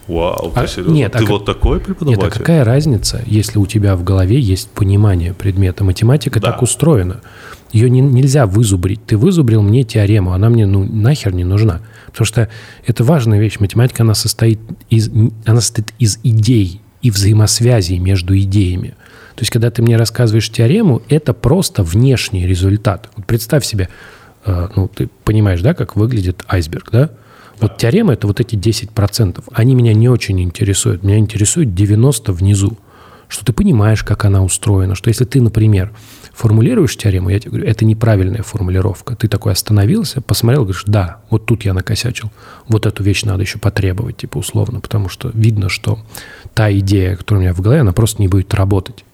Вау, 0.08 0.52
ты 0.54 0.60
а, 0.60 0.68
серьезно? 0.68 0.94
Нет, 0.94 1.14
ты 1.14 1.24
а 1.24 1.28
вот 1.28 1.46
как... 1.46 1.56
такой 1.56 1.80
преподаватель? 1.80 2.24
Нет, 2.24 2.34
а 2.36 2.38
какая 2.38 2.64
разница, 2.64 3.24
если 3.26 3.58
у 3.58 3.66
тебя 3.66 3.96
в 3.96 4.04
голове 4.04 4.40
есть 4.40 4.70
понимание 4.70 5.34
предмета? 5.34 5.84
Математика 5.84 6.40
да. 6.40 6.52
так 6.52 6.62
устроена. 6.62 7.22
Ее 7.72 7.90
не, 7.90 8.02
нельзя 8.02 8.46
вызубрить. 8.46 9.06
Ты 9.06 9.18
вызубрил 9.18 9.62
мне 9.62 9.84
теорему, 9.84 10.34
она 10.34 10.50
мне 10.50 10.66
ну 10.66 10.84
нахер 10.84 11.34
не 11.34 11.44
нужна. 11.44 11.82
Потому 12.08 12.26
что 12.26 12.50
это 12.86 13.04
важная 13.04 13.40
вещь. 13.40 13.60
Математика, 13.60 14.04
она 14.04 14.14
состоит 14.14 14.60
из, 14.90 15.10
она 15.46 15.62
состоит 15.62 15.94
из 16.00 16.20
идей 16.24 16.82
и 17.02 17.12
взаимосвязей 17.12 18.00
между 18.00 18.38
идеями. 18.38 18.96
То 19.36 19.42
есть, 19.42 19.52
когда 19.52 19.70
ты 19.70 19.82
мне 19.82 19.98
рассказываешь 19.98 20.50
теорему, 20.50 21.02
это 21.10 21.34
просто 21.34 21.84
внешний 21.84 22.48
результат. 22.48 23.10
Вот 23.18 23.26
представь 23.26 23.66
себе, 23.66 23.90
э, 24.46 24.70
ну, 24.76 24.88
ты 24.88 25.10
понимаешь, 25.26 25.62
да, 25.62 25.74
как 25.74 25.98
выглядит 25.98 26.44
айсберг, 26.48 26.90
да? 26.92 27.12
Вот 27.60 27.78
теорема– 27.78 28.14
это 28.14 28.28
вот 28.28 28.40
эти 28.40 28.56
10%. 28.56 29.44
Они 29.54 29.76
меня 29.76 29.94
не 29.94 30.10
очень 30.10 30.42
интересуют. 30.42 31.04
Меня 31.04 31.18
интересует 31.18 31.70
90% 31.70 32.32
внизу. 32.32 32.78
Что 33.28 33.46
ты 33.46 33.54
понимаешь, 33.54 34.04
как 34.04 34.26
она 34.26 34.44
устроена. 34.44 34.96
Что 34.96 35.10
если 35.10 35.26
ты, 35.26 35.42
например, 35.42 35.92
формулируешь 36.36 36.98
теорему, 36.98 37.30
я 37.30 37.40
тебе 37.40 37.52
говорю, 37.52 37.68
это 37.68 37.86
неправильная 37.86 38.44
формулировка. 38.44 39.16
Ты 39.16 39.30
такой 39.30 39.54
остановился, 39.54 40.20
посмотрел, 40.22 40.64
говоришь, 40.64 40.84
да, 40.86 41.22
вот 41.30 41.46
тут 41.46 41.64
я 41.64 41.74
накосячил. 41.74 42.30
Вот 42.68 42.86
эту 42.86 43.04
вещь 43.04 43.24
надо 43.24 43.44
еще 43.44 43.58
потребовать, 43.58 44.18
типа 44.18 44.40
условно, 44.40 44.82
потому 44.82 45.08
что 45.08 45.32
видно, 45.34 45.70
что 45.70 46.00
та 46.54 46.72
идея, 46.74 47.16
которая 47.16 47.40
у 47.40 47.44
меня 47.44 47.54
в 47.54 47.62
голове, 47.62 47.82
она 47.82 47.94
просто 47.94 48.22
не 48.22 48.28
будет 48.28 48.54
работать. 48.54 49.06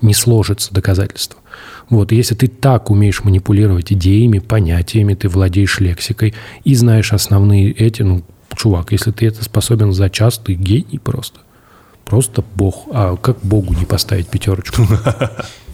Не 0.00 0.14
сложится 0.14 0.72
доказательство. 0.72 1.38
Вот, 1.90 2.10
если 2.10 2.34
ты 2.34 2.48
так 2.48 2.90
умеешь 2.90 3.22
манипулировать 3.22 3.92
идеями, 3.92 4.38
понятиями, 4.38 5.14
ты 5.14 5.28
владеешь 5.28 5.78
лексикой 5.80 6.34
и 6.64 6.74
знаешь 6.74 7.12
основные 7.12 7.70
эти, 7.70 8.00
ну, 8.00 8.22
чувак, 8.56 8.92
если 8.92 9.10
ты 9.10 9.26
это 9.26 9.44
способен 9.44 9.92
за 9.92 10.08
час, 10.08 10.38
ты 10.38 10.54
гений 10.54 10.98
просто. 10.98 11.40
Просто 12.06 12.42
бог. 12.54 12.86
А 12.92 13.16
как 13.16 13.40
богу 13.42 13.74
не 13.74 13.84
поставить 13.84 14.28
пятерочку? 14.28 14.82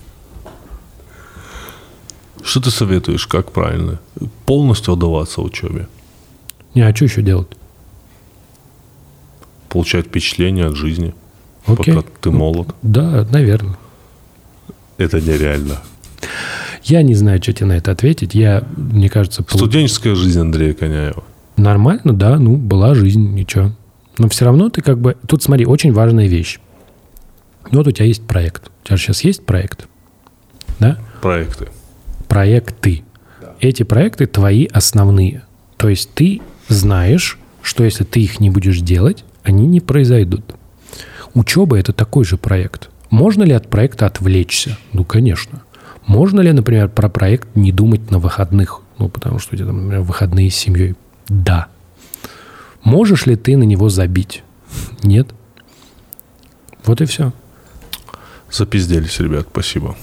Что 2.42 2.60
ты 2.60 2.70
советуешь, 2.70 3.26
как 3.26 3.52
правильно? 3.52 4.00
Полностью 4.46 4.94
отдаваться 4.94 5.40
учебе? 5.42 5.88
Не, 6.74 6.82
а 6.82 6.94
что 6.94 7.04
еще 7.04 7.22
делать? 7.22 7.48
Получать 9.68 10.06
впечатление 10.06 10.66
от 10.66 10.76
жизни, 10.76 11.14
Окей. 11.66 11.94
пока 11.94 12.08
ты 12.20 12.30
молод. 12.30 12.74
Да, 12.82 13.26
наверное. 13.30 13.78
Это 14.98 15.20
нереально. 15.20 15.78
Я 16.84 17.02
не 17.02 17.14
знаю, 17.14 17.42
что 17.42 17.52
тебе 17.52 17.66
на 17.66 17.72
это 17.76 17.92
ответить. 17.92 18.34
Я, 18.34 18.64
мне 18.76 19.08
кажется... 19.08 19.44
Студенческая 19.48 20.14
жизнь 20.14 20.40
Андрея 20.40 20.74
Коняева. 20.74 21.22
Нормально, 21.56 22.12
да, 22.12 22.38
ну, 22.38 22.56
была 22.56 22.94
жизнь, 22.94 23.34
ничего. 23.34 23.72
Но 24.18 24.28
все 24.28 24.44
равно 24.44 24.68
ты 24.68 24.82
как 24.82 24.98
бы... 24.98 25.16
Тут, 25.26 25.42
смотри, 25.42 25.64
очень 25.64 25.92
важная 25.92 26.26
вещь. 26.26 26.58
Вот 27.70 27.86
у 27.86 27.90
тебя 27.92 28.06
есть 28.06 28.26
проект. 28.26 28.70
У 28.82 28.86
тебя 28.88 28.96
же 28.96 29.04
сейчас 29.04 29.22
есть 29.22 29.46
проект, 29.46 29.86
да? 30.80 30.98
Проекты. 31.20 31.68
Проекты. 32.32 33.04
Эти 33.60 33.82
проекты 33.82 34.26
твои 34.26 34.64
основные. 34.64 35.42
То 35.76 35.90
есть 35.90 36.14
ты 36.14 36.40
знаешь, 36.66 37.38
что 37.60 37.84
если 37.84 38.04
ты 38.04 38.20
их 38.20 38.40
не 38.40 38.48
будешь 38.48 38.80
делать, 38.80 39.22
они 39.42 39.66
не 39.66 39.80
произойдут. 39.80 40.42
Учеба– 41.34 41.78
это 41.78 41.92
такой 41.92 42.24
же 42.24 42.38
проект. 42.38 42.88
Можно 43.10 43.42
ли 43.42 43.52
от 43.52 43.68
проекта 43.68 44.06
отвлечься? 44.06 44.78
Ну, 44.94 45.04
конечно. 45.04 45.60
Можно 46.06 46.40
ли, 46.40 46.52
например, 46.52 46.88
про 46.88 47.10
проект 47.10 47.54
не 47.54 47.70
думать 47.70 48.10
на 48.10 48.18
выходных? 48.18 48.80
Ну, 48.96 49.10
потому 49.10 49.38
что 49.38 49.54
у 49.54 49.58
тебя, 49.58 49.70
например, 49.70 50.00
выходные 50.00 50.50
с 50.50 50.56
семьей. 50.56 50.94
Да. 51.28 51.66
Можешь 52.82 53.26
ли 53.26 53.36
ты 53.36 53.58
на 53.58 53.64
него 53.64 53.90
забить? 53.90 54.42
Нет. 55.02 55.28
Вот 56.86 57.02
и 57.02 57.04
все. 57.04 57.34
Запизделись, 58.50 59.20
ребят, 59.20 59.48
спасибо. 59.50 59.96